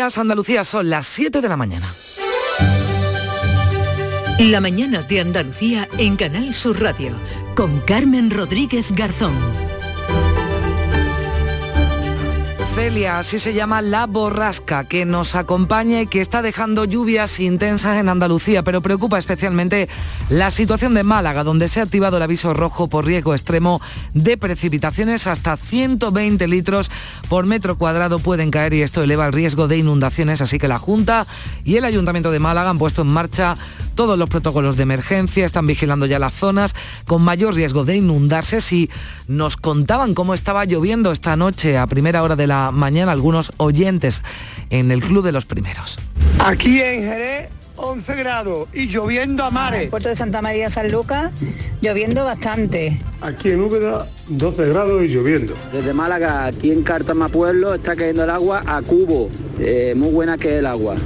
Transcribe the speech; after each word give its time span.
Andalucía 0.00 0.64
son 0.64 0.90
las 0.90 1.06
7 1.06 1.40
de 1.40 1.48
la 1.48 1.56
mañana. 1.56 1.94
La 4.40 4.60
mañana 4.60 5.02
de 5.02 5.20
Andalucía 5.20 5.88
en 5.98 6.16
Canal 6.16 6.52
Sur 6.54 6.82
Radio 6.82 7.12
con 7.54 7.80
Carmen 7.80 8.30
Rodríguez 8.30 8.90
Garzón. 8.90 9.63
Celia, 12.74 13.20
así 13.20 13.38
se 13.38 13.54
llama 13.54 13.82
la 13.82 14.06
borrasca 14.06 14.82
que 14.82 15.04
nos 15.04 15.36
acompaña 15.36 16.00
y 16.00 16.08
que 16.08 16.20
está 16.20 16.42
dejando 16.42 16.84
lluvias 16.84 17.38
intensas 17.38 17.98
en 17.98 18.08
Andalucía, 18.08 18.64
pero 18.64 18.82
preocupa 18.82 19.16
especialmente 19.16 19.88
la 20.28 20.50
situación 20.50 20.92
de 20.92 21.04
Málaga, 21.04 21.44
donde 21.44 21.68
se 21.68 21.78
ha 21.78 21.84
activado 21.84 22.16
el 22.16 22.24
aviso 22.24 22.52
rojo 22.52 22.88
por 22.88 23.06
riesgo 23.06 23.32
extremo 23.32 23.80
de 24.12 24.36
precipitaciones. 24.36 25.28
Hasta 25.28 25.56
120 25.56 26.48
litros 26.48 26.90
por 27.28 27.46
metro 27.46 27.78
cuadrado 27.78 28.18
pueden 28.18 28.50
caer 28.50 28.74
y 28.74 28.82
esto 28.82 29.04
eleva 29.04 29.26
el 29.26 29.32
riesgo 29.32 29.68
de 29.68 29.78
inundaciones, 29.78 30.40
así 30.40 30.58
que 30.58 30.66
la 30.66 30.80
Junta 30.80 31.28
y 31.64 31.76
el 31.76 31.84
Ayuntamiento 31.84 32.32
de 32.32 32.40
Málaga 32.40 32.70
han 32.70 32.78
puesto 32.78 33.02
en 33.02 33.08
marcha 33.08 33.54
todos 33.94 34.18
los 34.18 34.28
protocolos 34.28 34.76
de 34.76 34.82
emergencia, 34.82 35.46
están 35.46 35.66
vigilando 35.66 36.06
ya 36.06 36.18
las 36.18 36.34
zonas 36.34 36.74
con 37.06 37.22
mayor 37.22 37.54
riesgo 37.54 37.84
de 37.84 37.96
inundarse. 37.96 38.60
Si 38.60 38.90
nos 39.28 39.56
contaban 39.56 40.14
cómo 40.14 40.34
estaba 40.34 40.64
lloviendo 40.64 41.12
esta 41.12 41.36
noche 41.36 41.78
a 41.78 41.86
primera 41.86 42.22
hora 42.22 42.36
de 42.36 42.46
la 42.46 42.70
mañana 42.70 43.12
algunos 43.12 43.52
oyentes 43.56 44.22
en 44.70 44.90
el 44.90 45.00
Club 45.00 45.24
de 45.24 45.32
los 45.32 45.46
Primeros. 45.46 45.98
Aquí 46.38 46.80
en 46.80 47.02
Jerez 47.02 47.48
11 47.76 48.14
grados 48.14 48.68
y 48.72 48.86
lloviendo 48.86 49.44
a 49.44 49.50
mares. 49.50 49.90
Puerto 49.90 50.08
de 50.08 50.16
Santa 50.16 50.40
María 50.40 50.70
San 50.70 50.90
Lucas, 50.90 51.32
lloviendo 51.80 52.24
bastante. 52.24 53.00
Aquí 53.20 53.50
en 53.50 53.60
Úbeda 53.60 54.08
12 54.28 54.68
grados 54.68 55.02
y 55.02 55.08
lloviendo. 55.08 55.54
Desde 55.72 55.92
Málaga, 55.92 56.46
aquí 56.46 56.70
en 56.70 56.82
Cartama 56.82 57.28
Pueblo, 57.28 57.74
está 57.74 57.96
cayendo 57.96 58.24
el 58.24 58.30
agua 58.30 58.62
a 58.66 58.80
cubo. 58.82 59.28
Eh, 59.58 59.94
muy 59.96 60.10
buena 60.10 60.38
que 60.38 60.48
es 60.48 60.54
el 60.60 60.66
agua. 60.66 60.96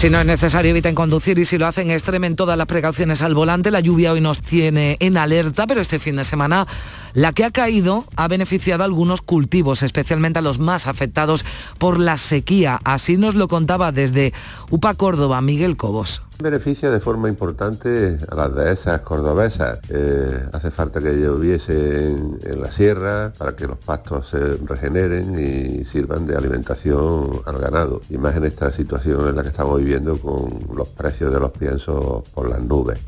Si 0.00 0.08
no 0.08 0.18
es 0.18 0.24
necesario, 0.24 0.70
eviten 0.70 0.94
conducir 0.94 1.38
y 1.38 1.44
si 1.44 1.58
lo 1.58 1.66
hacen, 1.66 1.90
extremen 1.90 2.34
todas 2.34 2.56
las 2.56 2.66
precauciones 2.66 3.20
al 3.20 3.34
volante. 3.34 3.70
La 3.70 3.80
lluvia 3.80 4.12
hoy 4.12 4.22
nos 4.22 4.40
tiene 4.40 4.96
en 4.98 5.18
alerta, 5.18 5.66
pero 5.66 5.82
este 5.82 5.98
fin 5.98 6.16
de 6.16 6.24
semana 6.24 6.66
la 7.14 7.32
que 7.32 7.44
ha 7.44 7.50
caído 7.50 8.04
ha 8.16 8.28
beneficiado 8.28 8.82
a 8.82 8.86
algunos 8.86 9.22
cultivos, 9.22 9.82
especialmente 9.82 10.38
a 10.38 10.42
los 10.42 10.58
más 10.58 10.86
afectados 10.86 11.44
por 11.78 11.98
la 11.98 12.16
sequía. 12.16 12.80
Así 12.84 13.16
nos 13.16 13.34
lo 13.34 13.48
contaba 13.48 13.92
desde 13.92 14.32
UPA 14.70 14.94
Córdoba, 14.94 15.40
Miguel 15.40 15.76
Cobos. 15.76 16.22
Beneficia 16.40 16.90
de 16.90 17.00
forma 17.00 17.28
importante 17.28 18.16
a 18.30 18.34
las 18.34 18.54
dehesas 18.54 19.00
cordobesas. 19.02 19.78
Eh, 19.90 20.42
hace 20.52 20.70
falta 20.70 20.98
que 21.00 21.12
lloviese 21.12 22.06
en, 22.06 22.38
en, 22.42 22.62
la 22.62 22.72
sierra 22.72 23.30
para 23.36 23.54
que 23.54 23.66
los 23.66 23.76
pastos 23.76 24.28
se 24.30 24.56
regeneren 24.64 25.38
y 25.38 25.84
sirvan 25.84 26.26
de 26.26 26.36
alimentación 26.36 27.42
al 27.44 27.58
ganado. 27.58 28.00
Y 28.08 28.16
más 28.16 28.36
en 28.36 28.44
esta 28.44 28.72
situación 28.72 29.28
en 29.28 29.36
la 29.36 29.42
que 29.42 29.50
estamos 29.50 29.78
viviendo 29.78 30.16
con 30.16 30.60
los 30.74 30.88
precios 30.88 31.30
de 31.30 31.40
los 31.40 31.50
piensos 31.50 32.26
por 32.32 32.48
las 32.48 32.60
nubes. 32.60 32.98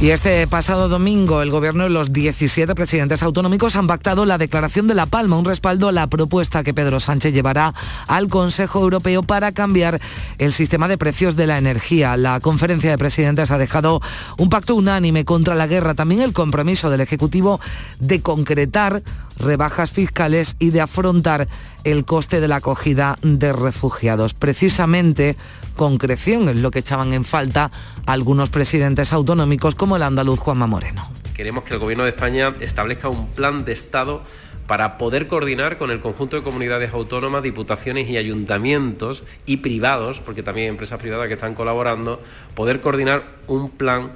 Y 0.00 0.10
este 0.10 0.46
pasado 0.46 0.88
domingo 0.88 1.42
el 1.42 1.50
gobierno 1.50 1.86
y 1.86 1.90
los 1.90 2.12
17 2.12 2.74
presidentes 2.74 3.22
autonómicos 3.48 3.76
han 3.76 3.86
pactado 3.86 4.26
la 4.26 4.36
declaración 4.36 4.88
de 4.88 4.94
La 4.94 5.06
Palma, 5.06 5.38
un 5.38 5.46
respaldo 5.46 5.88
a 5.88 5.92
la 5.92 6.06
propuesta 6.06 6.62
que 6.62 6.74
Pedro 6.74 7.00
Sánchez 7.00 7.32
llevará 7.32 7.72
al 8.06 8.28
Consejo 8.28 8.80
Europeo 8.80 9.22
para 9.22 9.52
cambiar 9.52 10.02
el 10.36 10.52
sistema 10.52 10.86
de 10.86 10.98
precios 10.98 11.34
de 11.34 11.46
la 11.46 11.56
energía. 11.56 12.18
La 12.18 12.40
conferencia 12.40 12.90
de 12.90 12.98
presidentes 12.98 13.50
ha 13.50 13.56
dejado 13.56 14.02
un 14.36 14.50
pacto 14.50 14.74
unánime 14.74 15.24
contra 15.24 15.54
la 15.54 15.66
guerra, 15.66 15.94
también 15.94 16.20
el 16.20 16.34
compromiso 16.34 16.90
del 16.90 17.00
Ejecutivo 17.00 17.58
de 18.00 18.20
concretar 18.20 19.02
rebajas 19.38 19.92
fiscales 19.92 20.56
y 20.58 20.68
de 20.68 20.82
afrontar 20.82 21.46
el 21.84 22.04
coste 22.04 22.42
de 22.42 22.48
la 22.48 22.56
acogida 22.56 23.18
de 23.22 23.54
refugiados. 23.54 24.34
Precisamente 24.34 25.38
concreción 25.74 26.50
es 26.50 26.56
lo 26.56 26.70
que 26.70 26.80
echaban 26.80 27.14
en 27.14 27.24
falta 27.24 27.70
algunos 28.04 28.50
presidentes 28.50 29.14
autonómicos 29.14 29.74
como 29.74 29.96
el 29.96 30.02
andaluz 30.02 30.38
Juanma 30.38 30.66
Moreno. 30.66 31.17
Queremos 31.38 31.62
que 31.62 31.72
el 31.72 31.78
Gobierno 31.78 32.02
de 32.02 32.10
España 32.10 32.52
establezca 32.58 33.08
un 33.08 33.28
plan 33.28 33.64
de 33.64 33.70
Estado 33.70 34.22
para 34.66 34.98
poder 34.98 35.28
coordinar 35.28 35.78
con 35.78 35.92
el 35.92 36.00
conjunto 36.00 36.34
de 36.34 36.42
comunidades 36.42 36.92
autónomas, 36.92 37.44
diputaciones 37.44 38.08
y 38.08 38.16
ayuntamientos 38.16 39.22
y 39.46 39.58
privados, 39.58 40.18
porque 40.18 40.42
también 40.42 40.64
hay 40.64 40.70
empresas 40.70 40.98
privadas 40.98 41.28
que 41.28 41.34
están 41.34 41.54
colaborando, 41.54 42.20
poder 42.56 42.80
coordinar 42.80 43.22
un 43.46 43.70
plan 43.70 44.10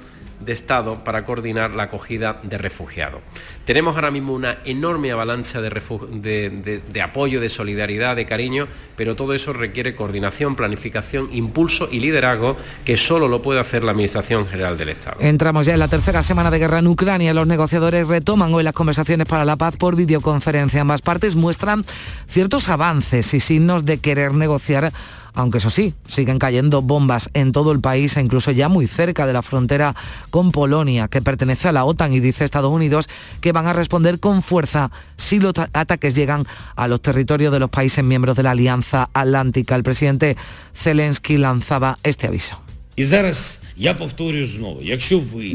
de 0.45 0.53
Estado 0.53 1.03
para 1.03 1.25
coordinar 1.25 1.71
la 1.71 1.83
acogida 1.83 2.39
de 2.43 2.57
refugiados. 2.57 3.21
Tenemos 3.65 3.95
ahora 3.95 4.11
mismo 4.11 4.33
una 4.33 4.57
enorme 4.65 5.11
avalancha 5.11 5.61
de, 5.61 7.01
apoyo, 7.01 7.39
de 7.39 7.49
solidaridad, 7.49 8.15
de 8.15 8.25
cariño, 8.25 8.67
pero 8.97 9.15
todo 9.15 9.33
eso 9.33 9.53
requiere 9.53 9.95
coordinación, 9.95 10.55
planificación, 10.55 11.29
impulso 11.31 11.87
y 11.89 11.99
liderazgo 11.99 12.57
que 12.83 12.97
solo 12.97 13.29
lo 13.29 13.41
puede 13.41 13.61
hacer 13.61 13.83
la 13.83 13.91
Administración 13.91 14.47
General 14.47 14.77
del 14.77 14.89
Estado. 14.89 15.17
Entramos 15.21 15.65
ya 15.65 15.73
en 15.73 15.79
la 15.79 15.87
tercera 15.87 16.23
semana 16.23 16.51
de 16.51 16.59
guerra 16.59 16.79
en 16.79 16.87
Ucrania. 16.87 17.33
Los 17.33 17.47
negociadores 17.47 18.07
retoman 18.07 18.53
hoy 18.53 18.63
las 18.63 18.73
conversaciones 18.73 19.27
para 19.27 19.45
la 19.45 19.55
paz 19.55 19.77
por 19.77 19.95
videoconferencia. 19.95 20.81
Ambas 20.81 21.01
partes 21.01 21.35
muestran 21.35 21.85
ciertos 22.27 22.67
avances 22.67 23.33
y 23.33 23.39
signos 23.39 23.85
de 23.85 23.99
querer 23.99 24.33
negociar 24.33 24.91
aunque 25.33 25.57
eso 25.57 25.69
sí, 25.69 25.93
siguen 26.07 26.39
cayendo 26.39 26.81
bombas 26.81 27.29
en 27.33 27.51
todo 27.51 27.71
el 27.71 27.79
país 27.79 28.17
e 28.17 28.21
incluso 28.21 28.51
ya 28.51 28.69
muy 28.69 28.87
cerca 28.87 29.25
de 29.25 29.33
la 29.33 29.41
frontera 29.41 29.95
con 30.29 30.51
Polonia, 30.51 31.07
que 31.07 31.21
pertenece 31.21 31.69
a 31.69 31.71
la 31.71 31.85
OTAN 31.85 32.13
y 32.13 32.19
dice 32.19 32.45
Estados 32.45 32.71
Unidos 32.71 33.07
que 33.41 33.51
van 33.51 33.67
a 33.67 33.73
responder 33.73 34.19
con 34.19 34.43
fuerza 34.43 34.91
si 35.17 35.39
los 35.39 35.53
ataques 35.73 36.13
llegan 36.13 36.45
a 36.75 36.87
los 36.87 37.01
territorios 37.01 37.51
de 37.51 37.59
los 37.59 37.69
países 37.69 38.03
miembros 38.03 38.35
de 38.35 38.43
la 38.43 38.51
Alianza 38.51 39.09
Atlántica. 39.13 39.75
El 39.75 39.83
presidente 39.83 40.37
Zelensky 40.73 41.37
lanzaba 41.37 41.97
este 42.03 42.27
aviso. 42.27 42.59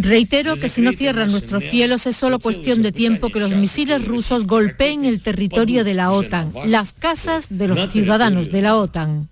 Reitero 0.00 0.56
que 0.56 0.68
si 0.68 0.82
no 0.82 0.92
cierran 0.92 1.30
nuestros 1.30 1.62
cielos 1.62 2.06
es 2.06 2.16
solo 2.16 2.38
cuestión 2.38 2.82
de 2.82 2.92
tiempo 2.92 3.28
que 3.28 3.40
los 3.40 3.52
misiles 3.52 4.06
rusos 4.06 4.46
golpeen 4.46 5.04
el 5.04 5.20
territorio 5.20 5.84
de 5.84 5.94
la 5.94 6.10
OTAN, 6.10 6.52
las 6.66 6.92
casas 6.92 7.46
de 7.50 7.68
los 7.68 7.92
ciudadanos 7.92 8.50
de 8.50 8.62
la 8.62 8.76
OTAN. 8.76 9.28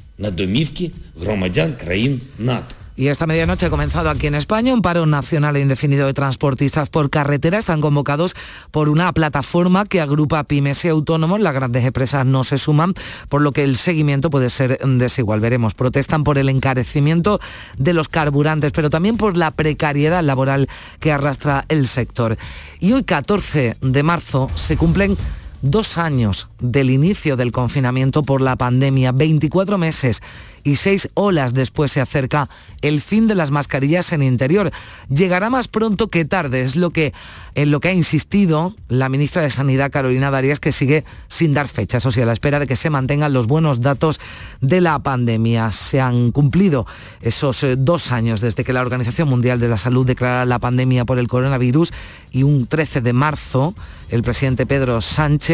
Y 2.99 3.09
esta 3.09 3.27
medianoche 3.27 3.67
ha 3.67 3.71
comenzado 3.71 4.09
aquí 4.09 4.27
en 4.27 4.35
España 4.35 4.73
un 4.73 4.81
paro 4.81 5.05
nacional 5.05 5.55
e 5.57 5.61
indefinido 5.61 6.07
de 6.07 6.15
transportistas 6.15 6.89
por 6.89 7.11
carretera. 7.11 7.59
Están 7.59 7.83
convocados 7.83 8.35
por 8.71 8.89
una 8.89 9.13
plataforma 9.13 9.85
que 9.85 10.01
agrupa 10.01 10.43
pymes 10.45 10.83
y 10.87 10.89
autónomos. 10.89 11.41
Las 11.41 11.53
grandes 11.53 11.85
empresas 11.85 12.25
no 12.25 12.43
se 12.43 12.57
suman, 12.57 12.95
por 13.29 13.43
lo 13.43 13.53
que 13.53 13.65
el 13.65 13.77
seguimiento 13.77 14.31
puede 14.31 14.49
ser 14.49 14.79
desigual. 14.79 15.41
Veremos. 15.41 15.75
Protestan 15.75 16.25
por 16.25 16.39
el 16.39 16.49
encarecimiento 16.49 17.39
de 17.77 17.93
los 17.93 18.09
carburantes, 18.09 18.73
pero 18.73 18.89
también 18.89 19.19
por 19.19 19.37
la 19.37 19.51
precariedad 19.51 20.23
laboral 20.23 20.67
que 20.99 21.13
arrastra 21.13 21.67
el 21.69 21.87
sector. 21.87 22.39
Y 22.81 22.93
hoy, 22.93 23.05
14 23.05 23.77
de 23.79 24.03
marzo, 24.03 24.51
se 24.55 24.79
cumplen 24.79 25.19
dos 25.63 25.99
años 25.99 26.49
del 26.61 26.91
inicio 26.91 27.37
del 27.37 27.53
confinamiento 27.53 28.23
por 28.23 28.41
la 28.41 28.57
pandemia, 28.57 29.13
24 29.13 29.79
meses 29.79 30.23
y 30.67 30.77
seis 30.77 31.09
olas 31.15 31.55
después 31.55 31.93
se 31.93 32.01
acerca 32.01 32.49
el 32.83 33.01
fin 33.01 33.29
de 33.29 33.37
las 33.37 33.53
mascarillas 33.53 34.13
en 34.13 34.23
interior. 34.23 34.73
Llegará 35.09 35.49
más 35.49 35.69
pronto 35.69 36.09
que 36.09 36.25
tarde, 36.25 36.63
es 36.63 36.75
lo 36.75 36.91
que, 36.91 37.15
en 37.55 37.71
lo 37.71 37.79
que 37.79 37.89
ha 37.89 37.93
insistido 37.93 38.75
la 38.89 39.09
ministra 39.09 39.43
de 39.43 39.51
Sanidad, 39.51 39.93
Carolina 39.93 40.33
Darias, 40.33 40.59
que 40.59 40.73
sigue 40.73 41.05
sin 41.29 41.55
dar 41.55 41.69
fechas, 41.69 42.05
o 42.05 42.11
sea, 42.11 42.25
a 42.25 42.27
la 42.27 42.33
espera 42.33 42.59
de 42.59 42.67
que 42.67 42.75
se 42.75 42.91
mantengan 42.91 43.33
los 43.33 43.47
buenos 43.47 43.81
datos 43.81 44.21
de 44.61 44.81
la 44.81 44.99
pandemia. 44.99 45.71
Se 45.71 46.01
han 46.01 46.33
cumplido 46.33 46.85
esos 47.21 47.63
eh, 47.63 47.77
dos 47.79 48.11
años 48.11 48.41
desde 48.41 48.65
que 48.65 48.73
la 48.73 48.83
Organización 48.83 49.29
Mundial 49.29 49.61
de 49.61 49.69
la 49.69 49.79
Salud 49.79 50.05
declarara 50.05 50.47
la 50.47 50.59
pandemia 50.59 51.05
por 51.05 51.21
el 51.21 51.29
coronavirus 51.29 51.93
y 52.33 52.43
un 52.43 52.67
13 52.67 53.03
de 53.03 53.13
marzo 53.13 53.75
el 54.09 54.23
presidente 54.23 54.67
Pedro 54.67 55.01
Sánchez 55.01 55.46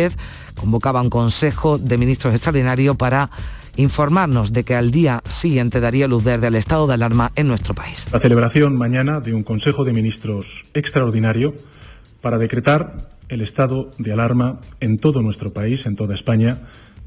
convocaba 0.56 1.00
un 1.00 1.10
consejo 1.10 1.78
de 1.78 1.98
ministros 1.98 2.34
extraordinario 2.34 2.94
para 2.94 3.30
informarnos 3.76 4.52
de 4.52 4.64
que 4.64 4.74
al 4.74 4.90
día 4.90 5.22
siguiente 5.26 5.80
daría 5.80 6.08
luz 6.08 6.24
verde 6.24 6.46
al 6.46 6.54
estado 6.54 6.86
de 6.86 6.94
alarma 6.94 7.32
en 7.36 7.48
nuestro 7.48 7.74
país. 7.74 8.06
La 8.12 8.20
celebración 8.20 8.76
mañana 8.76 9.20
de 9.20 9.34
un 9.34 9.42
Consejo 9.42 9.84
de 9.84 9.92
Ministros 9.92 10.46
extraordinario 10.74 11.54
para 12.20 12.38
decretar 12.38 13.10
el 13.28 13.40
estado 13.40 13.90
de 13.98 14.12
alarma 14.12 14.60
en 14.80 14.98
todo 14.98 15.22
nuestro 15.22 15.52
país, 15.52 15.86
en 15.86 15.96
toda 15.96 16.14
España, 16.14 16.58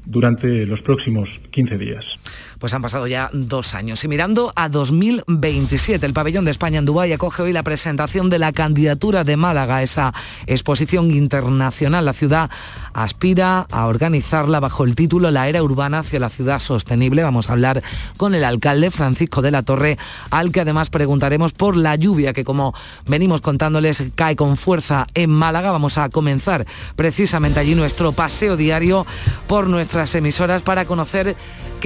durante 0.04 0.66
los 0.66 0.82
próximos 0.82 1.28
15 1.50 1.78
días. 1.78 2.18
Pues 2.58 2.72
han 2.72 2.80
pasado 2.80 3.06
ya 3.06 3.28
dos 3.32 3.74
años. 3.74 4.02
Y 4.04 4.08
mirando 4.08 4.52
a 4.56 4.68
2027, 4.68 6.06
el 6.06 6.14
pabellón 6.14 6.46
de 6.46 6.50
España 6.50 6.78
en 6.78 6.86
Dubái 6.86 7.12
acoge 7.12 7.42
hoy 7.42 7.52
la 7.52 7.62
presentación 7.62 8.30
de 8.30 8.38
la 8.38 8.52
candidatura 8.52 9.24
de 9.24 9.36
Málaga 9.36 9.82
esa 9.82 10.14
exposición 10.46 11.10
internacional. 11.10 12.06
La 12.06 12.14
ciudad 12.14 12.50
aspira 12.94 13.66
a 13.70 13.86
organizarla 13.86 14.58
bajo 14.58 14.84
el 14.84 14.94
título 14.94 15.30
La 15.30 15.48
era 15.48 15.62
urbana 15.62 15.98
hacia 15.98 16.18
la 16.18 16.30
ciudad 16.30 16.58
sostenible. 16.58 17.22
Vamos 17.22 17.50
a 17.50 17.52
hablar 17.52 17.82
con 18.16 18.34
el 18.34 18.42
alcalde 18.42 18.90
Francisco 18.90 19.42
de 19.42 19.50
la 19.50 19.62
Torre, 19.62 19.98
al 20.30 20.50
que 20.50 20.60
además 20.62 20.88
preguntaremos 20.88 21.52
por 21.52 21.76
la 21.76 21.94
lluvia 21.96 22.32
que 22.32 22.44
como 22.44 22.74
venimos 23.06 23.42
contándoles 23.42 24.02
cae 24.14 24.34
con 24.34 24.56
fuerza 24.56 25.06
en 25.14 25.28
Málaga. 25.28 25.72
Vamos 25.72 25.98
a 25.98 26.08
comenzar 26.08 26.66
precisamente 26.96 27.60
allí 27.60 27.74
nuestro 27.74 28.12
paseo 28.12 28.56
diario 28.56 29.06
por 29.46 29.66
nuestras 29.68 30.14
emisoras 30.14 30.62
para 30.62 30.86
conocer 30.86 31.36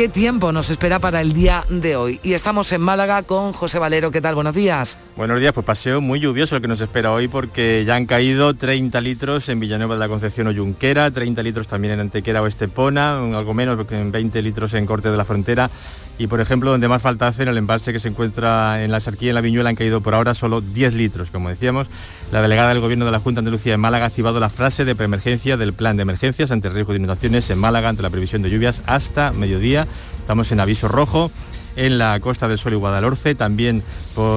qué 0.01 0.09
tiempo 0.09 0.51
nos 0.51 0.71
espera 0.71 0.99
para 0.99 1.21
el 1.21 1.35
día 1.35 1.67
de 1.69 1.95
hoy. 1.95 2.21
Y 2.23 2.33
estamos 2.33 2.73
en 2.73 2.81
Málaga 2.81 3.23
con 3.23 3.53
José 3.53 3.79
Valero. 3.79 4.11
¿Qué 4.11 4.23
tal? 4.23 4.35
Buenos 4.35 4.55
días. 4.55 4.97
Buenos 5.15 5.39
días, 5.39 5.53
pues 5.53 5.67
paseo 5.67 6.01
muy 6.01 6.21
lluvioso 6.21 6.57
el 6.57 6.63
que 6.63 6.69
nos 6.69 6.81
espera 6.81 7.13
hoy 7.13 7.29
porque 7.29 7.85
ya 7.85 7.97
han 7.97 8.07
caído 8.07 8.55
30 8.55 8.99
litros 9.03 9.51
en 9.51 9.61
Villanueva 9.61 9.97
de 9.97 10.01
la 10.01 10.09
Concepción 10.09 10.47
o 10.47 10.55
Junquera, 10.55 11.11
30 11.11 11.43
litros 11.43 11.69
también 11.69 11.93
en 11.93 12.01
Antequera 12.01 12.41
o 12.41 12.47
Estepona, 12.47 13.19
algo 13.19 13.53
menos 13.53 13.77
porque 13.77 14.01
en 14.01 14.11
20 14.11 14.41
litros 14.41 14.73
en 14.73 14.87
Corte 14.87 15.11
de 15.11 15.19
la 15.19 15.27
Frontera 15.27 15.69
y 16.21 16.27
por 16.27 16.43
ejemplo 16.43 16.71
donde 16.71 16.87
más 16.87 17.01
falta 17.01 17.29
hace 17.29 17.45
en 17.45 17.49
el 17.49 17.57
embalse 17.57 17.95
que 17.95 17.99
se 17.99 18.09
encuentra 18.09 18.85
en 18.85 18.93
la 18.93 19.01
Sarquía 19.01 19.31
en 19.31 19.37
la 19.37 19.41
Viñuela 19.41 19.71
han 19.71 19.75
caído 19.75 20.03
por 20.03 20.15
ahora 20.15 20.35
solo 20.35 20.61
10 20.61 20.93
litros, 20.93 21.31
como 21.31 21.49
decíamos. 21.49 21.89
La 22.31 22.43
delegada 22.43 22.69
del 22.69 22.81
Gobierno 22.81 23.07
de 23.07 23.11
la 23.11 23.21
Junta 23.21 23.39
de 23.39 23.47
Andalucía 23.47 23.73
en 23.73 23.81
Málaga 23.81 24.05
ha 24.05 24.09
activado 24.09 24.39
la 24.39 24.51
frase 24.51 24.85
de 24.85 24.95
preemergencia 24.95 25.57
del 25.57 25.73
plan 25.73 25.97
de 25.97 26.03
emergencias 26.03 26.51
ante 26.51 26.69
riesgo 26.69 26.93
de 26.93 26.99
inundaciones 26.99 27.49
en 27.49 27.59
Málaga 27.59 27.89
ante 27.89 28.03
la 28.03 28.11
previsión 28.11 28.43
de 28.43 28.51
lluvias 28.51 28.83
hasta 28.85 29.33
mediodía. 29.33 29.87
Estamos 30.19 30.53
en 30.53 30.61
aviso 30.61 30.89
rojo 30.89 31.31
en 31.77 31.99
la 31.99 32.19
Costa 32.21 32.49
del 32.49 32.59
Sol 32.59 32.73
y 32.73 32.77
Guadalhorce, 32.77 33.35
también 33.35 33.83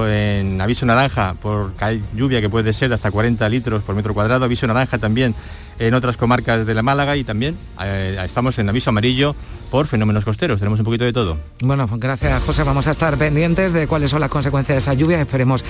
en 0.08 0.60
aviso 0.60 0.86
naranja 0.86 1.34
por 1.40 1.72
lluvia 2.14 2.40
que 2.40 2.48
puede 2.48 2.72
ser 2.72 2.92
hasta 2.92 3.10
40 3.10 3.48
litros 3.48 3.82
por 3.82 3.94
metro 3.94 4.14
cuadrado, 4.14 4.44
aviso 4.44 4.66
naranja 4.66 4.98
también 4.98 5.34
en 5.78 5.94
otras 5.94 6.16
comarcas 6.16 6.66
de 6.66 6.74
la 6.74 6.82
Málaga 6.82 7.16
y 7.16 7.24
también 7.24 7.56
eh, 7.82 8.20
estamos 8.24 8.58
en 8.58 8.68
aviso 8.68 8.90
amarillo 8.90 9.34
por 9.70 9.86
fenómenos 9.86 10.24
costeros. 10.24 10.60
Tenemos 10.60 10.78
un 10.78 10.84
poquito 10.84 11.04
de 11.04 11.12
todo. 11.12 11.36
Bueno, 11.60 11.88
gracias 11.96 12.42
José. 12.44 12.62
Vamos 12.62 12.86
a 12.86 12.92
estar 12.92 13.16
pendientes 13.18 13.72
de 13.72 13.86
cuáles 13.86 14.10
son 14.10 14.20
las 14.20 14.30
consecuencias 14.30 14.76
de 14.76 14.78
esa 14.78 14.94
lluvia. 14.94 15.20
Esperemos 15.20 15.64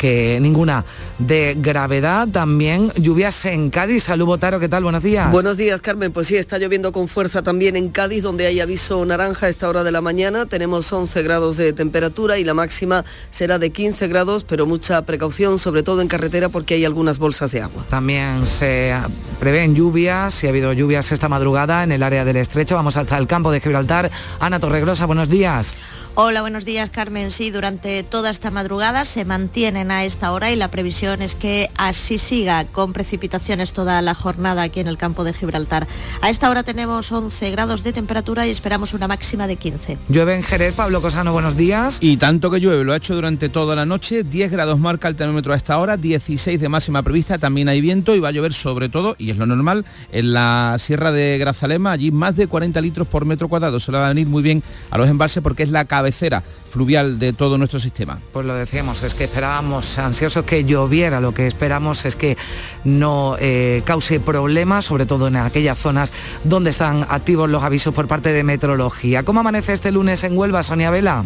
que 0.00 0.38
ninguna 0.40 0.86
de 1.18 1.54
gravedad. 1.58 2.26
También 2.26 2.90
lluvias 2.96 3.44
en 3.44 3.68
Cádiz. 3.68 4.04
Salud 4.04 4.24
Botaro, 4.24 4.58
¿qué 4.58 4.66
tal? 4.66 4.82
Buenos 4.82 5.02
días. 5.02 5.30
Buenos 5.30 5.58
días, 5.58 5.82
Carmen. 5.82 6.10
Pues 6.10 6.26
sí, 6.28 6.36
está 6.36 6.56
lloviendo 6.56 6.90
con 6.90 7.06
fuerza 7.06 7.42
también 7.42 7.76
en 7.76 7.90
Cádiz, 7.90 8.22
donde 8.22 8.46
hay 8.46 8.60
aviso 8.60 9.04
naranja 9.04 9.44
a 9.44 9.48
esta 9.50 9.68
hora 9.68 9.84
de 9.84 9.92
la 9.92 10.00
mañana. 10.00 10.46
Tenemos 10.46 10.90
11 10.90 11.22
grados 11.22 11.58
de 11.58 11.74
temperatura 11.74 12.38
y 12.38 12.44
la 12.44 12.54
máxima 12.54 13.04
será 13.30 13.58
de 13.58 13.68
15 13.68 14.08
grados, 14.08 14.44
pero 14.44 14.64
mucha 14.64 15.04
precaución, 15.04 15.58
sobre 15.58 15.82
todo 15.82 16.00
en 16.00 16.08
carretera, 16.08 16.48
porque 16.48 16.72
hay 16.74 16.86
algunas 16.86 17.18
bolsas 17.18 17.52
de 17.52 17.60
agua. 17.60 17.84
También 17.90 18.46
se 18.46 18.94
prevén 19.38 19.74
lluvias, 19.74 20.32
si 20.32 20.46
ha 20.46 20.48
habido 20.48 20.72
lluvias 20.72 21.12
esta 21.12 21.28
madrugada 21.28 21.84
en 21.84 21.92
el 21.92 22.02
área 22.02 22.24
del 22.24 22.36
estrecho. 22.36 22.74
Vamos 22.74 22.96
hasta 22.96 23.18
el 23.18 23.26
campo 23.26 23.52
de 23.52 23.60
Gibraltar. 23.60 24.10
Ana 24.38 24.58
Torregrosa, 24.58 25.04
buenos 25.04 25.28
días. 25.28 25.74
Hola, 26.22 26.42
buenos 26.42 26.66
días 26.66 26.90
Carmen. 26.90 27.30
Sí, 27.30 27.50
durante 27.50 28.02
toda 28.02 28.28
esta 28.28 28.50
madrugada 28.50 29.06
se 29.06 29.24
mantienen 29.24 29.90
a 29.90 30.04
esta 30.04 30.32
hora 30.32 30.50
y 30.50 30.56
la 30.56 30.68
previsión 30.68 31.22
es 31.22 31.34
que 31.34 31.70
así 31.78 32.18
siga 32.18 32.66
con 32.66 32.92
precipitaciones 32.92 33.72
toda 33.72 34.02
la 34.02 34.14
jornada 34.14 34.60
aquí 34.60 34.80
en 34.80 34.86
el 34.86 34.98
campo 34.98 35.24
de 35.24 35.32
Gibraltar. 35.32 35.88
A 36.20 36.28
esta 36.28 36.50
hora 36.50 36.62
tenemos 36.62 37.10
11 37.10 37.50
grados 37.52 37.82
de 37.84 37.94
temperatura 37.94 38.46
y 38.46 38.50
esperamos 38.50 38.92
una 38.92 39.08
máxima 39.08 39.46
de 39.46 39.56
15. 39.56 39.96
Llueve 40.10 40.36
en 40.36 40.42
Jerez, 40.42 40.74
Pablo 40.74 41.00
Cosano, 41.00 41.32
buenos 41.32 41.56
días. 41.56 41.96
Y 42.02 42.18
tanto 42.18 42.50
que 42.50 42.60
llueve, 42.60 42.84
lo 42.84 42.92
ha 42.92 42.96
hecho 42.96 43.14
durante 43.14 43.48
toda 43.48 43.74
la 43.74 43.86
noche, 43.86 44.22
10 44.22 44.50
grados 44.50 44.78
marca 44.78 45.08
el 45.08 45.16
termómetro 45.16 45.54
a 45.54 45.56
esta 45.56 45.78
hora, 45.78 45.96
16 45.96 46.60
de 46.60 46.68
máxima 46.68 47.02
prevista, 47.02 47.38
también 47.38 47.70
hay 47.70 47.80
viento 47.80 48.14
y 48.14 48.20
va 48.20 48.28
a 48.28 48.32
llover 48.32 48.52
sobre 48.52 48.90
todo, 48.90 49.16
y 49.16 49.30
es 49.30 49.38
lo 49.38 49.46
normal, 49.46 49.86
en 50.12 50.34
la 50.34 50.76
sierra 50.78 51.12
de 51.12 51.38
Grazalema, 51.38 51.92
allí 51.92 52.10
más 52.10 52.36
de 52.36 52.46
40 52.46 52.78
litros 52.82 53.08
por 53.08 53.24
metro 53.24 53.48
cuadrado. 53.48 53.80
Se 53.80 53.90
le 53.90 53.96
va 53.96 54.04
a 54.04 54.08
venir 54.10 54.26
muy 54.26 54.42
bien 54.42 54.62
a 54.90 54.98
los 54.98 55.08
embalses 55.08 55.42
porque 55.42 55.62
es 55.62 55.70
la 55.70 55.86
cabecera 56.10 56.42
fluvial 56.70 57.18
de 57.18 57.32
todo 57.32 57.56
nuestro 57.56 57.78
sistema. 57.80 58.18
Pues 58.32 58.46
lo 58.46 58.54
decíamos, 58.54 59.02
es 59.02 59.14
que 59.14 59.24
esperábamos 59.24 59.98
ansiosos 59.98 60.44
que 60.44 60.64
lloviera, 60.64 61.20
lo 61.20 61.32
que 61.32 61.46
esperamos 61.46 62.04
es 62.04 62.16
que 62.16 62.36
no 62.84 63.36
eh, 63.38 63.82
cause 63.84 64.20
problemas, 64.20 64.84
sobre 64.84 65.06
todo 65.06 65.28
en 65.28 65.36
aquellas 65.36 65.78
zonas 65.78 66.12
donde 66.44 66.70
están 66.70 67.06
activos 67.08 67.48
los 67.48 67.62
avisos 67.62 67.94
por 67.94 68.08
parte 68.08 68.32
de 68.32 68.42
meteorología. 68.42 69.24
¿Cómo 69.24 69.40
amanece 69.40 69.72
este 69.72 69.90
lunes 69.92 70.22
en 70.24 70.36
Huelva, 70.36 70.62
Sonia 70.62 70.90
Vela? 70.90 71.24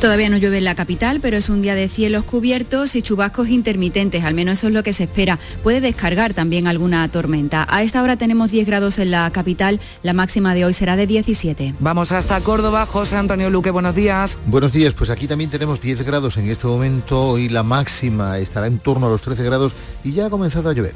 Todavía 0.00 0.30
no 0.30 0.38
llueve 0.38 0.56
en 0.56 0.64
la 0.64 0.74
capital, 0.74 1.20
pero 1.20 1.36
es 1.36 1.50
un 1.50 1.60
día 1.60 1.74
de 1.74 1.86
cielos 1.86 2.24
cubiertos 2.24 2.96
y 2.96 3.02
chubascos 3.02 3.50
intermitentes, 3.50 4.24
al 4.24 4.32
menos 4.32 4.58
eso 4.58 4.68
es 4.68 4.72
lo 4.72 4.82
que 4.82 4.94
se 4.94 5.04
espera. 5.04 5.38
Puede 5.62 5.82
descargar 5.82 6.32
también 6.32 6.66
alguna 6.66 7.06
tormenta. 7.08 7.66
A 7.68 7.82
esta 7.82 8.02
hora 8.02 8.16
tenemos 8.16 8.50
10 8.50 8.66
grados 8.66 8.98
en 8.98 9.10
la 9.10 9.30
capital, 9.30 9.78
la 10.02 10.14
máxima 10.14 10.54
de 10.54 10.64
hoy 10.64 10.72
será 10.72 10.96
de 10.96 11.06
17. 11.06 11.74
Vamos 11.80 12.12
hasta 12.12 12.40
Córdoba, 12.40 12.86
José 12.86 13.16
Antonio 13.16 13.50
Luque, 13.50 13.70
buenos 13.70 13.94
días. 13.94 14.38
Buenos 14.46 14.72
días, 14.72 14.94
pues 14.94 15.10
aquí 15.10 15.26
también 15.26 15.50
tenemos 15.50 15.82
10 15.82 16.02
grados 16.02 16.38
en 16.38 16.48
este 16.48 16.66
momento 16.66 17.36
y 17.36 17.50
la 17.50 17.62
máxima 17.62 18.38
estará 18.38 18.68
en 18.68 18.78
torno 18.78 19.06
a 19.06 19.10
los 19.10 19.20
13 19.20 19.42
grados 19.44 19.74
y 20.02 20.14
ya 20.14 20.26
ha 20.26 20.30
comenzado 20.30 20.70
a 20.70 20.72
llover. 20.72 20.94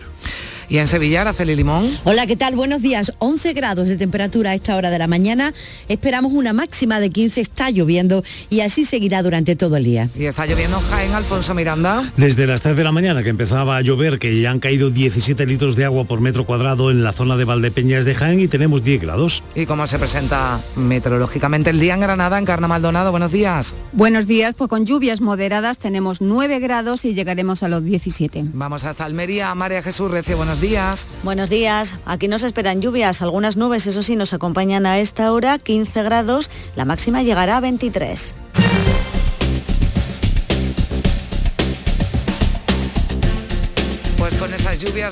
Y 0.69 0.79
en 0.79 0.89
Sevilla, 0.89 1.23
Araceli 1.23 1.55
Limón. 1.57 1.91
Hola, 2.05 2.27
¿qué 2.27 2.37
tal? 2.37 2.57
Buenos 2.57 2.83
días. 2.83 3.13
11 3.19 3.53
grados 3.53 3.89
de 3.89 3.97
temperatura 3.97 4.51
a 4.51 4.55
esta 4.55 4.77
hora 4.77 4.91
de 4.91 4.99
la 4.99 5.07
mañana. 5.07 5.53
Esperamos 5.89 6.33
una 6.33 6.53
máxima 6.53 7.01
de 7.01 7.11
15. 7.11 7.41
Está 7.41 7.71
lloviendo 7.71 8.25
y 8.51 8.61
así 8.61 8.85
seguirá 8.85 9.23
durante 9.23 9.57
todo 9.57 9.77
el 9.77 9.85
día. 9.85 10.09
Y 10.19 10.25
está 10.25 10.47
lloviendo 10.47 10.81
Jaén, 10.91 11.13
Alfonso 11.13 11.55
Miranda. 11.55 12.13
Desde 12.17 12.47
las 12.47 12.63
3 12.63 12.77
de 12.77 12.85
la 12.85 12.93
mañana 12.93 13.23
que 13.23 13.29
empezaba 13.29 13.77
a 13.77 13.81
llover, 13.83 14.19
que 14.19 14.41
ya 14.41 14.51
han 14.51 14.61
caído 14.61 14.91
17 14.91 15.47
litros 15.47 15.77
de 15.77 15.85
agua 15.85 16.05
por 16.05 16.21
metro 16.21 16.47
cuadrado 16.47 16.91
en 16.91 17.05
la 17.05 17.13
zona 17.13 17.37
de 17.37 17.45
Valdepeñas 17.45 18.05
de 18.05 18.15
Jaén 18.15 18.41
y 18.41 18.49
tenemos 18.49 18.83
10 18.83 19.03
grados. 19.03 19.43
¿Y 19.55 19.67
cómo 19.67 19.87
se 19.87 19.99
presenta 19.99 20.61
meteorológicamente 20.77 21.71
el 21.71 21.81
día 21.81 21.95
en 21.95 22.01
Granada, 22.01 22.39
en 22.39 22.45
Carna 22.45 22.69
Maldonado? 22.69 23.11
Buenos 23.11 23.33
días. 23.33 23.75
Buenos 23.93 24.27
días, 24.27 24.55
pues 24.57 24.69
con 24.69 24.87
lluvias 24.87 25.21
moderadas 25.21 25.79
tenemos 25.79 26.21
9 26.21 26.59
grados 26.59 27.05
y 27.05 27.15
llegaremos 27.15 27.63
a 27.63 27.69
los 27.69 27.85
17. 27.85 28.45
Vamos 28.53 28.85
hasta 28.85 29.05
Almería, 29.05 29.55
María 29.55 29.83
Jesús 29.83 30.11
Rece, 30.11 30.35
buenos 30.35 30.54
días. 30.61 31.07
Buenos 31.23 31.51
días. 31.51 31.99
Aquí 32.07 32.29
nos 32.29 32.43
esperan 32.43 32.81
lluvias, 32.81 33.23
algunas 33.23 33.57
nubes, 33.57 33.87
eso 33.87 34.03
sí, 34.03 34.17
nos 34.17 34.33
acompañan 34.33 34.87
a 34.87 34.99
esta 34.99 35.33
hora, 35.33 35.59
15 35.59 36.03
grados, 36.03 36.51
la 36.77 36.85
máxima 36.85 37.23
llegará 37.23 37.57
a 37.57 37.61
23. 37.61 38.35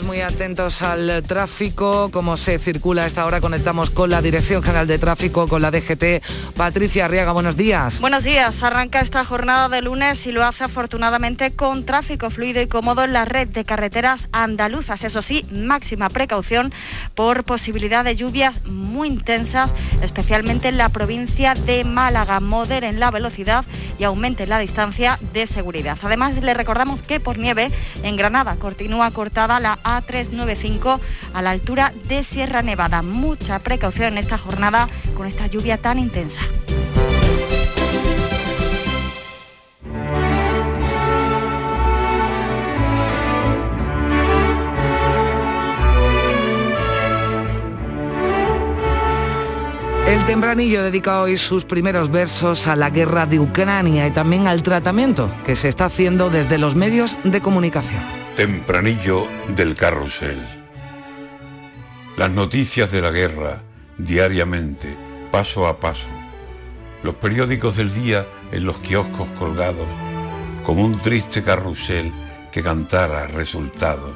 Muy 0.04 0.20
atentos 0.20 0.80
al 0.82 1.24
tráfico, 1.24 2.08
como 2.12 2.36
se 2.36 2.60
circula 2.60 3.02
a 3.02 3.06
esta 3.06 3.26
hora, 3.26 3.40
conectamos 3.40 3.90
con 3.90 4.10
la 4.10 4.22
Dirección 4.22 4.62
General 4.62 4.86
de 4.86 4.96
Tráfico, 4.96 5.48
con 5.48 5.60
la 5.60 5.72
DGT. 5.72 6.22
Patricia 6.56 7.06
Arriaga, 7.06 7.32
buenos 7.32 7.56
días. 7.56 8.00
Buenos 8.00 8.22
días, 8.22 8.62
arranca 8.62 9.00
esta 9.00 9.24
jornada 9.24 9.68
de 9.68 9.82
lunes 9.82 10.24
y 10.28 10.30
lo 10.30 10.44
hace 10.44 10.62
afortunadamente 10.62 11.50
con 11.50 11.84
tráfico 11.84 12.30
fluido 12.30 12.62
y 12.62 12.68
cómodo 12.68 13.02
en 13.02 13.12
la 13.12 13.24
red 13.24 13.48
de 13.48 13.64
carreteras 13.64 14.28
andaluzas. 14.30 15.02
Eso 15.02 15.20
sí, 15.20 15.44
máxima 15.50 16.08
precaución 16.10 16.72
por 17.16 17.42
posibilidad 17.42 18.04
de 18.04 18.14
lluvias 18.14 18.64
muy 18.66 19.08
intensas, 19.08 19.74
especialmente 20.00 20.68
en 20.68 20.78
la 20.78 20.90
provincia 20.90 21.54
de 21.54 21.82
Málaga. 21.82 22.38
Moderen 22.38 23.00
la 23.00 23.10
velocidad 23.10 23.64
y 23.98 24.04
aumenten 24.04 24.48
la 24.48 24.60
distancia 24.60 25.18
de 25.32 25.48
seguridad. 25.48 25.98
Además, 26.02 26.34
le 26.40 26.54
recordamos 26.54 27.02
que 27.02 27.18
por 27.18 27.36
nieve 27.36 27.72
en 28.04 28.16
Granada 28.16 28.54
continúa 28.56 29.10
cortada 29.10 29.58
la 29.58 29.71
A395 29.82 31.00
a 31.34 31.42
la 31.42 31.50
altura 31.50 31.92
de 32.08 32.24
Sierra 32.24 32.62
Nevada. 32.62 33.02
Mucha 33.02 33.58
precaución 33.58 34.12
en 34.12 34.18
esta 34.18 34.38
jornada 34.38 34.88
con 35.16 35.26
esta 35.26 35.46
lluvia 35.46 35.78
tan 35.78 35.98
intensa. 35.98 36.40
El 50.12 50.26
tempranillo 50.26 50.82
dedica 50.82 51.22
hoy 51.22 51.38
sus 51.38 51.64
primeros 51.64 52.10
versos 52.10 52.66
a 52.66 52.76
la 52.76 52.90
guerra 52.90 53.24
de 53.24 53.40
Ucrania 53.40 54.06
y 54.06 54.10
también 54.10 54.46
al 54.46 54.62
tratamiento 54.62 55.30
que 55.42 55.56
se 55.56 55.68
está 55.68 55.86
haciendo 55.86 56.28
desde 56.28 56.58
los 56.58 56.74
medios 56.74 57.16
de 57.24 57.40
comunicación. 57.40 58.21
Tempranillo 58.36 59.26
del 59.54 59.74
carrusel. 59.76 60.40
Las 62.16 62.30
noticias 62.30 62.90
de 62.90 63.00
la 63.00 63.10
guerra, 63.10 63.62
diariamente, 63.98 64.96
paso 65.30 65.66
a 65.66 65.78
paso. 65.78 66.08
Los 67.02 67.14
periódicos 67.16 67.76
del 67.76 67.92
día 67.92 68.26
en 68.50 68.64
los 68.64 68.78
kioscos 68.78 69.28
colgados, 69.38 69.88
como 70.64 70.84
un 70.84 71.00
triste 71.00 71.42
carrusel 71.42 72.12
que 72.50 72.62
cantara 72.62 73.26
resultados. 73.26 74.14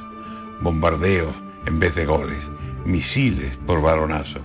Bombardeos 0.60 1.34
en 1.66 1.78
vez 1.78 1.94
de 1.94 2.06
goles, 2.06 2.42
misiles 2.84 3.56
por 3.66 3.82
baronazo 3.82 4.40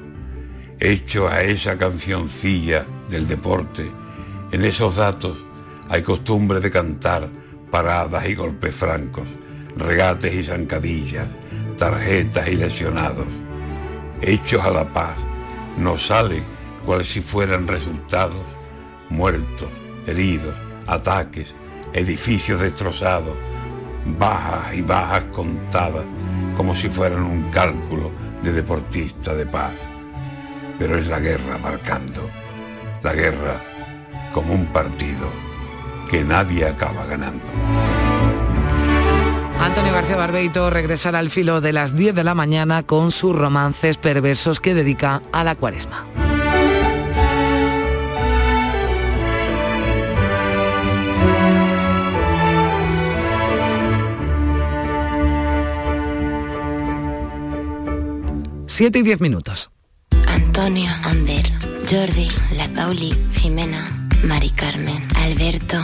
hecho 0.82 1.30
a 1.30 1.44
esa 1.44 1.78
cancioncilla 1.78 2.86
del 3.08 3.28
deporte, 3.28 3.92
en 4.52 4.66
esos 4.66 4.96
datos 4.96 5.38
hay 5.88 6.02
costumbre 6.02 6.60
de 6.60 6.72
cantar 6.72 7.30
paradas 7.70 8.28
y 8.28 8.34
golpes 8.34 8.74
francos, 8.74 9.28
regates 9.76 10.34
y 10.34 10.44
zancadillas, 10.44 11.28
tarjetas 11.78 12.48
y 12.48 12.56
lesionados. 12.56 13.28
Hechos 14.22 14.64
a 14.64 14.72
la 14.72 14.86
paz, 14.86 15.18
nos 15.78 16.08
sale 16.08 16.44
cual 16.86 17.04
si 17.06 17.22
fueran 17.22 17.68
resultados, 17.68 18.42
muertos, 19.10 19.70
heridos, 20.08 20.56
ataques, 20.88 21.54
edificios 21.94 22.60
destrozados, 22.60 23.36
bajas 24.18 24.74
y 24.76 24.82
bajas 24.82 25.24
contadas 25.32 26.06
como 26.58 26.76
si 26.76 26.90
fueran 26.90 27.24
un 27.24 27.52
cálculo 27.52 28.12
de 28.44 28.52
deportista 28.52 29.36
de 29.36 29.46
paz 29.46 29.74
pero 30.80 30.98
es 30.98 31.06
la 31.08 31.20
guerra 31.20 31.60
marcando 31.60 32.28
la 33.04 33.14
guerra 33.14 33.62
como 34.34 34.54
un 34.54 34.66
partido 34.68 35.28
que 36.10 36.24
nadie 36.24 36.66
acaba 36.66 37.06
ganando. 37.06 38.01
Antonio 39.62 39.94
García 39.94 40.16
Barbeito 40.16 40.72
regresará 40.72 41.20
al 41.20 41.30
filo 41.30 41.62
de 41.62 41.72
las 41.72 41.96
10 41.96 42.16
de 42.16 42.24
la 42.24 42.34
mañana 42.34 42.82
con 42.82 43.12
sus 43.12 43.36
romances 43.36 43.98
perversos 43.98 44.60
que 44.60 44.74
dedica 44.74 45.22
a 45.32 45.44
la 45.44 45.56
cuaresma. 45.56 46.08
Siete 58.66 59.00
y 59.00 59.04
diez 59.04 59.22
minutos. 59.22 59.70
Antonio, 60.26 60.90
Ander, 61.04 61.52
Jordi, 61.90 62.30
La 62.56 62.68
Pauli, 62.70 63.14
Jimena, 63.34 63.86
Mari 64.24 64.50
Carmen, 64.50 65.06
Alberto, 65.18 65.84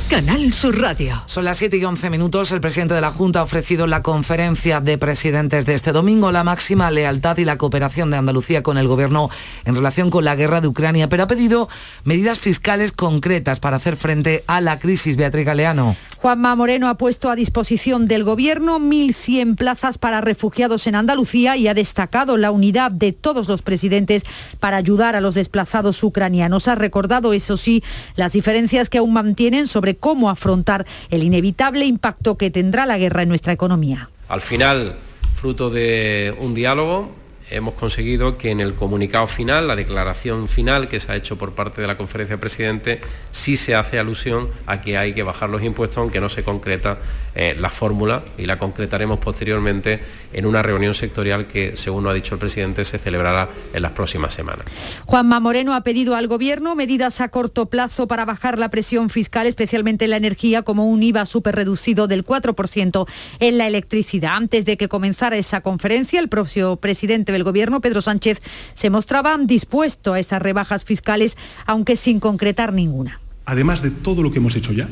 Canal 0.11 0.51
Sur 0.51 0.77
Radio. 0.77 1.23
Son 1.25 1.45
las 1.45 1.57
7 1.59 1.77
y 1.77 1.85
11 1.85 2.09
minutos. 2.09 2.51
El 2.51 2.59
presidente 2.59 2.93
de 2.93 2.99
la 2.99 3.11
Junta 3.11 3.39
ha 3.39 3.43
ofrecido 3.43 3.87
la 3.87 4.03
conferencia 4.03 4.81
de 4.81 4.97
presidentes 4.97 5.65
de 5.65 5.73
este 5.73 5.93
domingo 5.93 6.33
la 6.33 6.43
máxima 6.43 6.91
lealtad 6.91 7.37
y 7.37 7.45
la 7.45 7.57
cooperación 7.57 8.11
de 8.11 8.17
Andalucía 8.17 8.61
con 8.61 8.77
el 8.77 8.89
gobierno 8.89 9.29
en 9.63 9.73
relación 9.73 10.09
con 10.09 10.25
la 10.25 10.35
guerra 10.35 10.59
de 10.59 10.67
Ucrania, 10.67 11.07
pero 11.07 11.23
ha 11.23 11.27
pedido 11.27 11.69
medidas 12.03 12.39
fiscales 12.39 12.91
concretas 12.91 13.61
para 13.61 13.77
hacer 13.77 13.95
frente 13.95 14.43
a 14.47 14.59
la 14.59 14.79
crisis. 14.79 15.15
Beatriz 15.15 15.45
Galeano. 15.45 15.95
Juanma 16.21 16.55
Moreno 16.55 16.87
ha 16.87 16.99
puesto 16.99 17.31
a 17.31 17.35
disposición 17.35 18.05
del 18.05 18.23
Gobierno 18.23 18.79
1.100 18.79 19.55
plazas 19.55 19.97
para 19.97 20.21
refugiados 20.21 20.85
en 20.85 20.93
Andalucía 20.93 21.57
y 21.57 21.67
ha 21.67 21.73
destacado 21.73 22.37
la 22.37 22.51
unidad 22.51 22.91
de 22.91 23.11
todos 23.11 23.47
los 23.47 23.63
presidentes 23.63 24.21
para 24.59 24.77
ayudar 24.77 25.15
a 25.15 25.21
los 25.21 25.33
desplazados 25.33 26.03
ucranianos. 26.03 26.67
Ha 26.67 26.75
recordado, 26.75 27.33
eso 27.33 27.57
sí, 27.57 27.83
las 28.15 28.33
diferencias 28.33 28.87
que 28.87 28.99
aún 28.99 29.13
mantienen 29.13 29.65
sobre 29.65 29.95
cómo 29.95 30.29
afrontar 30.29 30.85
el 31.09 31.23
inevitable 31.23 31.85
impacto 31.85 32.37
que 32.37 32.51
tendrá 32.51 32.85
la 32.85 32.99
guerra 32.99 33.23
en 33.23 33.29
nuestra 33.29 33.53
economía. 33.53 34.11
Al 34.29 34.41
final, 34.41 34.97
fruto 35.33 35.71
de 35.71 36.35
un 36.39 36.53
diálogo, 36.53 37.09
hemos 37.51 37.73
conseguido 37.75 38.37
que 38.37 38.49
en 38.51 38.59
el 38.59 38.73
comunicado 38.73 39.27
final, 39.27 39.67
la 39.67 39.75
declaración 39.75 40.47
final 40.47 40.87
que 40.87 40.99
se 40.99 41.11
ha 41.11 41.15
hecho 41.15 41.37
por 41.37 41.53
parte 41.53 41.81
de 41.81 41.87
la 41.87 41.97
conferencia 41.97 42.35
de 42.35 42.41
presidentes, 42.41 42.99
sí 43.31 43.57
se 43.57 43.75
hace 43.75 43.99
alusión 43.99 44.49
a 44.65 44.81
que 44.81 44.97
hay 44.97 45.13
que 45.13 45.23
bajar 45.23 45.49
los 45.49 45.63
impuestos, 45.63 45.97
aunque 45.97 46.19
no 46.19 46.29
se 46.29 46.43
concreta 46.43 46.97
eh, 47.33 47.55
la 47.57 47.69
fórmula 47.69 48.23
y 48.37 48.45
la 48.45 48.57
concretaremos 48.57 49.19
posteriormente 49.19 49.99
en 50.33 50.45
una 50.45 50.61
reunión 50.61 50.93
sectorial 50.93 51.47
que, 51.47 51.75
según 51.77 52.07
ha 52.07 52.13
dicho 52.13 52.35
el 52.35 52.39
presidente, 52.39 52.83
se 52.83 52.97
celebrará 52.97 53.47
en 53.73 53.81
las 53.81 53.91
próximas 53.91 54.33
semanas. 54.33 54.65
Juanma 55.05 55.39
Moreno 55.39 55.73
ha 55.73 55.81
pedido 55.81 56.15
al 56.15 56.27
Gobierno 56.27 56.75
medidas 56.75 57.21
a 57.21 57.29
corto 57.29 57.67
plazo 57.67 58.07
para 58.07 58.25
bajar 58.25 58.59
la 58.59 58.69
presión 58.69 59.09
fiscal, 59.09 59.47
especialmente 59.47 60.05
en 60.05 60.11
la 60.11 60.17
energía, 60.17 60.63
como 60.63 60.89
un 60.89 61.03
IVA 61.03 61.25
súper 61.25 61.55
reducido 61.55 62.07
del 62.07 62.25
4% 62.25 63.07
en 63.39 63.57
la 63.57 63.67
electricidad. 63.67 64.35
Antes 64.35 64.65
de 64.65 64.77
que 64.77 64.89
comenzara 64.89 65.37
esa 65.37 65.61
conferencia, 65.61 66.19
el 66.19 66.27
propio 66.27 66.75
presidente 66.77 67.31
del 67.31 67.40
Gobierno, 67.43 67.81
Pedro 67.81 68.01
Sánchez, 68.01 68.39
se 68.73 68.89
mostraba 68.89 69.37
dispuesto 69.37 70.13
a 70.13 70.19
esas 70.19 70.41
rebajas 70.41 70.83
fiscales, 70.83 71.37
aunque 71.65 71.95
sin 71.95 72.19
concretar 72.19 72.73
ninguna. 72.73 73.19
Además 73.45 73.81
de 73.81 73.91
todo 73.91 74.23
lo 74.23 74.31
que 74.31 74.39
hemos 74.39 74.55
hecho 74.55 74.71
ya, 74.71 74.87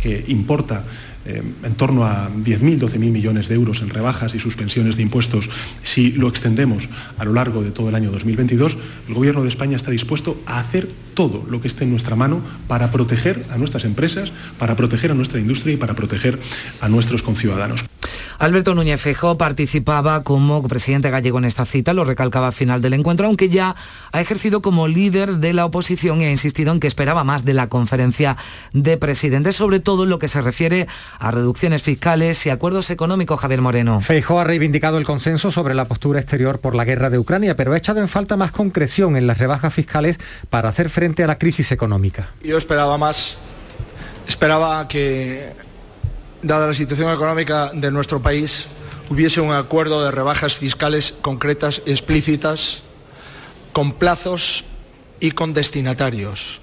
que 0.00 0.24
importa 0.28 0.84
eh, 1.26 1.42
en 1.62 1.74
torno 1.74 2.04
a 2.04 2.28
10.000, 2.28 2.78
12.000 2.78 2.98
millones 2.98 3.48
de 3.48 3.54
euros 3.54 3.80
en 3.80 3.88
rebajas 3.88 4.34
y 4.34 4.38
suspensiones 4.38 4.96
de 4.96 5.02
impuestos, 5.02 5.48
si 5.82 6.12
lo 6.12 6.28
extendemos 6.28 6.88
a 7.16 7.24
lo 7.24 7.32
largo 7.32 7.62
de 7.62 7.70
todo 7.70 7.88
el 7.88 7.94
año 7.94 8.10
2022, 8.10 8.76
el 9.08 9.14
Gobierno 9.14 9.42
de 9.42 9.48
España 9.48 9.76
está 9.76 9.90
dispuesto 9.90 10.38
a 10.44 10.60
hacer 10.60 10.86
todo 11.14 11.44
lo 11.48 11.60
que 11.60 11.68
esté 11.68 11.84
en 11.84 11.90
nuestra 11.90 12.16
mano 12.16 12.40
para 12.68 12.90
proteger 12.90 13.44
a 13.50 13.58
nuestras 13.58 13.84
empresas, 13.84 14.32
para 14.58 14.76
proteger 14.76 15.10
a 15.12 15.14
nuestra 15.14 15.40
industria 15.40 15.74
y 15.74 15.76
para 15.76 15.94
proteger 15.94 16.38
a 16.80 16.88
nuestros 16.88 17.22
conciudadanos. 17.22 17.84
Alberto 18.38 18.74
Núñez 18.74 19.00
Feijóo 19.00 19.38
participaba 19.38 20.24
como 20.24 20.66
presidente 20.66 21.08
gallego 21.08 21.38
en 21.38 21.44
esta 21.44 21.64
cita, 21.64 21.94
lo 21.94 22.04
recalcaba 22.04 22.48
al 22.48 22.52
final 22.52 22.82
del 22.82 22.94
encuentro, 22.94 23.26
aunque 23.26 23.48
ya 23.48 23.76
ha 24.12 24.20
ejercido 24.20 24.60
como 24.60 24.88
líder 24.88 25.36
de 25.36 25.52
la 25.52 25.64
oposición 25.64 26.20
y 26.20 26.24
ha 26.24 26.30
insistido 26.30 26.72
en 26.72 26.80
que 26.80 26.88
esperaba 26.88 27.22
más 27.22 27.44
de 27.44 27.54
la 27.54 27.68
conferencia 27.68 28.36
de 28.72 28.98
presidentes, 28.98 29.56
sobre 29.56 29.80
todo 29.80 30.04
en 30.04 30.10
lo 30.10 30.18
que 30.18 30.28
se 30.28 30.42
refiere 30.42 30.88
a 31.18 31.30
reducciones 31.30 31.82
fiscales 31.82 32.44
y 32.46 32.50
acuerdos 32.50 32.90
económicos, 32.90 33.38
Javier 33.40 33.62
Moreno. 33.62 34.00
Feijóo 34.00 34.40
ha 34.40 34.44
reivindicado 34.44 34.98
el 34.98 35.04
consenso 35.04 35.52
sobre 35.52 35.74
la 35.74 35.86
postura 35.86 36.20
exterior 36.20 36.58
por 36.58 36.74
la 36.74 36.84
guerra 36.84 37.10
de 37.10 37.18
Ucrania, 37.18 37.56
pero 37.56 37.72
ha 37.72 37.78
echado 37.78 38.00
en 38.00 38.08
falta 38.08 38.36
más 38.36 38.50
concreción 38.50 39.16
en 39.16 39.26
las 39.28 39.38
rebajas 39.38 39.72
fiscales 39.72 40.18
para 40.50 40.68
hacer 40.68 40.90
frente 40.90 41.03
a 41.04 41.26
la 41.26 41.38
crisis 41.38 41.70
económica. 41.72 42.30
Yo 42.42 42.56
esperaba 42.56 42.96
más, 42.96 43.36
esperaba 44.26 44.88
que, 44.88 45.52
dada 46.42 46.68
la 46.68 46.74
situación 46.74 47.12
económica 47.12 47.70
de 47.72 47.90
nuestro 47.90 48.20
país, 48.22 48.68
hubiese 49.10 49.40
un 49.40 49.52
acuerdo 49.52 50.04
de 50.04 50.10
rebajas 50.10 50.56
fiscales 50.56 51.12
concretas, 51.20 51.82
explícitas, 51.86 52.82
con 53.72 53.92
plazos 53.92 54.64
y 55.20 55.32
con 55.32 55.52
destinatarios. 55.52 56.60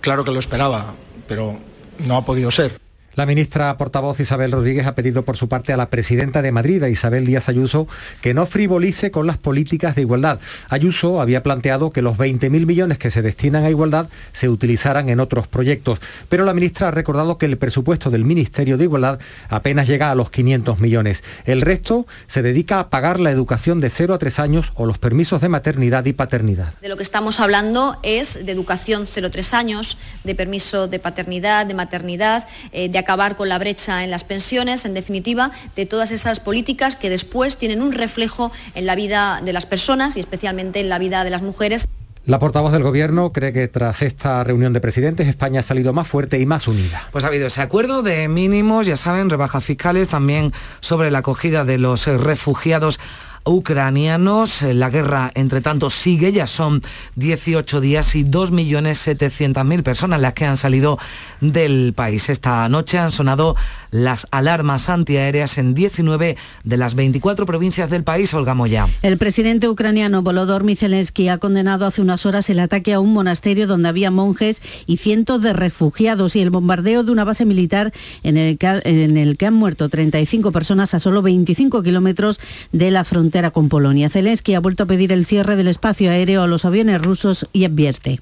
Claro 0.00 0.24
que 0.24 0.32
lo 0.32 0.40
esperaba, 0.40 0.94
pero 1.28 1.58
no 1.98 2.16
ha 2.16 2.24
podido 2.24 2.50
ser. 2.50 2.78
La 3.16 3.26
ministra 3.26 3.76
portavoz 3.76 4.20
Isabel 4.20 4.52
Rodríguez 4.52 4.86
ha 4.86 4.94
pedido 4.94 5.24
por 5.24 5.36
su 5.36 5.48
parte 5.48 5.72
a 5.72 5.76
la 5.76 5.90
presidenta 5.90 6.42
de 6.42 6.52
Madrid, 6.52 6.80
a 6.84 6.88
Isabel 6.88 7.26
Díaz 7.26 7.48
Ayuso, 7.48 7.88
que 8.20 8.34
no 8.34 8.46
frivolice 8.46 9.10
con 9.10 9.26
las 9.26 9.36
políticas 9.36 9.96
de 9.96 10.02
igualdad. 10.02 10.38
Ayuso 10.68 11.20
había 11.20 11.42
planteado 11.42 11.90
que 11.90 12.02
los 12.02 12.16
20.000 12.16 12.66
millones 12.66 12.98
que 12.98 13.10
se 13.10 13.20
destinan 13.20 13.64
a 13.64 13.70
igualdad 13.70 14.06
se 14.32 14.48
utilizaran 14.48 15.08
en 15.08 15.18
otros 15.18 15.48
proyectos, 15.48 15.98
pero 16.28 16.44
la 16.44 16.54
ministra 16.54 16.86
ha 16.88 16.92
recordado 16.92 17.36
que 17.36 17.46
el 17.46 17.58
presupuesto 17.58 18.10
del 18.10 18.24
Ministerio 18.24 18.78
de 18.78 18.84
Igualdad 18.84 19.18
apenas 19.48 19.88
llega 19.88 20.12
a 20.12 20.14
los 20.14 20.30
500 20.30 20.78
millones. 20.78 21.24
El 21.46 21.62
resto 21.62 22.06
se 22.28 22.42
dedica 22.42 22.78
a 22.78 22.90
pagar 22.90 23.18
la 23.18 23.32
educación 23.32 23.80
de 23.80 23.90
0 23.90 24.14
a 24.14 24.18
3 24.18 24.38
años 24.38 24.70
o 24.76 24.86
los 24.86 24.98
permisos 24.98 25.40
de 25.40 25.48
maternidad 25.48 26.04
y 26.04 26.12
paternidad. 26.12 26.74
De 26.80 26.88
lo 26.88 26.96
que 26.96 27.02
estamos 27.02 27.40
hablando 27.40 27.98
es 28.04 28.46
de 28.46 28.52
educación 28.52 29.06
0-3 29.06 29.52
años, 29.54 29.98
de 30.22 30.36
permiso 30.36 30.86
de 30.86 31.00
paternidad, 31.00 31.66
de 31.66 31.74
maternidad, 31.74 32.46
eh, 32.70 32.88
de 32.88 32.99
acabar 33.00 33.36
con 33.36 33.48
la 33.48 33.58
brecha 33.58 34.04
en 34.04 34.10
las 34.10 34.24
pensiones, 34.24 34.84
en 34.84 34.94
definitiva, 34.94 35.50
de 35.76 35.86
todas 35.86 36.12
esas 36.12 36.40
políticas 36.40 36.96
que 36.96 37.10
después 37.10 37.56
tienen 37.56 37.82
un 37.82 37.92
reflejo 37.92 38.52
en 38.74 38.86
la 38.86 38.94
vida 38.94 39.40
de 39.44 39.52
las 39.52 39.66
personas 39.66 40.16
y 40.16 40.20
especialmente 40.20 40.80
en 40.80 40.88
la 40.88 40.98
vida 40.98 41.24
de 41.24 41.30
las 41.30 41.42
mujeres. 41.42 41.86
La 42.26 42.38
portavoz 42.38 42.70
del 42.70 42.82
Gobierno 42.82 43.32
cree 43.32 43.52
que 43.52 43.66
tras 43.66 44.02
esta 44.02 44.44
reunión 44.44 44.74
de 44.74 44.80
presidentes 44.80 45.26
España 45.26 45.60
ha 45.60 45.62
salido 45.62 45.94
más 45.94 46.06
fuerte 46.06 46.38
y 46.38 46.44
más 46.44 46.68
unida. 46.68 47.08
Pues 47.12 47.24
ha 47.24 47.28
habido 47.28 47.46
ese 47.46 47.62
acuerdo 47.62 48.02
de 48.02 48.28
mínimos, 48.28 48.86
ya 48.86 48.96
saben, 48.96 49.30
rebajas 49.30 49.64
fiscales, 49.64 50.06
también 50.08 50.52
sobre 50.80 51.10
la 51.10 51.20
acogida 51.20 51.64
de 51.64 51.78
los 51.78 52.06
refugiados 52.06 53.00
ucranianos. 53.44 54.62
La 54.62 54.90
guerra, 54.90 55.30
entre 55.34 55.60
tanto, 55.60 55.88
sigue, 55.88 56.32
ya 56.32 56.46
son 56.46 56.82
18 57.16 57.80
días 57.80 58.14
y 58.14 58.24
2.700.000 58.24 59.82
personas 59.82 60.20
las 60.20 60.34
que 60.34 60.44
han 60.44 60.56
salido 60.56 60.98
del 61.40 61.94
país. 61.94 62.28
Esta 62.28 62.68
noche 62.68 62.98
han 62.98 63.10
sonado 63.10 63.56
las 63.90 64.26
alarmas 64.30 64.88
antiaéreas 64.88 65.56
en 65.58 65.74
19 65.74 66.36
de 66.64 66.76
las 66.76 66.94
24 66.94 67.46
provincias 67.46 67.88
del 67.88 68.04
país, 68.04 68.34
Olga 68.34 68.54
Moya. 68.54 68.88
El 69.02 69.16
presidente 69.16 69.68
ucraniano 69.68 70.22
Volodymyr 70.22 70.76
Zelensky 70.76 71.28
ha 71.28 71.38
condenado 71.38 71.86
hace 71.86 72.02
unas 72.02 72.26
horas 72.26 72.50
el 72.50 72.60
ataque 72.60 72.92
a 72.92 73.00
un 73.00 73.12
monasterio 73.12 73.66
donde 73.66 73.88
había 73.88 74.10
monjes 74.10 74.60
y 74.86 74.98
cientos 74.98 75.42
de 75.42 75.52
refugiados 75.52 76.36
y 76.36 76.40
el 76.40 76.50
bombardeo 76.50 77.04
de 77.04 77.12
una 77.12 77.24
base 77.24 77.44
militar 77.46 77.92
en 78.22 78.36
el 78.36 79.36
que 79.36 79.46
han 79.46 79.54
muerto 79.54 79.88
35 79.88 80.52
personas 80.52 80.94
a 80.94 81.00
solo 81.00 81.22
25 81.22 81.82
kilómetros 81.82 82.38
de 82.72 82.90
la 82.90 83.04
frontera 83.04 83.29
frontera 83.30 83.52
con 83.52 83.68
Polonia. 83.68 84.10
Zelensky 84.10 84.54
ha 84.54 84.60
vuelto 84.60 84.82
a 84.82 84.86
pedir 84.86 85.12
el 85.12 85.24
cierre 85.24 85.54
del 85.54 85.68
espacio 85.68 86.10
aéreo 86.10 86.42
a 86.42 86.48
los 86.48 86.64
aviones 86.64 87.00
rusos 87.00 87.46
y 87.52 87.64
advierte. 87.64 88.18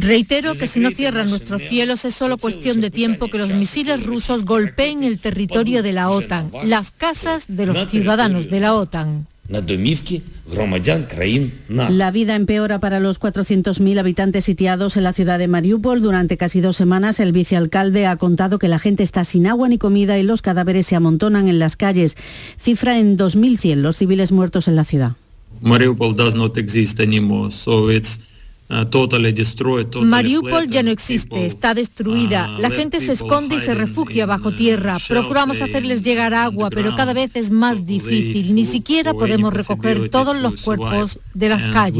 Reitero 0.00 0.54
que 0.54 0.66
si 0.66 0.80
no 0.80 0.90
cierran 0.90 1.30
nuestros 1.30 1.62
cielos 1.62 2.04
es 2.04 2.14
solo 2.14 2.36
cuestión 2.36 2.80
de 2.80 2.90
tiempo 2.90 3.28
que 3.28 3.38
los 3.38 3.52
misiles 3.52 4.04
rusos 4.04 4.44
golpeen 4.44 5.04
el 5.04 5.20
territorio 5.20 5.84
de 5.84 5.92
la 5.92 6.10
OTAN, 6.10 6.50
las 6.64 6.90
casas 6.90 7.44
de 7.46 7.66
los 7.66 7.88
ciudadanos 7.88 8.48
de 8.48 8.58
la 8.58 8.74
OTAN. 8.74 9.28
La 11.88 12.10
vida 12.12 12.36
empeora 12.36 12.78
para 12.78 13.00
los 13.00 13.20
400.000 13.20 13.98
habitantes 13.98 14.44
sitiados 14.44 14.96
en 14.96 15.02
la 15.02 15.12
ciudad 15.12 15.40
de 15.40 15.48
Mariupol. 15.48 16.00
Durante 16.00 16.36
casi 16.36 16.60
dos 16.60 16.76
semanas 16.76 17.18
el 17.18 17.32
vicealcalde 17.32 18.06
ha 18.06 18.16
contado 18.16 18.60
que 18.60 18.68
la 18.68 18.78
gente 18.78 19.02
está 19.02 19.24
sin 19.24 19.48
agua 19.48 19.68
ni 19.68 19.76
comida 19.76 20.18
y 20.18 20.22
los 20.22 20.40
cadáveres 20.40 20.86
se 20.86 20.94
amontonan 20.94 21.48
en 21.48 21.58
las 21.58 21.74
calles. 21.74 22.16
Cifra 22.58 22.98
en 22.98 23.18
2.100 23.18 23.76
los 23.76 23.96
civiles 23.96 24.30
muertos 24.30 24.68
en 24.68 24.76
la 24.76 24.84
ciudad. 24.84 25.16
Mariupol 25.60 26.14
does 26.14 26.36
not 26.36 26.56
exist 26.56 27.00
anymore, 27.00 27.50
so 27.50 27.90
it's 27.90 28.29
Mariupol 30.02 30.68
ya 30.68 30.82
no 30.82 30.90
existe, 30.90 31.44
está 31.44 31.74
destruida. 31.74 32.48
La 32.58 32.70
gente 32.70 33.00
se 33.00 33.12
esconde 33.12 33.56
y 33.56 33.60
se 33.60 33.74
refugia 33.74 34.26
bajo 34.26 34.52
tierra. 34.52 34.96
Procuramos 35.08 35.60
hacerles 35.60 36.02
llegar 36.02 36.34
agua, 36.34 36.70
pero 36.70 36.94
cada 36.94 37.12
vez 37.12 37.34
es 37.34 37.50
más 37.50 37.84
difícil. 37.84 38.54
Ni 38.54 38.64
siquiera 38.64 39.12
podemos 39.12 39.52
recoger 39.52 40.08
todos 40.08 40.40
los 40.40 40.62
cuerpos 40.62 41.18
de 41.34 41.48
las 41.48 41.62
calles. 41.72 41.96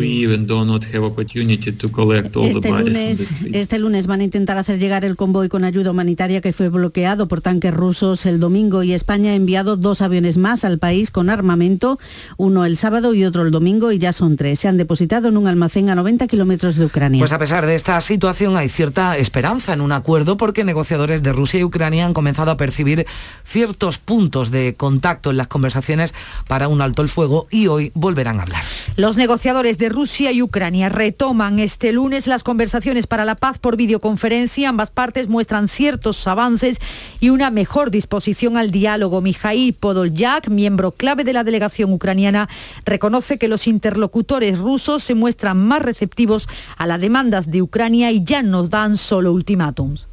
Este 2.44 2.70
lunes, 2.70 3.40
este 3.52 3.78
lunes 3.78 4.06
van 4.06 4.20
a 4.20 4.24
intentar 4.24 4.56
hacer 4.56 4.78
llegar 4.78 5.04
el 5.04 5.16
convoy 5.16 5.48
con 5.48 5.64
ayuda 5.64 5.90
humanitaria 5.90 6.40
que 6.40 6.52
fue 6.52 6.68
bloqueado 6.68 7.26
por 7.26 7.40
tanques 7.40 7.74
rusos 7.74 8.26
el 8.26 8.38
domingo 8.38 8.82
y 8.82 8.92
España 8.92 9.32
ha 9.32 9.34
enviado 9.34 9.76
dos 9.76 10.02
aviones 10.02 10.36
más 10.36 10.64
al 10.64 10.78
país 10.78 11.10
con 11.10 11.30
armamento, 11.30 11.98
uno 12.36 12.64
el 12.64 12.76
sábado 12.76 13.12
y 13.14 13.24
otro 13.24 13.42
el 13.42 13.50
domingo 13.50 13.90
y 13.90 13.98
ya 13.98 14.12
son 14.12 14.36
tres. 14.36 14.60
Se 14.60 14.68
han 14.68 14.76
depositado 14.76 15.28
en 15.28 15.36
un 15.36 15.48
almacén 15.48 15.90
a 15.90 15.94
90 15.94 16.26
kilómetros 16.28 16.60
de 16.61 16.85
Ucrania. 16.85 17.19
Pues 17.19 17.33
a 17.33 17.38
pesar 17.38 17.64
de 17.64 17.75
esta 17.75 17.99
situación 18.02 18.55
hay 18.55 18.69
cierta 18.69 19.17
esperanza 19.17 19.73
en 19.73 19.81
un 19.81 19.93
acuerdo 19.93 20.37
porque 20.37 20.62
negociadores 20.62 21.23
de 21.23 21.33
Rusia 21.33 21.61
y 21.61 21.64
Ucrania 21.64 22.05
han 22.05 22.12
comenzado 22.12 22.50
a 22.50 22.59
percibir 22.59 23.07
ciertos 23.45 23.97
puntos 23.97 24.50
de 24.50 24.75
contacto 24.75 25.31
en 25.31 25.38
las 25.38 25.49
conversaciones 25.49 26.14
para 26.47 26.69
un 26.69 26.83
alto 26.83 27.00
el 27.00 27.09
fuego 27.09 27.47
y 27.50 27.69
hoy 27.69 27.93
volverán 27.95 28.40
a 28.40 28.43
hablar. 28.43 28.62
Los 28.97 29.17
negociadores 29.17 29.79
de 29.79 29.88
Rusia 29.88 30.33
y 30.33 30.43
Ucrania 30.43 30.90
retoman 30.90 31.61
este 31.61 31.93
lunes 31.93 32.26
las 32.26 32.43
conversaciones 32.43 33.07
para 33.07 33.25
la 33.25 33.37
paz 33.37 33.59
por 33.59 33.79
videoconferencia. 33.79 34.69
Ambas 34.69 34.90
partes 34.90 35.29
muestran 35.29 35.67
ciertos 35.67 36.26
avances 36.26 36.79
y 37.21 37.31
una 37.31 37.50
mejor 37.50 37.90
disposición 37.90 38.59
al 38.59 38.71
diálogo. 38.71 39.23
Mijail 39.23 39.73
Podolyak, 39.73 40.49
miembro 40.49 40.93
clave 40.93 41.25
de 41.25 41.33
la 41.33 41.43
delegación 41.43 41.90
ucraniana, 41.90 42.50
reconoce 42.85 43.38
que 43.38 43.49
los 43.49 43.67
interlocutores 43.67 44.59
rusos 44.59 45.02
se 45.02 45.14
muestran 45.14 45.57
más 45.57 45.81
receptivos 45.81 46.50
a 46.76 46.87
las 46.87 47.00
demandas 47.00 47.50
de 47.50 47.62
Ucrania 47.62 48.11
y 48.12 48.25
ya 48.25 48.42
nos 48.42 48.71
dan 48.71 48.97
solo 48.97 49.33
ultimátums. 49.33 50.07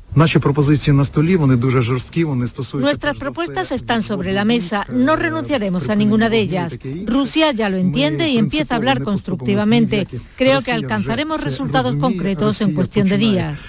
Nuestras 2.74 3.18
propuestas 3.18 3.72
están 3.72 4.02
sobre 4.02 4.34
la 4.34 4.46
mesa. 4.46 4.88
No 4.90 5.16
renunciaremos 5.16 5.90
a 5.90 5.96
ninguna 5.96 6.30
de 6.30 6.40
ellas. 6.40 6.80
Rusia 7.06 7.52
ya 7.52 7.70
lo 7.70 7.78
entiende 7.78 8.28
y 8.28 8.40
empieza 8.40 8.74
a 8.74 8.78
hablar 8.78 9.04
constructivamente. 9.04 10.08
Creo 10.36 10.62
que 10.62 10.72
alcanzaremos 10.72 11.44
resultados 11.44 11.96
concretos 11.96 12.62
en 12.62 12.74
cuestión 12.74 13.08
de 13.08 13.18
días. 13.18 13.60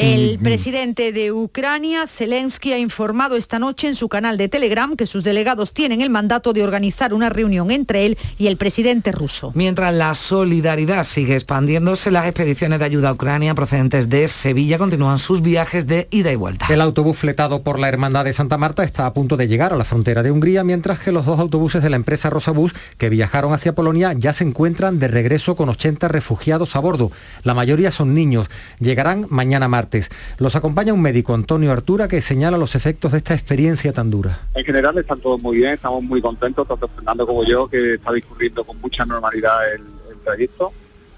El 0.00 0.38
presidente 0.40 1.12
de 1.12 1.32
Ucrania, 1.32 2.06
Zelensky, 2.06 2.72
ha 2.72 2.78
informado 2.78 3.36
esta 3.36 3.58
noche 3.58 3.88
en 3.88 3.94
su 3.94 4.08
canal 4.08 4.36
de 4.36 4.48
Telegram 4.48 4.94
que 4.96 5.06
sus 5.06 5.24
delegados 5.24 5.72
tienen 5.72 6.02
el 6.02 6.10
mandato 6.10 6.52
de 6.52 6.62
organizar 6.62 7.14
una 7.14 7.30
reunión 7.30 7.70
entre 7.70 8.04
él 8.04 8.18
y 8.36 8.46
el 8.46 8.56
presidente 8.58 9.10
ruso. 9.10 9.52
Mientras 9.54 9.94
la 9.94 10.12
solidaridad 10.14 11.04
sigue 11.04 11.34
expandiéndose, 11.34 12.10
las 12.10 12.26
expediciones 12.26 12.78
de 12.78 12.84
ayuda 12.84 13.08
a 13.08 13.12
Ucrania 13.12 13.54
procedentes 13.54 14.10
de 14.10 14.28
Sevilla 14.28 14.76
continúan 14.76 15.18
sus 15.18 15.40
viajes 15.40 15.86
de 15.86 16.06
ida 16.10 16.30
y 16.30 16.36
vuelta. 16.36 16.66
El 16.68 16.80
autobús 16.80 17.16
fletado 17.16 17.62
por 17.62 17.78
la 17.78 17.88
Hermandad 17.88 18.24
de 18.26 18.32
Santa 18.34 18.58
Marta 18.58 18.84
está 18.84 19.06
a 19.06 19.14
punto 19.14 19.36
de 19.36 19.48
llegar 19.48 19.72
a 19.72 19.76
la 19.76 19.84
frontera 19.84 20.22
de 20.22 20.30
Hungría, 20.30 20.62
mientras 20.62 20.98
que 20.98 21.12
los 21.12 21.24
dos 21.24 21.40
autobuses 21.40 21.82
de 21.82 21.90
la 21.90 21.96
empresa 21.96 22.28
Rosabús 22.28 22.74
que 22.98 23.08
viajaron 23.08 23.52
hacia 23.54 23.74
Polonia 23.74 24.12
ya 24.12 24.32
se 24.32 24.44
encuentran 24.44 24.98
de 24.98 25.08
regreso 25.08 25.56
con 25.56 25.68
80 25.70 26.08
refugiados 26.08 26.76
a 26.76 26.80
bordo. 26.80 27.10
La 27.42 27.54
mayoría 27.54 27.90
son 27.90 28.14
niños. 28.14 28.48
Llegarán 28.80 29.26
mañana 29.30 29.68
martes. 29.68 30.10
Los 30.38 30.56
acompaña 30.56 30.92
un 30.92 31.02
médico, 31.02 31.34
Antonio 31.34 31.72
Artura, 31.72 32.08
que 32.08 32.20
señala 32.20 32.58
los 32.58 32.74
efectos 32.74 33.12
de 33.12 33.18
esta 33.18 33.34
experiencia 33.34 33.92
tan 33.92 34.10
dura. 34.10 34.40
En 34.54 34.64
general 34.64 34.98
están 34.98 35.20
todos 35.20 35.40
muy 35.40 35.58
bien, 35.58 35.74
estamos 35.74 36.02
muy 36.02 36.20
contentos, 36.20 36.66
tanto 36.66 36.88
Fernando 36.88 37.26
como 37.26 37.44
yo, 37.44 37.68
que 37.68 37.94
está 37.94 38.12
discurriendo 38.12 38.64
con 38.64 38.80
mucha 38.80 39.04
normalidad 39.04 39.72
el, 39.74 39.82
el 40.10 40.18
trayecto, 40.24 40.72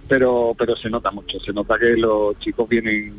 pero, 0.09 0.55
pero 0.59 0.77
se 0.77 0.91
nota 0.91 1.11
mucho, 1.11 1.39
se 1.41 1.53
nota 1.53 1.79
que 1.79 1.97
los 1.97 2.39
chicos 2.39 2.69
vienen, 2.69 3.15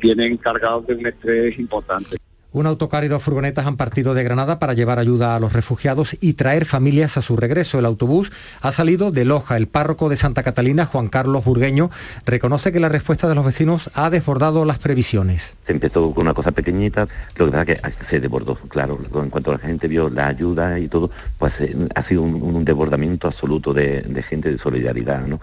vienen 0.00 0.36
cargados 0.36 0.86
de 0.86 0.94
un 0.94 1.06
estrés 1.06 1.58
importante. 1.58 2.16
Un 2.52 2.66
autocar 2.66 3.04
y 3.04 3.08
dos 3.08 3.22
furgonetas 3.22 3.66
han 3.66 3.76
partido 3.76 4.12
de 4.12 4.24
Granada 4.24 4.58
para 4.58 4.74
llevar 4.74 4.98
ayuda 4.98 5.36
a 5.36 5.40
los 5.40 5.52
refugiados 5.52 6.16
y 6.20 6.32
traer 6.32 6.64
familias 6.64 7.16
a 7.16 7.22
su 7.22 7.36
regreso. 7.36 7.78
El 7.78 7.86
autobús 7.86 8.32
ha 8.60 8.72
salido 8.72 9.12
de 9.12 9.24
Loja. 9.24 9.56
El 9.56 9.68
párroco 9.68 10.08
de 10.08 10.16
Santa 10.16 10.42
Catalina, 10.42 10.86
Juan 10.86 11.08
Carlos 11.08 11.44
Burgueño, 11.44 11.90
reconoce 12.26 12.72
que 12.72 12.80
la 12.80 12.88
respuesta 12.88 13.28
de 13.28 13.36
los 13.36 13.44
vecinos 13.44 13.88
ha 13.94 14.10
desbordado 14.10 14.64
las 14.64 14.80
previsiones. 14.80 15.56
Se 15.64 15.72
empezó 15.72 16.12
con 16.12 16.22
una 16.22 16.34
cosa 16.34 16.50
pequeñita, 16.50 17.06
lo 17.36 17.46
que 17.46 17.52
pasa 17.52 17.88
es 17.88 17.94
que 17.94 18.04
se 18.10 18.20
desbordó, 18.20 18.56
claro. 18.56 18.98
En 19.14 19.30
cuanto 19.30 19.52
la 19.52 19.58
gente 19.58 19.86
vio 19.86 20.10
la 20.10 20.26
ayuda 20.26 20.78
y 20.80 20.88
todo, 20.88 21.10
pues 21.38 21.52
eh, 21.60 21.76
ha 21.94 22.02
sido 22.08 22.22
un, 22.22 22.64
desbordamiento 22.64 23.28
absoluto 23.28 23.72
de, 23.72 24.02
de 24.02 24.22
gente 24.24 24.50
de 24.50 24.58
solidaridad. 24.58 25.24
¿no? 25.26 25.40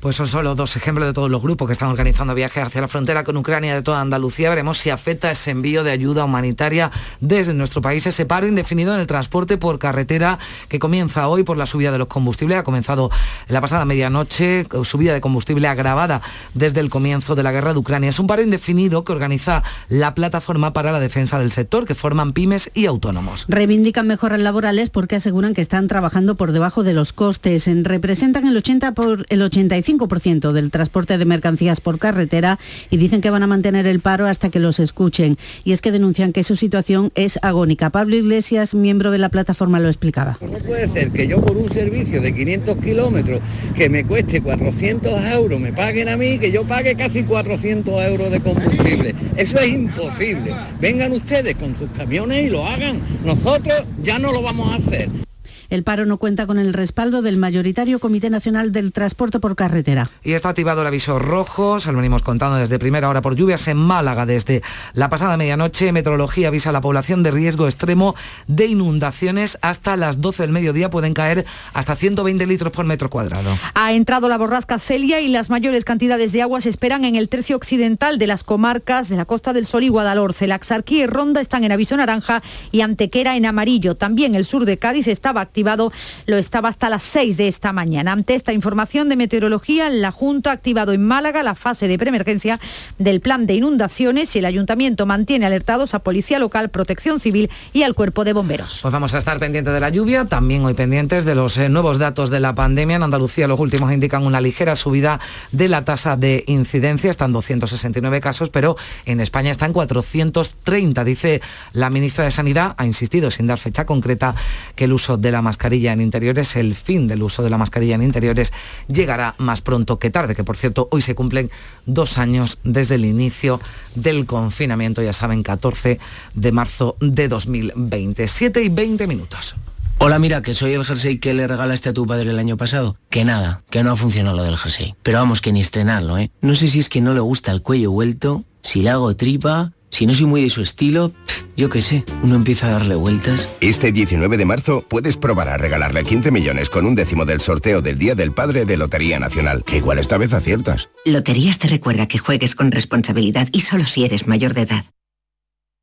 Pues 0.00 0.16
son 0.16 0.26
solo 0.26 0.54
dos 0.54 0.76
ejemplos 0.76 1.06
de 1.06 1.12
todos 1.12 1.30
los 1.30 1.42
grupos 1.42 1.66
que 1.66 1.72
están 1.72 1.88
organizando 1.88 2.34
viajes 2.34 2.64
hacia 2.64 2.80
la 2.80 2.88
frontera 2.88 3.24
con 3.24 3.36
Ucrania 3.36 3.74
de 3.74 3.82
toda 3.82 4.00
Andalucía. 4.00 4.50
Veremos 4.50 4.78
si 4.78 4.90
afecta 4.90 5.30
ese 5.30 5.50
envío 5.50 5.84
de 5.84 5.90
ayuda 5.90 6.24
humanitaria 6.24 6.90
desde 7.20 7.54
nuestro 7.54 7.80
país, 7.80 8.06
ese 8.06 8.26
paro 8.26 8.46
indefinido 8.46 8.94
en 8.94 9.00
el 9.00 9.06
transporte 9.06 9.56
por 9.56 9.78
carretera 9.78 10.38
que 10.68 10.78
comienza 10.78 11.28
hoy 11.28 11.44
por 11.44 11.56
la 11.56 11.66
subida 11.66 11.90
de 11.90 11.98
los 11.98 12.08
combustibles. 12.08 12.58
Ha 12.58 12.62
comenzado 12.62 13.10
la 13.48 13.60
pasada 13.60 13.84
medianoche, 13.84 14.66
subida 14.84 15.12
de 15.12 15.20
combustible 15.20 15.66
agravada 15.66 16.20
desde 16.54 16.80
el 16.80 16.90
comienzo 16.90 17.34
de 17.34 17.42
la 17.42 17.52
guerra 17.52 17.72
de 17.72 17.78
Ucrania. 17.78 18.10
Es 18.10 18.18
un 18.18 18.26
paro 18.26 18.42
indefinido 18.42 19.02
que 19.02 19.12
organiza 19.12 19.62
la 19.88 20.14
plataforma 20.14 20.72
para 20.72 20.92
la 20.92 21.00
defensa 21.00 21.38
del 21.38 21.52
sector, 21.52 21.86
que 21.86 21.94
forman 21.94 22.32
pymes 22.32 22.70
y 22.74 22.86
autónomos. 22.86 23.46
Reivindican 23.48 24.06
mejoras 24.06 24.40
laborales 24.40 24.90
porque 24.90 25.16
aseguran 25.16 25.54
que 25.54 25.62
están 25.62 25.88
trabajando 25.88 26.34
por 26.36 26.52
debajo 26.52 26.82
de 26.82 26.92
los 26.92 27.12
costes. 27.12 27.66
Representan 27.66 28.46
el 28.46 28.56
80 28.56 28.92
por 28.92 29.26
el 29.28 29.42
85 29.56 29.86
5% 29.86 30.52
del 30.52 30.70
transporte 30.70 31.16
de 31.16 31.24
mercancías 31.24 31.80
por 31.80 31.98
carretera 31.98 32.58
y 32.90 32.96
dicen 32.98 33.20
que 33.20 33.30
van 33.30 33.42
a 33.42 33.46
mantener 33.46 33.86
el 33.86 34.00
paro 34.00 34.26
hasta 34.26 34.50
que 34.50 34.58
los 34.58 34.78
escuchen. 34.78 35.38
Y 35.64 35.72
es 35.72 35.80
que 35.80 35.92
denuncian 35.92 36.32
que 36.32 36.44
su 36.44 36.56
situación 36.56 37.10
es 37.14 37.38
agónica. 37.42 37.90
Pablo 37.90 38.16
Iglesias, 38.16 38.74
miembro 38.74 39.10
de 39.10 39.18
la 39.18 39.28
plataforma, 39.30 39.80
lo 39.80 39.88
explicaba. 39.88 40.38
No 40.40 40.58
puede 40.58 40.88
ser 40.88 41.10
que 41.12 41.26
yo 41.26 41.40
por 41.40 41.56
un 41.56 41.70
servicio 41.70 42.20
de 42.20 42.34
500 42.34 42.76
kilómetros 42.78 43.40
que 43.74 43.88
me 43.88 44.04
cueste 44.04 44.42
400 44.42 45.24
euros 45.32 45.60
me 45.60 45.72
paguen 45.72 46.08
a 46.08 46.16
mí, 46.16 46.38
que 46.38 46.52
yo 46.52 46.64
pague 46.64 46.94
casi 46.94 47.22
400 47.22 48.02
euros 48.04 48.30
de 48.30 48.40
combustible. 48.40 49.14
Eso 49.36 49.58
es 49.58 49.68
imposible. 49.68 50.54
Vengan 50.80 51.12
ustedes 51.12 51.56
con 51.56 51.76
sus 51.76 51.90
camiones 51.90 52.44
y 52.44 52.50
lo 52.50 52.66
hagan. 52.66 53.00
Nosotros 53.24 53.84
ya 54.02 54.18
no 54.18 54.32
lo 54.32 54.42
vamos 54.42 54.72
a 54.72 54.76
hacer. 54.76 55.25
El 55.68 55.82
paro 55.82 56.06
no 56.06 56.16
cuenta 56.18 56.46
con 56.46 56.58
el 56.58 56.72
respaldo 56.72 57.22
del 57.22 57.36
mayoritario 57.36 57.98
Comité 57.98 58.30
Nacional 58.30 58.72
del 58.72 58.92
Transporte 58.92 59.40
por 59.40 59.56
Carretera. 59.56 60.10
Y 60.22 60.32
está 60.32 60.50
activado 60.50 60.82
el 60.82 60.86
aviso 60.86 61.18
rojo, 61.18 61.80
se 61.80 61.90
lo 61.90 61.98
venimos 61.98 62.22
contando 62.22 62.56
desde 62.56 62.78
primera 62.78 63.08
hora 63.08 63.22
por 63.22 63.34
lluvias 63.34 63.66
en 63.68 63.76
Málaga 63.76 64.26
desde 64.26 64.62
la 64.92 65.08
pasada 65.08 65.36
medianoche. 65.36 65.92
Meteorología 65.92 66.48
avisa 66.48 66.70
a 66.70 66.72
la 66.72 66.80
población 66.80 67.22
de 67.22 67.30
riesgo 67.30 67.66
extremo 67.66 68.14
de 68.46 68.66
inundaciones. 68.66 69.58
Hasta 69.60 69.96
las 69.96 70.20
12 70.20 70.44
del 70.44 70.52
mediodía 70.52 70.90
pueden 70.90 71.14
caer 71.14 71.46
hasta 71.72 71.96
120 71.96 72.46
litros 72.46 72.72
por 72.72 72.84
metro 72.84 73.10
cuadrado. 73.10 73.56
Ha 73.74 73.92
entrado 73.92 74.28
la 74.28 74.38
borrasca 74.38 74.78
Celia 74.78 75.20
y 75.20 75.28
las 75.28 75.50
mayores 75.50 75.84
cantidades 75.84 76.32
de 76.32 76.42
agua 76.42 76.60
se 76.60 76.68
esperan 76.68 77.04
en 77.04 77.16
el 77.16 77.28
tercio 77.28 77.56
occidental 77.56 78.18
de 78.18 78.26
las 78.26 78.44
comarcas 78.44 79.08
de 79.08 79.16
la 79.16 79.24
Costa 79.24 79.52
del 79.52 79.66
Sol 79.66 79.82
y 79.84 79.88
Guadalhorce. 79.88 80.46
La 80.46 80.56
Axarquía 80.56 81.04
y 81.04 81.06
Ronda 81.06 81.40
están 81.40 81.64
en 81.64 81.72
aviso 81.72 81.96
naranja 81.96 82.42
y 82.72 82.80
Antequera 82.80 83.36
en 83.36 83.46
amarillo. 83.46 83.94
También 83.94 84.34
el 84.34 84.44
sur 84.44 84.64
de 84.64 84.78
Cádiz 84.78 85.08
estaba 85.08 85.46
activado 85.56 85.90
lo 86.26 86.36
estaba 86.36 86.68
hasta 86.68 86.90
las 86.90 87.02
6 87.02 87.38
de 87.38 87.48
esta 87.48 87.72
mañana. 87.72 88.12
Ante 88.12 88.34
esta 88.34 88.52
información 88.52 89.08
de 89.08 89.16
meteorología, 89.16 89.88
la 89.88 90.10
Junta 90.10 90.50
ha 90.50 90.52
activado 90.52 90.92
en 90.92 91.02
Málaga 91.02 91.42
la 91.42 91.54
fase 91.54 91.88
de 91.88 91.98
preemergencia 91.98 92.60
del 92.98 93.22
plan 93.22 93.46
de 93.46 93.54
inundaciones 93.54 94.36
y 94.36 94.40
el 94.40 94.44
ayuntamiento 94.44 95.06
mantiene 95.06 95.46
alertados 95.46 95.94
a 95.94 96.00
Policía 96.00 96.38
Local, 96.38 96.68
Protección 96.68 97.20
Civil 97.20 97.48
y 97.72 97.84
al 97.84 97.94
Cuerpo 97.94 98.24
de 98.24 98.34
Bomberos. 98.34 98.80
Pues 98.82 98.92
vamos 98.92 99.14
a 99.14 99.18
estar 99.18 99.38
pendientes 99.38 99.72
de 99.72 99.80
la 99.80 99.88
lluvia, 99.88 100.26
también 100.26 100.62
hoy 100.62 100.74
pendientes 100.74 101.24
de 101.24 101.34
los 101.34 101.56
eh, 101.56 101.70
nuevos 101.70 101.96
datos 101.96 102.28
de 102.28 102.40
la 102.40 102.54
pandemia. 102.54 102.96
En 102.96 103.02
Andalucía 103.02 103.48
los 103.48 103.58
últimos 103.58 103.90
indican 103.94 104.26
una 104.26 104.42
ligera 104.42 104.76
subida 104.76 105.20
de 105.52 105.68
la 105.68 105.86
tasa 105.86 106.16
de 106.16 106.44
incidencia, 106.48 107.08
están 107.08 107.32
269 107.32 108.20
casos, 108.20 108.50
pero 108.50 108.76
en 109.06 109.20
España 109.20 109.50
están 109.50 109.72
430. 109.72 111.02
Dice 111.02 111.40
la 111.72 111.88
ministra 111.88 112.26
de 112.26 112.30
Sanidad, 112.30 112.74
ha 112.76 112.84
insistido 112.84 113.30
sin 113.30 113.46
dar 113.46 113.58
fecha 113.58 113.86
concreta, 113.86 114.34
que 114.74 114.84
el 114.84 114.92
uso 114.92 115.16
de 115.16 115.32
la 115.32 115.45
mascarilla 115.46 115.92
en 115.92 116.00
interiores, 116.00 116.56
el 116.56 116.74
fin 116.74 117.06
del 117.06 117.22
uso 117.22 117.42
de 117.42 117.50
la 117.50 117.56
mascarilla 117.56 117.94
en 117.94 118.02
interiores, 118.02 118.52
llegará 118.88 119.34
más 119.38 119.62
pronto 119.62 119.98
que 119.98 120.10
tarde, 120.10 120.34
que 120.34 120.44
por 120.44 120.56
cierto 120.56 120.88
hoy 120.90 121.02
se 121.02 121.14
cumplen 121.14 121.50
dos 121.86 122.18
años 122.18 122.58
desde 122.64 122.96
el 122.96 123.04
inicio 123.04 123.60
del 123.94 124.26
confinamiento, 124.26 125.02
ya 125.02 125.12
saben, 125.12 125.42
14 125.42 125.98
de 126.34 126.52
marzo 126.52 126.96
de 127.00 127.28
2020. 127.28 128.28
7 128.28 128.62
y 128.62 128.68
20 128.68 129.06
minutos. 129.06 129.54
Hola, 129.98 130.18
mira, 130.18 130.42
que 130.42 130.52
soy 130.52 130.74
el 130.74 130.84
jersey 130.84 131.18
que 131.18 131.32
le 131.32 131.46
regalaste 131.46 131.88
a 131.88 131.94
tu 131.94 132.06
padre 132.06 132.28
el 132.30 132.38
año 132.38 132.56
pasado. 132.58 132.96
Que 133.08 133.24
nada, 133.24 133.62
que 133.70 133.82
no 133.82 133.92
ha 133.92 133.96
funcionado 133.96 134.36
lo 134.36 134.42
del 134.42 134.58
jersey. 134.58 134.94
Pero 135.02 135.18
vamos, 135.20 135.40
que 135.40 135.52
ni 135.52 135.60
estrenarlo, 135.60 136.18
¿eh? 136.18 136.30
No 136.42 136.54
sé 136.54 136.68
si 136.68 136.80
es 136.80 136.90
que 136.90 137.00
no 137.00 137.14
le 137.14 137.20
gusta 137.20 137.50
el 137.50 137.62
cuello 137.62 137.92
vuelto, 137.92 138.44
si 138.60 138.82
le 138.82 138.90
hago 138.90 139.16
tripa, 139.16 139.72
si 139.90 140.06
no 140.06 140.14
soy 140.14 140.26
muy 140.26 140.42
de 140.42 140.50
su 140.50 140.60
estilo, 140.60 141.12
yo 141.56 141.68
qué 141.68 141.80
sé, 141.80 142.04
uno 142.22 142.34
empieza 142.34 142.68
a 142.68 142.72
darle 142.72 142.94
vueltas. 142.94 143.48
Este 143.60 143.92
19 143.92 144.36
de 144.36 144.44
marzo 144.44 144.84
puedes 144.86 145.16
probar 145.16 145.48
a 145.48 145.56
regalarle 145.56 146.04
15 146.04 146.30
millones 146.30 146.70
con 146.70 146.86
un 146.86 146.94
décimo 146.94 147.24
del 147.24 147.40
sorteo 147.40 147.82
del 147.82 147.98
Día 147.98 148.14
del 148.14 148.32
Padre 148.32 148.64
de 148.64 148.76
Lotería 148.76 149.18
Nacional, 149.18 149.64
que 149.64 149.78
igual 149.78 149.98
esta 149.98 150.18
vez 150.18 150.32
aciertas. 150.32 150.90
Loterías 151.04 151.58
te 151.58 151.68
recuerda 151.68 152.06
que 152.08 152.18
juegues 152.18 152.54
con 152.54 152.72
responsabilidad 152.72 153.48
y 153.52 153.62
solo 153.62 153.84
si 153.84 154.04
eres 154.04 154.26
mayor 154.26 154.54
de 154.54 154.62
edad. 154.62 154.84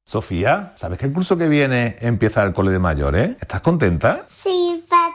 Sofía, 0.06 0.74
¿sabes 0.76 1.00
que 1.00 1.06
el 1.06 1.13
curso 1.13 1.38
que 1.38 1.48
viene 1.48 1.96
empieza 2.02 2.44
el 2.44 2.54
cole 2.54 2.72
de 2.72 2.80
mayores? 2.80 3.38
¿Estás 3.39 3.62
contenta? 3.62 4.26
Sí, 4.28 4.84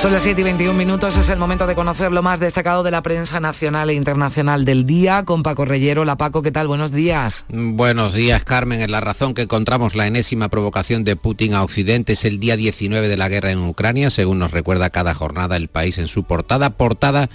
Son 0.00 0.14
las 0.14 0.22
7 0.22 0.40
y 0.40 0.44
21 0.44 0.72
minutos, 0.72 1.18
es 1.18 1.28
el 1.28 1.38
momento 1.38 1.66
de 1.66 1.74
conocer 1.74 2.10
lo 2.10 2.22
más 2.22 2.40
destacado 2.40 2.82
de 2.82 2.90
la 2.90 3.02
prensa 3.02 3.38
nacional 3.38 3.90
e 3.90 3.92
internacional 3.92 4.64
del 4.64 4.86
día 4.86 5.26
con 5.26 5.42
Paco 5.42 5.66
Reyero. 5.66 6.06
La 6.06 6.16
Paco, 6.16 6.40
¿qué 6.40 6.50
tal? 6.50 6.68
Buenos 6.68 6.90
días. 6.90 7.44
Buenos 7.50 8.14
días, 8.14 8.42
Carmen. 8.42 8.80
En 8.80 8.92
la 8.92 9.02
razón 9.02 9.34
que 9.34 9.42
encontramos 9.42 9.94
la 9.94 10.06
enésima 10.06 10.48
provocación 10.48 11.04
de 11.04 11.16
Putin 11.16 11.52
a 11.52 11.62
Occidente 11.62 12.14
es 12.14 12.24
el 12.24 12.40
día 12.40 12.56
19 12.56 13.08
de 13.08 13.16
la 13.18 13.28
guerra 13.28 13.50
en 13.50 13.58
Ucrania, 13.58 14.08
según 14.08 14.38
nos 14.38 14.52
recuerda 14.52 14.88
cada 14.88 15.14
jornada 15.14 15.58
el 15.58 15.68
país 15.68 15.98
en 15.98 16.08
su 16.08 16.24
portada. 16.24 16.70
Portada 16.70 17.28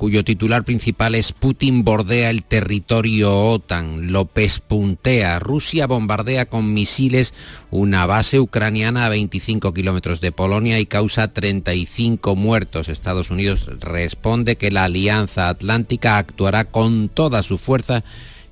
cuyo 0.00 0.24
titular 0.24 0.64
principal 0.64 1.14
es 1.14 1.32
Putin 1.32 1.84
bordea 1.84 2.30
el 2.30 2.42
territorio 2.42 3.36
OTAN, 3.38 4.12
López 4.12 4.60
puntea, 4.60 5.38
Rusia 5.40 5.86
bombardea 5.86 6.46
con 6.46 6.72
misiles 6.72 7.34
una 7.70 8.06
base 8.06 8.40
ucraniana 8.40 9.04
a 9.04 9.10
25 9.10 9.74
kilómetros 9.74 10.22
de 10.22 10.32
Polonia 10.32 10.80
y 10.80 10.86
causa 10.86 11.34
35 11.34 12.34
muertos. 12.34 12.88
Estados 12.88 13.30
Unidos 13.30 13.66
responde 13.78 14.56
que 14.56 14.70
la 14.70 14.84
Alianza 14.84 15.50
Atlántica 15.50 16.16
actuará 16.16 16.64
con 16.64 17.10
toda 17.10 17.42
su 17.42 17.58
fuerza 17.58 18.02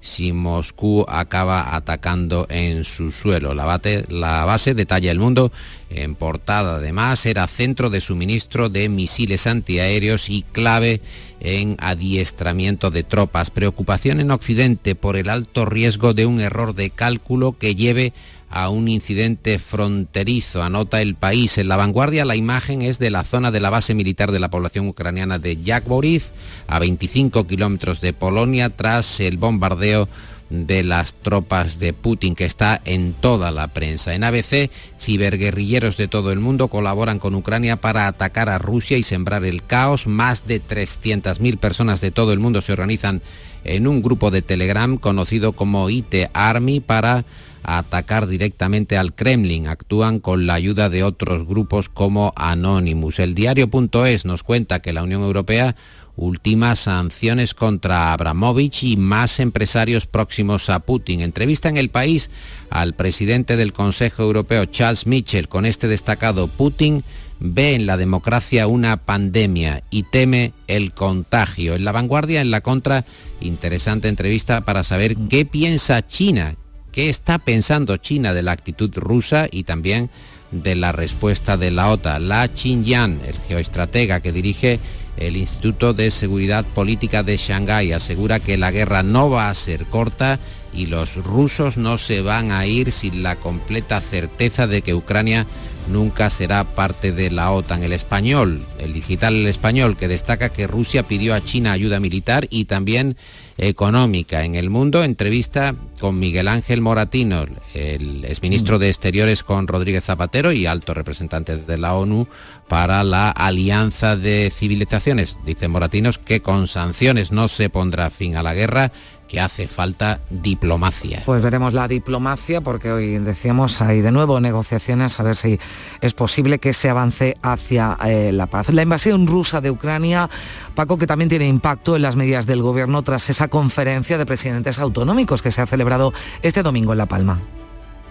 si 0.01 0.33
Moscú 0.33 1.05
acaba 1.09 1.75
atacando 1.75 2.47
en 2.51 2.85
su 2.85 3.11
suelo. 3.11 3.55
La, 3.55 3.81
la 4.09 4.45
base, 4.45 4.75
detalla 4.75 5.11
el 5.11 5.19
mundo, 5.19 5.51
en 5.91 6.15
portada 6.15 6.77
además, 6.77 7.27
era 7.27 7.47
centro 7.47 7.91
de 7.91 8.01
suministro 8.01 8.69
de 8.69 8.89
misiles 8.89 9.47
antiaéreos 9.47 10.29
y 10.29 10.43
clave 10.53 11.01
en 11.41 11.77
adiestramiento 11.79 12.91
de 12.91 13.05
tropas. 13.05 13.51
Preocupación 13.51 14.21
en 14.21 14.31
Occidente 14.31 14.95
por 14.95 15.17
el 15.17 15.29
alto 15.29 15.65
riesgo 15.65 16.15
de 16.15 16.27
un 16.27 16.41
error 16.41 16.75
de 16.75 16.91
cálculo 16.91 17.57
que 17.59 17.75
lleve 17.75 18.13
a 18.51 18.71
un 18.71 18.89
incidente 18.89 19.59
fronterizo, 19.59 20.63
anota 20.63 21.03
el 21.03 21.15
país. 21.15 21.59
En 21.59 21.69
la 21.69 21.77
vanguardia 21.77 22.25
la 22.25 22.37
imagen 22.37 22.83
es 22.83 22.99
de 22.99 23.11
la 23.11 23.25
zona 23.25 23.51
de 23.51 23.61
la 23.61 23.71
base 23.71 23.95
militar 23.95 24.33
de 24.33 24.39
la 24.39 24.49
población 24.49 24.89
ucraniana 24.89 25.39
de 25.39 25.63
Yakboriv, 25.63 26.23
a 26.67 26.79
25 26.79 27.47
kilómetros 27.47 28.01
de 28.01 28.13
Polonia, 28.13 28.71
tras 28.71 29.21
el 29.21 29.37
bombardeo 29.37 30.09
de 30.51 30.83
las 30.83 31.15
tropas 31.15 31.79
de 31.79 31.93
Putin, 31.93 32.35
que 32.35 32.45
está 32.45 32.81
en 32.85 33.13
toda 33.13 33.51
la 33.51 33.69
prensa. 33.69 34.15
En 34.15 34.25
ABC, 34.25 34.71
ciberguerrilleros 34.99 35.97
de 35.97 36.09
todo 36.09 36.33
el 36.33 36.41
mundo 36.41 36.69
colaboran 36.69 37.19
con 37.19 37.35
Ucrania 37.35 37.77
para 37.77 38.07
atacar 38.07 38.49
a 38.49 38.59
Rusia 38.59 38.97
y 38.97 39.03
sembrar 39.03 39.45
el 39.45 39.63
caos. 39.65 40.07
Más 40.07 40.47
de 40.47 40.63
300.000 40.63 41.59
personas 41.59 42.01
de 42.01 42.11
todo 42.11 42.33
el 42.33 42.39
mundo 42.39 42.63
se 42.63 42.73
organizan 42.73 43.23
en 43.65 43.87
un 43.87 44.03
grupo 44.03 44.31
de 44.31 44.43
Telegram 44.43 44.97
conocido 44.97 45.53
como 45.53 45.91
IT 45.91 46.15
Army 46.33 46.81
para 46.81 47.25
atacar 47.63 48.27
directamente 48.27 48.97
al 48.97 49.15
Kremlin. 49.15 49.69
Actúan 49.69 50.21
con 50.21 50.47
la 50.47 50.55
ayuda 50.55 50.89
de 50.89 51.03
otros 51.03 51.47
grupos 51.47 51.89
como 51.89 52.33
Anonymous. 52.37 53.19
El 53.19 53.35
diario.es 53.35 54.25
nos 54.25 54.43
cuenta 54.43 54.81
que 54.81 54.95
la 54.95 55.03
Unión 55.03 55.23
Europea 55.23 55.77
ultima 56.19 56.77
sanciones 56.77 57.55
contra 57.55 58.13
Abramovich 58.13 58.83
y 58.83 58.97
más 58.97 59.41
empresarios 59.41 60.07
próximos 60.07 60.69
a 60.69 60.81
Putin. 60.81 61.21
Entrevista 61.21 61.69
en 61.69 61.79
el 61.79 61.89
país 61.89 62.29
al 62.71 62.95
presidente 62.95 63.57
del 63.57 63.73
Consejo 63.73 64.25
Europeo, 64.25 64.67
Charles 64.67 65.07
Michel, 65.07 65.49
con 65.49 65.65
este 65.65 65.89
destacado 65.89 66.49
Putin 66.49 67.05
ve 67.41 67.75
en 67.75 67.87
la 67.87 67.97
democracia 67.97 68.67
una 68.67 68.97
pandemia 68.97 69.85
y 69.91 70.03
teme 70.03 70.53
el 70.67 70.93
contagio. 70.93 71.77
En 71.77 71.85
la 71.85 71.93
vanguardia, 71.93 72.41
en 72.41 72.51
la 72.51 72.61
contra, 72.63 73.05
interesante 73.41 74.09
entrevista 74.09 74.63
para 74.63 74.83
saber 74.83 75.17
qué 75.31 75.45
piensa 75.45 76.05
China, 76.05 76.57
qué 76.91 77.09
está 77.09 77.39
pensando 77.39 77.97
China 77.97 78.35
de 78.35 78.43
la 78.43 78.53
actitud 78.53 78.91
rusa 78.97 79.47
y 79.51 79.63
también 79.63 80.11
de 80.51 80.75
la 80.75 80.93
respuesta 80.93 81.57
de 81.57 81.71
la 81.71 81.91
OTAN. 81.91 82.29
La 82.29 82.49
Xinjiang, 82.49 83.21
el 83.25 83.37
geoestratega 83.47 84.21
que 84.21 84.33
dirige 84.33 84.81
el 85.19 85.37
Instituto 85.37 85.93
de 85.93 86.11
Seguridad 86.11 86.65
Política 86.65 87.23
de 87.23 87.37
Shanghái, 87.37 87.93
asegura 87.93 88.41
que 88.41 88.57
la 88.57 88.71
guerra 88.71 89.03
no 89.03 89.31
va 89.31 89.51
a 89.51 89.55
ser 89.55 89.87
corta 89.87 90.39
y 90.73 90.87
los 90.87 91.17
rusos 91.17 91.77
no 91.77 91.99
se 91.99 92.21
van 92.21 92.53
a 92.53 92.67
ir 92.67 92.93
sin 92.93 93.23
la 93.23 93.37
completa 93.37 94.01
certeza 94.01 94.67
de 94.67 94.83
que 94.83 94.95
Ucrania 94.95 95.47
nunca 95.89 96.31
será 96.31 96.65
parte 96.65 97.13
de 97.13 97.31
la 97.31 97.51
OTAN. 97.51 97.83
El 97.83 97.93
español, 97.93 98.65
el 98.79 98.93
digital 98.93 99.35
el 99.35 99.47
español, 99.47 99.97
que 99.97 100.09
destaca 100.09 100.51
que 100.51 100.67
Rusia 100.67 101.03
pidió 101.03 101.35
a 101.35 101.43
China 101.43 101.73
ayuda 101.73 102.01
militar 102.01 102.47
y 102.51 102.67
también 102.67 103.17
económica. 103.59 104.45
En 104.45 104.55
el 104.55 104.71
mundo, 104.71 105.03
entrevista 105.03 105.75
con 106.01 106.19
Miguel 106.19 106.49
Ángel 106.49 106.81
Moratino, 106.81 107.45
el 107.75 108.25
exministro 108.25 108.79
de 108.79 108.89
Exteriores 108.89 109.43
con 109.43 109.67
Rodríguez 109.67 110.05
Zapatero 110.05 110.53
y 110.53 110.67
alto 110.67 110.95
representante 110.95 111.57
de 111.57 111.79
la 111.79 111.95
ONU 111.95 112.29
para 112.69 113.03
la 113.03 113.31
Alianza 113.31 114.17
de 114.17 114.53
Civilizaciones. 114.55 115.39
Dice 115.45 115.69
Moratinos 115.69 116.19
que 116.19 116.41
con 116.41 116.69
sanciones 116.69 117.33
no 117.33 117.49
se 117.49 117.69
pondrá 117.69 118.11
fin 118.11 118.37
a 118.37 118.43
la 118.43 118.55
guerra 118.55 118.93
que 119.29 119.41
hace 119.41 119.69
falta 119.69 120.21
diplomacia. 120.31 121.23
Pues 121.25 121.43
veremos 121.43 121.75
la 121.75 121.87
diplomacia 121.87 122.61
porque 122.61 122.91
hoy 122.91 123.19
decíamos 123.19 123.81
hay 123.81 124.01
de 124.01 124.11
nuevo 124.11 124.41
negociaciones 124.41 125.21
a 125.21 125.23
ver 125.23 125.37
si 125.37 125.61
es 126.01 126.15
posible 126.15 126.59
que 126.59 126.73
se 126.73 126.89
avance 126.89 127.37
hacia 127.43 127.97
eh, 128.05 128.33
la 128.33 128.47
paz. 128.47 128.71
La 128.71 128.83
invasión 128.83 129.27
rusa 129.27 129.61
de 129.61 129.71
Ucrania, 129.71 130.29
Paco, 130.75 130.99
que 130.99 131.07
también 131.07 131.29
tiene 131.29 131.47
impacto 131.47 131.95
en 131.95 132.03
las 132.03 132.17
medidas 132.17 132.47
del 132.47 132.63
gobierno 132.63 133.03
tras 133.03 133.31
esa 133.31 133.49
conferencia 133.49 134.19
de 134.19 134.27
presidentes 134.27 134.79
autonómicos 134.79 135.43
que 135.43 135.53
se 135.53 135.61
ha 135.61 135.67
celebrado 135.67 136.13
este 136.43 136.63
domingo 136.63 136.93
en 136.93 136.99
La 136.99 137.07
Palma. 137.07 137.41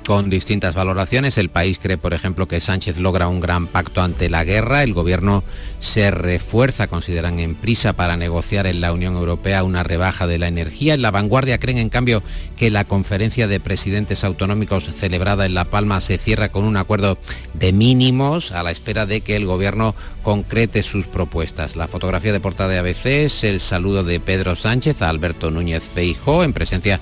Con 0.06 0.30
distintas 0.30 0.76
valoraciones. 0.76 1.38
El 1.38 1.50
país 1.50 1.80
cree, 1.82 1.98
por 1.98 2.14
ejemplo, 2.14 2.48
que 2.48 2.62
Sánchez 2.62 2.98
logra 2.98 3.28
un 3.28 3.40
gran 3.40 3.68
pacto 3.68 4.02
ante 4.02 4.30
la 4.30 4.44
guerra. 4.44 4.84
El 4.84 4.94
gobierno 4.94 5.44
se 5.80 6.12
refuerza, 6.12 6.88
consideran 6.88 7.40
en 7.40 7.56
prisa 7.56 7.94
para 7.94 8.18
negociar 8.18 8.68
en 8.68 8.82
la 8.82 8.94
Unión 8.94 9.16
Europea 9.16 9.64
una 9.64 9.84
rebaja 9.84 10.28
de 10.28 10.40
la 10.40 10.48
energía. 10.48 10.94
En 10.94 11.02
la 11.02 11.12
vanguardia 11.12 11.60
creen, 11.60 11.78
en 11.78 11.90
cambio, 11.90 12.24
que 12.56 12.70
la 12.70 12.86
conferencia 12.86 13.48
de 13.48 13.60
presidentes 13.60 14.24
autonómicos 14.24 14.86
celebrada 14.86 15.46
en 15.46 15.54
La 15.54 15.66
Palma 15.66 16.02
se 16.02 16.18
cierra 16.18 16.50
con 16.50 16.64
un 16.64 16.78
acuerdo 16.78 17.18
de 17.54 17.74
mínimos 17.74 18.52
a 18.52 18.64
la 18.64 18.72
espera 18.72 19.06
de 19.06 19.22
que 19.22 19.36
el 19.36 19.46
gobierno 19.46 19.96
concrete 20.24 20.84
sus 20.84 21.08
propuestas. 21.08 21.76
La 21.76 21.88
fotografía 21.88 22.34
de 22.34 22.40
portada 22.40 22.70
de 22.70 22.80
ABC 22.80 23.06
es 23.06 23.44
el 23.44 23.60
saludo 23.60 24.04
de 24.04 24.20
Pedro 24.20 24.56
Sánchez 24.56 25.02
a 25.02 25.10
Alberto 25.10 25.52
Núñez 25.52 25.84
Feijó 25.84 26.44
en 26.44 26.54
presencia 26.54 27.00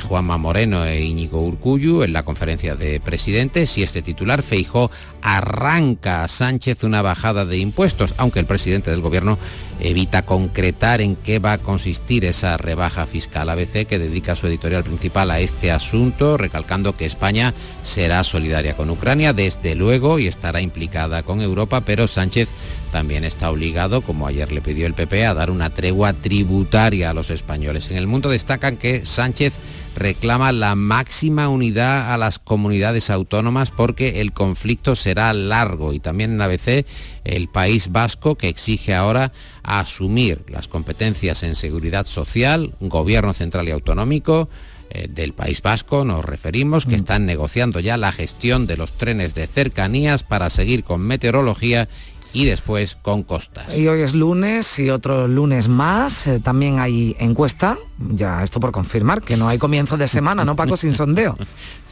Juanma 0.00 0.36
Moreno 0.36 0.84
e 0.84 1.00
Íñigo 1.02 1.40
Urcuyu 1.42 2.02
en 2.02 2.12
la 2.12 2.22
conferencia 2.22 2.76
de 2.76 3.00
presidentes 3.00 3.78
y 3.78 3.82
este 3.82 4.02
titular 4.02 4.42
Feijó 4.42 4.90
arranca 5.22 6.24
a 6.24 6.28
Sánchez 6.28 6.84
una 6.84 7.02
bajada 7.02 7.44
de 7.44 7.58
impuestos, 7.58 8.14
aunque 8.18 8.38
el 8.38 8.46
presidente 8.46 8.90
del 8.90 9.00
gobierno 9.00 9.38
evita 9.80 10.26
concretar 10.26 11.00
en 11.00 11.16
qué 11.16 11.38
va 11.38 11.52
a 11.52 11.58
consistir 11.58 12.24
esa 12.24 12.56
rebaja 12.56 13.06
fiscal. 13.06 13.48
ABC 13.48 13.86
que 13.86 13.98
dedica 13.98 14.36
su 14.36 14.46
editorial 14.46 14.84
principal 14.84 15.30
a 15.30 15.40
este 15.40 15.70
asunto, 15.70 16.36
recalcando 16.36 16.96
que 16.96 17.06
España 17.06 17.54
será 17.82 18.24
solidaria 18.24 18.76
con 18.76 18.90
Ucrania 18.90 19.32
desde 19.32 19.74
luego 19.74 20.18
y 20.18 20.26
estará 20.26 20.60
implicada 20.60 21.22
con 21.22 21.40
Europa, 21.40 21.80
pero 21.82 22.08
Sánchez 22.08 22.48
también 22.88 23.24
está 23.24 23.50
obligado, 23.50 24.00
como 24.02 24.26
ayer 24.26 24.52
le 24.52 24.60
pidió 24.60 24.86
el 24.86 24.94
PP, 24.94 25.26
a 25.26 25.34
dar 25.34 25.50
una 25.50 25.70
tregua 25.70 26.12
tributaria 26.12 27.10
a 27.10 27.14
los 27.14 27.30
españoles. 27.30 27.90
En 27.90 27.96
el 27.96 28.06
mundo 28.06 28.28
destacan 28.28 28.76
que 28.76 29.04
Sánchez 29.06 29.54
reclama 29.96 30.52
la 30.52 30.74
máxima 30.74 31.48
unidad 31.48 32.12
a 32.12 32.18
las 32.18 32.38
comunidades 32.38 33.10
autónomas 33.10 33.70
porque 33.70 34.20
el 34.20 34.32
conflicto 34.32 34.94
será 34.94 35.32
largo 35.32 35.92
y 35.92 35.98
también 35.98 36.32
en 36.32 36.40
ABC 36.40 36.86
el 37.24 37.48
País 37.48 37.90
Vasco 37.90 38.36
que 38.36 38.48
exige 38.48 38.94
ahora 38.94 39.32
asumir 39.62 40.44
las 40.48 40.68
competencias 40.68 41.42
en 41.42 41.56
seguridad 41.56 42.06
social, 42.06 42.74
gobierno 42.80 43.32
central 43.32 43.68
y 43.68 43.72
autonómico, 43.72 44.48
eh, 44.90 45.06
del 45.10 45.34
País 45.34 45.60
Vasco 45.60 46.04
nos 46.04 46.24
referimos, 46.24 46.86
que 46.86 46.92
mm. 46.92 47.00
están 47.00 47.26
negociando 47.26 47.78
ya 47.80 47.98
la 47.98 48.10
gestión 48.10 48.66
de 48.66 48.78
los 48.78 48.92
trenes 48.92 49.34
de 49.34 49.46
cercanías 49.46 50.22
para 50.22 50.48
seguir 50.48 50.82
con 50.82 51.02
meteorología 51.02 51.88
y 52.32 52.44
después 52.44 52.96
con 53.00 53.22
costas. 53.22 53.74
Y 53.76 53.88
hoy 53.88 54.02
es 54.02 54.14
lunes 54.14 54.78
y 54.78 54.90
otro 54.90 55.28
lunes 55.28 55.68
más. 55.68 56.26
Eh, 56.26 56.40
también 56.40 56.78
hay 56.78 57.16
encuesta, 57.18 57.78
ya 57.98 58.42
esto 58.42 58.60
por 58.60 58.72
confirmar, 58.72 59.22
que 59.22 59.36
no 59.36 59.48
hay 59.48 59.58
comienzo 59.58 59.96
de 59.96 60.08
semana, 60.08 60.44
¿no, 60.44 60.56
Paco? 60.56 60.76
Sin 60.76 60.94
sondeo. 60.94 61.36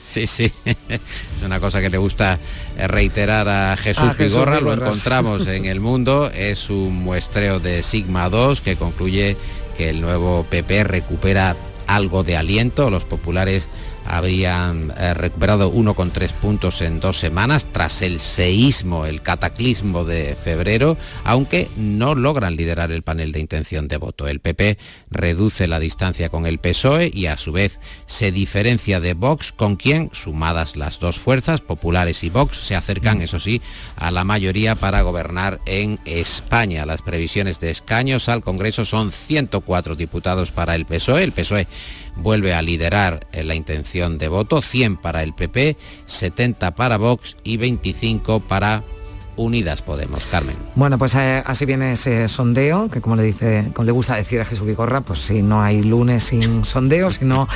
Sí, 0.08 0.26
sí, 0.26 0.50
es 0.64 1.00
una 1.44 1.60
cosa 1.60 1.82
que 1.82 1.90
le 1.90 1.98
gusta 1.98 2.38
eh, 2.78 2.88
reiterar 2.88 3.46
a 3.48 3.76
Jesús 3.76 4.16
Vigorra, 4.16 4.62
lo 4.62 4.72
encontramos 4.72 5.46
en 5.46 5.66
el 5.66 5.78
mundo, 5.80 6.30
es 6.32 6.70
un 6.70 6.94
muestreo 6.94 7.60
de 7.60 7.82
Sigma 7.82 8.30
2 8.30 8.62
que 8.62 8.76
concluye 8.76 9.36
que 9.76 9.90
el 9.90 10.00
nuevo 10.00 10.46
PP 10.48 10.84
recupera 10.84 11.54
algo 11.86 12.24
de 12.24 12.36
aliento, 12.36 12.88
los 12.88 13.04
populares 13.04 13.64
habrían 14.08 14.92
eh, 14.96 15.14
recuperado 15.14 15.72
1,3 15.72 16.32
puntos 16.32 16.82
en 16.82 17.00
dos 17.00 17.18
semanas 17.18 17.66
tras 17.72 18.02
el 18.02 18.20
seísmo, 18.20 19.06
el 19.06 19.22
cataclismo 19.22 20.04
de 20.04 20.34
febrero, 20.34 20.96
aunque 21.24 21.68
no 21.76 22.14
logran 22.14 22.56
liderar 22.56 22.92
el 22.92 23.02
panel 23.02 23.32
de 23.32 23.40
intención 23.40 23.88
de 23.88 23.96
voto. 23.96 24.28
El 24.28 24.40
PP 24.40 24.78
reduce 25.10 25.66
la 25.66 25.80
distancia 25.80 26.28
con 26.28 26.46
el 26.46 26.58
PSOE 26.58 27.10
y 27.12 27.26
a 27.26 27.38
su 27.38 27.52
vez 27.52 27.80
se 28.06 28.32
diferencia 28.32 29.00
de 29.00 29.14
Vox, 29.14 29.52
con 29.52 29.76
quien, 29.76 30.10
sumadas 30.12 30.76
las 30.76 30.98
dos 30.98 31.18
fuerzas, 31.18 31.60
populares 31.60 32.22
y 32.24 32.30
Vox, 32.30 32.58
se 32.58 32.76
acercan, 32.76 33.22
eso 33.22 33.40
sí, 33.40 33.60
a 33.96 34.10
la 34.10 34.24
mayoría 34.24 34.74
para 34.74 35.02
gobernar 35.02 35.60
en 35.66 35.98
España. 36.04 36.86
Las 36.86 37.02
previsiones 37.02 37.60
de 37.60 37.70
escaños 37.70 38.28
al 38.28 38.42
Congreso 38.42 38.84
son 38.84 39.12
104 39.12 39.96
diputados 39.96 40.50
para 40.50 40.74
el 40.74 40.86
PSOE. 40.86 41.24
El 41.24 41.32
PSOE 41.32 41.66
vuelve 42.16 42.54
a 42.54 42.62
liderar 42.62 43.26
la 43.32 43.54
intención 43.54 44.18
de 44.18 44.28
voto, 44.28 44.62
100 44.62 44.96
para 44.96 45.22
el 45.22 45.34
PP, 45.34 45.76
70 46.06 46.74
para 46.74 46.96
Vox 46.96 47.36
y 47.44 47.56
25 47.56 48.40
para 48.40 48.84
Unidas 49.36 49.82
Podemos. 49.82 50.24
Carmen. 50.26 50.56
Bueno, 50.74 50.98
pues 50.98 51.14
eh, 51.14 51.42
así 51.44 51.66
viene 51.66 51.92
ese 51.92 52.28
sondeo, 52.28 52.88
que 52.90 53.00
como 53.00 53.16
le 53.16 53.22
dice, 53.22 53.70
como 53.74 53.84
le 53.86 53.92
gusta 53.92 54.16
decir 54.16 54.40
a 54.40 54.44
Jesús 54.44 54.66
Vicorra, 54.66 55.02
pues 55.02 55.20
si 55.20 55.42
no 55.42 55.62
hay 55.62 55.82
lunes 55.82 56.24
sin 56.24 56.64
sondeo, 56.64 57.10
si 57.10 57.24
no, 57.24 57.48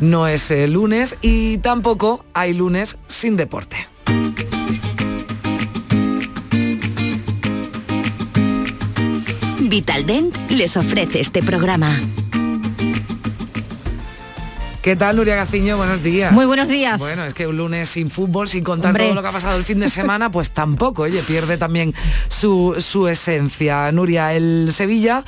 no 0.00 0.26
es 0.28 0.50
eh, 0.50 0.66
lunes 0.68 1.16
y 1.20 1.58
tampoco 1.58 2.24
hay 2.32 2.54
lunes 2.54 2.96
sin 3.08 3.36
deporte. 3.36 3.76
Vitaldent 9.60 10.36
les 10.50 10.76
ofrece 10.76 11.20
este 11.20 11.42
programa. 11.42 11.98
¿Qué 14.84 14.96
tal, 14.96 15.16
Nuria 15.16 15.34
Gaciño? 15.34 15.78
Buenos 15.78 16.02
días. 16.02 16.30
Muy 16.30 16.44
buenos 16.44 16.68
días. 16.68 16.98
Bueno, 16.98 17.24
es 17.24 17.32
que 17.32 17.46
un 17.46 17.56
lunes 17.56 17.88
sin 17.88 18.10
fútbol, 18.10 18.48
sin 18.48 18.62
contar 18.62 18.94
todo 18.94 19.14
lo 19.14 19.22
que 19.22 19.28
ha 19.28 19.32
pasado 19.32 19.56
el 19.56 19.64
fin 19.64 19.80
de 19.80 19.88
semana, 19.88 20.30
pues 20.30 20.50
tampoco, 20.50 21.04
oye, 21.04 21.22
pierde 21.22 21.56
también 21.56 21.94
su, 22.28 22.76
su 22.80 23.08
esencia. 23.08 23.90
Nuria, 23.92 24.34
el 24.34 24.68
Sevilla 24.74 25.24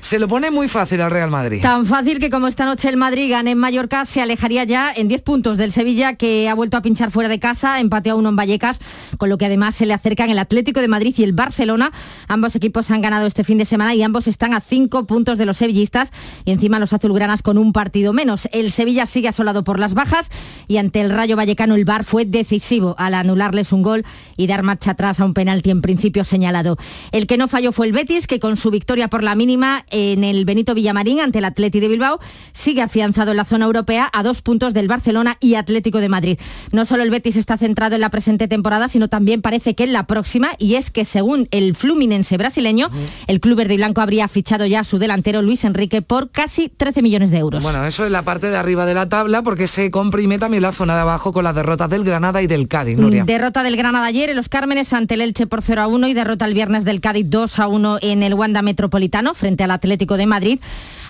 se 0.00 0.18
lo 0.18 0.28
pone 0.28 0.50
muy 0.50 0.68
fácil 0.68 1.00
al 1.00 1.10
Real 1.10 1.30
Madrid. 1.30 1.62
Tan 1.62 1.86
fácil 1.86 2.18
que 2.18 2.30
como 2.30 2.48
esta 2.48 2.64
noche 2.64 2.88
el 2.88 2.96
Madrid 2.96 3.30
gane 3.30 3.52
en 3.52 3.58
Mallorca, 3.58 4.04
se 4.04 4.20
alejaría 4.20 4.64
ya 4.64 4.92
en 4.94 5.08
10 5.08 5.22
puntos 5.22 5.56
del 5.56 5.72
Sevilla, 5.72 6.14
que 6.14 6.48
ha 6.48 6.54
vuelto 6.54 6.76
a 6.76 6.82
pinchar 6.82 7.10
fuera 7.10 7.28
de 7.28 7.38
casa, 7.38 7.80
empate 7.80 8.10
a 8.10 8.14
uno 8.14 8.30
en 8.30 8.36
Vallecas, 8.36 8.78
con 9.18 9.28
lo 9.28 9.38
que 9.38 9.46
además 9.46 9.74
se 9.74 9.86
le 9.86 9.94
acercan 9.94 10.30
el 10.30 10.38
Atlético 10.38 10.80
de 10.80 10.88
Madrid 10.88 11.14
y 11.16 11.24
el 11.24 11.32
Barcelona. 11.32 11.92
Ambos 12.28 12.56
equipos 12.56 12.90
han 12.90 13.02
ganado 13.02 13.26
este 13.26 13.44
fin 13.44 13.58
de 13.58 13.64
semana 13.64 13.94
y 13.94 14.02
ambos 14.02 14.26
están 14.26 14.54
a 14.54 14.60
5 14.60 15.06
puntos 15.06 15.38
de 15.38 15.46
los 15.46 15.56
sevillistas 15.56 16.12
y 16.44 16.50
encima 16.50 16.78
los 16.78 16.92
azulgranas 16.92 17.42
con 17.42 17.58
un 17.58 17.72
partido 17.72 18.12
menos. 18.12 18.48
El 18.52 18.72
Sevilla 18.72 19.06
sigue 19.06 19.28
asolado 19.28 19.64
por 19.64 19.78
las 19.78 19.94
bajas 19.94 20.30
y 20.68 20.78
ante 20.78 21.00
el 21.00 21.10
Rayo 21.10 21.36
Vallecano 21.36 21.74
el 21.74 21.84
Bar 21.84 22.04
fue 22.04 22.24
decisivo 22.24 22.94
al 22.98 23.14
anularles 23.14 23.72
un 23.72 23.82
gol 23.82 24.04
y 24.36 24.46
dar 24.46 24.62
marcha 24.62 24.92
atrás 24.92 25.20
a 25.20 25.24
un 25.24 25.34
penalti 25.34 25.70
en 25.70 25.82
principio 25.82 26.24
señalado. 26.24 26.76
El 27.12 27.26
que 27.26 27.36
no 27.36 27.48
falló 27.48 27.72
fue 27.72 27.86
el 27.86 27.92
Betis, 27.92 28.26
que 28.26 28.40
con 28.40 28.56
su 28.56 28.70
victoria 28.70 29.08
por 29.08 29.22
la 29.22 29.34
mínima 29.34 29.84
en 29.90 30.24
el 30.24 30.44
Benito 30.44 30.74
Villamarín 30.74 31.20
ante 31.20 31.38
el 31.38 31.44
Atleti 31.44 31.80
de 31.80 31.88
Bilbao, 31.88 32.20
sigue 32.52 32.82
afianzado 32.82 33.30
en 33.32 33.36
la 33.36 33.44
zona 33.44 33.66
europea 33.66 34.10
a 34.12 34.22
dos 34.22 34.42
puntos 34.42 34.74
del 34.74 34.88
Barcelona 34.88 35.36
y 35.40 35.54
Atlético 35.54 35.98
de 35.98 36.08
Madrid. 36.08 36.38
No 36.72 36.84
solo 36.84 37.02
el 37.02 37.10
Betis 37.10 37.36
está 37.36 37.56
centrado 37.56 37.94
en 37.94 38.00
la 38.00 38.10
presente 38.10 38.48
temporada, 38.48 38.88
sino 38.88 39.08
también 39.08 39.42
parece 39.42 39.74
que 39.74 39.84
en 39.84 39.92
la 39.92 40.06
próxima, 40.06 40.50
y 40.58 40.74
es 40.74 40.90
que 40.90 41.04
según 41.04 41.48
el 41.50 41.74
Fluminense 41.74 42.36
brasileño, 42.36 42.90
el 43.26 43.40
club 43.40 43.56
verde 43.56 43.74
y 43.74 43.76
blanco 43.78 44.00
habría 44.00 44.28
fichado 44.28 44.66
ya 44.66 44.80
a 44.80 44.84
su 44.84 44.98
delantero 44.98 45.42
Luis 45.42 45.64
Enrique 45.64 46.02
por 46.02 46.30
casi 46.30 46.68
13 46.68 47.02
millones 47.02 47.30
de 47.30 47.38
euros. 47.38 47.62
Bueno, 47.62 47.84
eso 47.84 48.04
es 48.04 48.10
la 48.10 48.22
parte 48.22 48.50
de 48.50 48.56
arriba 48.56 48.86
de 48.86 48.94
la 48.94 49.08
tabla, 49.08 49.42
porque 49.42 49.66
se 49.66 49.90
comprime 49.90 50.38
también 50.38 50.62
la 50.62 50.72
zona 50.72 50.94
de 50.94 51.00
abajo 51.00 51.32
con 51.32 51.44
las 51.44 51.54
derrotas 51.54 51.90
del 51.90 52.04
Granada 52.04 52.42
y 52.42 52.46
del 52.46 52.68
Cádiz, 52.68 52.96
Nuria. 52.96 53.24
Derrota 53.24 53.62
del 53.62 53.76
Granada 53.76 54.06
ayer 54.06 54.30
en 54.30 54.36
los 54.36 54.48
Cármenes 54.48 54.92
ante 54.92 55.14
el 55.14 55.20
Elche 55.20 55.46
por 55.46 55.62
0 55.62 55.82
a 55.82 55.86
1 55.86 56.08
y 56.08 56.14
derrota 56.14 56.44
el 56.44 56.54
viernes 56.54 56.84
del 56.84 57.00
Cádiz 57.00 57.26
2 57.28 57.58
a 57.58 57.68
1 57.68 57.98
en 58.02 58.22
el 58.22 58.34
Wanda 58.34 58.62
Metropolitano 58.62 59.34
frente 59.34 59.64
al 59.64 59.70
Atlético 59.80 60.18
de 60.18 60.26
Madrid 60.26 60.60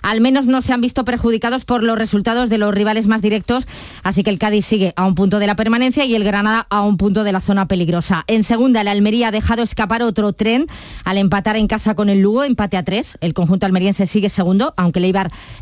al 0.02 0.20
menos 0.20 0.46
no 0.46 0.62
se 0.62 0.72
han 0.72 0.80
visto 0.80 1.04
perjudicados 1.04 1.64
por 1.64 1.82
los 1.82 1.98
resultados 1.98 2.48
de 2.48 2.58
los 2.58 2.74
rivales 2.74 3.06
más 3.06 3.20
directos, 3.20 3.68
así 4.02 4.22
que 4.22 4.30
el 4.30 4.38
Cádiz 4.38 4.64
sigue 4.64 4.94
a 4.96 5.04
un 5.04 5.14
punto 5.14 5.38
de 5.38 5.46
la 5.46 5.56
permanencia 5.56 6.04
y 6.04 6.14
el 6.14 6.24
Granada 6.24 6.66
a 6.70 6.80
un 6.80 6.96
punto 6.96 7.24
de 7.24 7.32
la 7.32 7.40
zona 7.40 7.68
peligrosa. 7.68 8.24
En 8.26 8.42
segunda, 8.42 8.82
la 8.84 8.92
Almería 8.92 9.28
ha 9.28 9.30
dejado 9.30 9.62
escapar 9.62 10.02
otro 10.02 10.32
tren 10.32 10.66
al 11.04 11.18
empatar 11.18 11.56
en 11.56 11.66
casa 11.66 11.94
con 11.94 12.08
el 12.08 12.20
Lugo, 12.20 12.44
empate 12.44 12.76
a 12.76 12.84
tres. 12.84 13.18
El 13.20 13.34
conjunto 13.34 13.66
almeriense 13.66 14.06
sigue 14.06 14.30
segundo, 14.30 14.72
aunque 14.76 14.98
el 14.98 15.10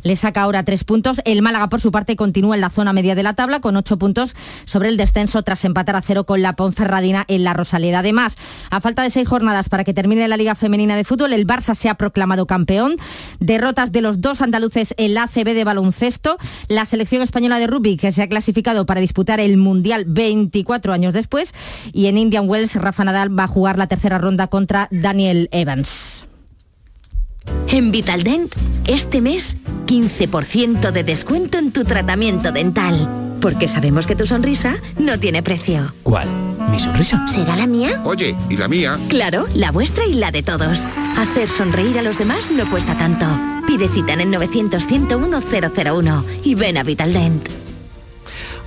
le 0.02 0.16
saca 0.16 0.42
ahora 0.42 0.62
tres 0.62 0.84
puntos. 0.84 1.20
El 1.24 1.42
Málaga, 1.42 1.68
por 1.68 1.80
su 1.80 1.90
parte, 1.90 2.16
continúa 2.16 2.54
en 2.54 2.60
la 2.60 2.70
zona 2.70 2.92
media 2.92 3.14
de 3.14 3.22
la 3.22 3.32
tabla 3.32 3.60
con 3.60 3.76
ocho 3.76 3.98
puntos 3.98 4.36
sobre 4.66 4.90
el 4.90 4.96
descenso 4.96 5.42
tras 5.42 5.64
empatar 5.64 5.96
a 5.96 6.02
cero 6.02 6.24
con 6.24 6.42
la 6.42 6.54
Ponferradina 6.54 7.24
en 7.28 7.44
la 7.44 7.54
Rosaleda. 7.54 8.00
Además, 8.00 8.36
a 8.70 8.80
falta 8.80 9.02
de 9.02 9.10
seis 9.10 9.26
jornadas 9.26 9.70
para 9.70 9.84
que 9.84 9.94
termine 9.94 10.28
la 10.28 10.36
Liga 10.36 10.54
Femenina 10.54 10.96
de 10.96 11.04
Fútbol, 11.04 11.32
el 11.32 11.46
Barça 11.46 11.74
se 11.74 11.88
ha 11.88 11.94
proclamado 11.94 12.46
campeón. 12.46 12.96
Derrotas 13.40 13.90
de 13.90 14.02
los 14.02 14.20
dos 14.20 14.27
dos 14.28 14.42
andaluces 14.42 14.92
el 14.98 15.16
ACB 15.16 15.54
de 15.54 15.64
baloncesto, 15.64 16.36
la 16.68 16.84
selección 16.84 17.22
española 17.22 17.58
de 17.58 17.66
rugby 17.66 17.96
que 17.96 18.12
se 18.12 18.22
ha 18.22 18.28
clasificado 18.28 18.84
para 18.84 19.00
disputar 19.00 19.40
el 19.40 19.56
Mundial 19.56 20.04
24 20.06 20.92
años 20.92 21.14
después 21.14 21.54
y 21.94 22.08
en 22.08 22.18
Indian 22.18 22.46
Wells 22.46 22.74
Rafa 22.74 23.04
Nadal 23.04 23.36
va 23.36 23.44
a 23.44 23.48
jugar 23.48 23.78
la 23.78 23.86
tercera 23.86 24.18
ronda 24.18 24.48
contra 24.48 24.88
Daniel 24.90 25.48
Evans. 25.50 26.27
En 27.68 27.90
Vitaldent, 27.90 28.54
este 28.86 29.20
mes, 29.20 29.56
15% 29.86 30.90
de 30.90 31.04
descuento 31.04 31.58
en 31.58 31.72
tu 31.72 31.84
tratamiento 31.84 32.52
dental. 32.52 33.36
Porque 33.40 33.68
sabemos 33.68 34.06
que 34.06 34.16
tu 34.16 34.26
sonrisa 34.26 34.76
no 34.98 35.18
tiene 35.20 35.42
precio. 35.42 35.92
¿Cuál? 36.02 36.28
¿Mi 36.70 36.80
sonrisa? 36.80 37.26
¿Será 37.28 37.56
la 37.56 37.66
mía? 37.66 38.00
Oye, 38.04 38.36
¿y 38.48 38.56
la 38.56 38.68
mía? 38.68 38.98
Claro, 39.08 39.46
la 39.54 39.70
vuestra 39.70 40.06
y 40.06 40.14
la 40.14 40.30
de 40.30 40.42
todos. 40.42 40.88
Hacer 41.16 41.48
sonreír 41.48 41.98
a 41.98 42.02
los 42.02 42.18
demás 42.18 42.50
no 42.50 42.68
cuesta 42.68 42.96
tanto. 42.98 43.26
Pide 43.66 43.88
cita 43.88 44.14
en 44.14 44.22
el 44.22 44.30
900 44.30 44.86
101 44.86 45.40
001 45.40 46.24
y 46.42 46.54
ven 46.54 46.78
a 46.78 46.82
Vitaldent. 46.82 47.67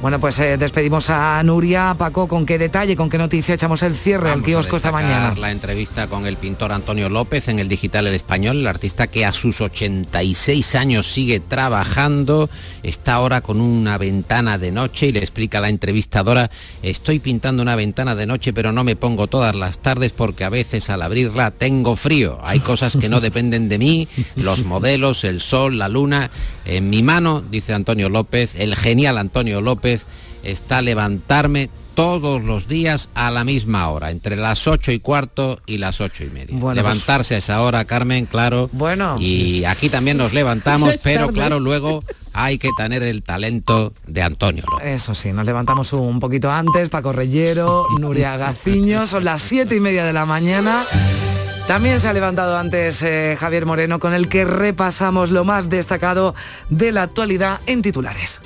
Bueno, 0.01 0.19
pues 0.19 0.39
eh, 0.39 0.57
despedimos 0.57 1.11
a 1.11 1.43
Nuria. 1.43 1.93
Paco, 1.95 2.27
¿con 2.27 2.43
qué 2.43 2.57
detalle, 2.57 2.95
con 2.95 3.07
qué 3.07 3.19
noticia 3.19 3.53
echamos 3.53 3.83
el 3.83 3.93
cierre 3.93 4.31
al 4.31 4.41
kiosco 4.41 4.75
esta 4.75 4.91
mañana? 4.91 5.35
La 5.37 5.51
entrevista 5.51 6.07
con 6.07 6.25
el 6.25 6.37
pintor 6.37 6.71
Antonio 6.71 7.07
López 7.07 7.49
en 7.49 7.59
el 7.59 7.69
Digital 7.69 8.07
El 8.07 8.15
Español, 8.15 8.57
el 8.57 8.67
artista 8.67 9.05
que 9.05 9.25
a 9.25 9.31
sus 9.31 9.61
86 9.61 10.73
años 10.73 11.11
sigue 11.11 11.39
trabajando, 11.39 12.49
está 12.81 13.13
ahora 13.13 13.41
con 13.41 13.61
una 13.61 13.99
ventana 13.99 14.57
de 14.57 14.71
noche 14.71 15.05
y 15.05 15.11
le 15.11 15.19
explica 15.19 15.59
a 15.59 15.61
la 15.61 15.69
entrevistadora, 15.69 16.49
estoy 16.81 17.19
pintando 17.19 17.61
una 17.61 17.75
ventana 17.75 18.15
de 18.15 18.25
noche 18.25 18.53
pero 18.53 18.71
no 18.71 18.83
me 18.83 18.95
pongo 18.95 19.27
todas 19.27 19.55
las 19.55 19.77
tardes 19.77 20.13
porque 20.13 20.45
a 20.45 20.49
veces 20.49 20.89
al 20.89 21.03
abrirla 21.03 21.51
tengo 21.51 21.95
frío. 21.95 22.39
Hay 22.41 22.59
cosas 22.59 22.97
que 22.97 23.07
no 23.07 23.19
dependen 23.21 23.69
de 23.69 23.77
mí, 23.77 24.07
los 24.35 24.65
modelos, 24.65 25.23
el 25.25 25.41
sol, 25.41 25.77
la 25.77 25.89
luna. 25.89 26.31
En 26.65 26.89
mi 26.89 27.01
mano, 27.01 27.41
dice 27.41 27.73
Antonio 27.73 28.09
López, 28.09 28.53
el 28.55 28.75
genial 28.75 29.17
Antonio 29.17 29.61
López, 29.61 29.90
está 30.43 30.81
levantarme 30.81 31.69
todos 31.93 32.41
los 32.43 32.67
días 32.67 33.09
a 33.13 33.31
la 33.31 33.43
misma 33.43 33.89
hora, 33.89 34.11
entre 34.11 34.35
las 34.35 34.67
ocho 34.67 34.91
y 34.91 34.99
cuarto 34.99 35.59
y 35.65 35.77
las 35.77 36.01
ocho 36.01 36.23
y 36.23 36.29
media. 36.29 36.57
Pues 36.59 36.75
Levantarse 36.75 37.35
a 37.35 37.37
esa 37.37 37.61
hora, 37.61 37.85
Carmen, 37.85 38.25
claro. 38.25 38.69
Bueno. 38.71 39.17
Y 39.19 39.65
aquí 39.65 39.89
también 39.89 40.17
nos 40.17 40.33
levantamos, 40.33 40.95
pero 41.03 41.29
claro, 41.29 41.59
luego 41.59 42.03
hay 42.33 42.57
que 42.57 42.69
tener 42.77 43.03
el 43.03 43.23
talento 43.23 43.93
de 44.07 44.21
Antonio. 44.21 44.63
Eso 44.83 45.13
sí, 45.13 45.33
nos 45.33 45.45
levantamos 45.45 45.91
un 45.93 46.19
poquito 46.19 46.51
antes, 46.51 46.89
Paco 46.89 47.11
Reyero, 47.11 47.87
Nuria 47.99 48.37
Gaciño, 48.37 49.05
son 49.05 49.25
las 49.25 49.41
siete 49.41 49.75
y 49.75 49.79
media 49.79 50.05
de 50.05 50.13
la 50.13 50.25
mañana. 50.25 50.83
También 51.67 51.99
se 51.99 52.07
ha 52.09 52.13
levantado 52.13 52.57
antes 52.57 53.01
eh, 53.01 53.37
Javier 53.39 53.65
Moreno, 53.65 53.99
con 53.99 54.13
el 54.13 54.27
que 54.27 54.45
repasamos 54.45 55.29
lo 55.29 55.45
más 55.45 55.69
destacado 55.69 56.35
de 56.69 56.91
la 56.91 57.03
actualidad 57.03 57.61
en 57.65 57.81
titulares. 57.81 58.41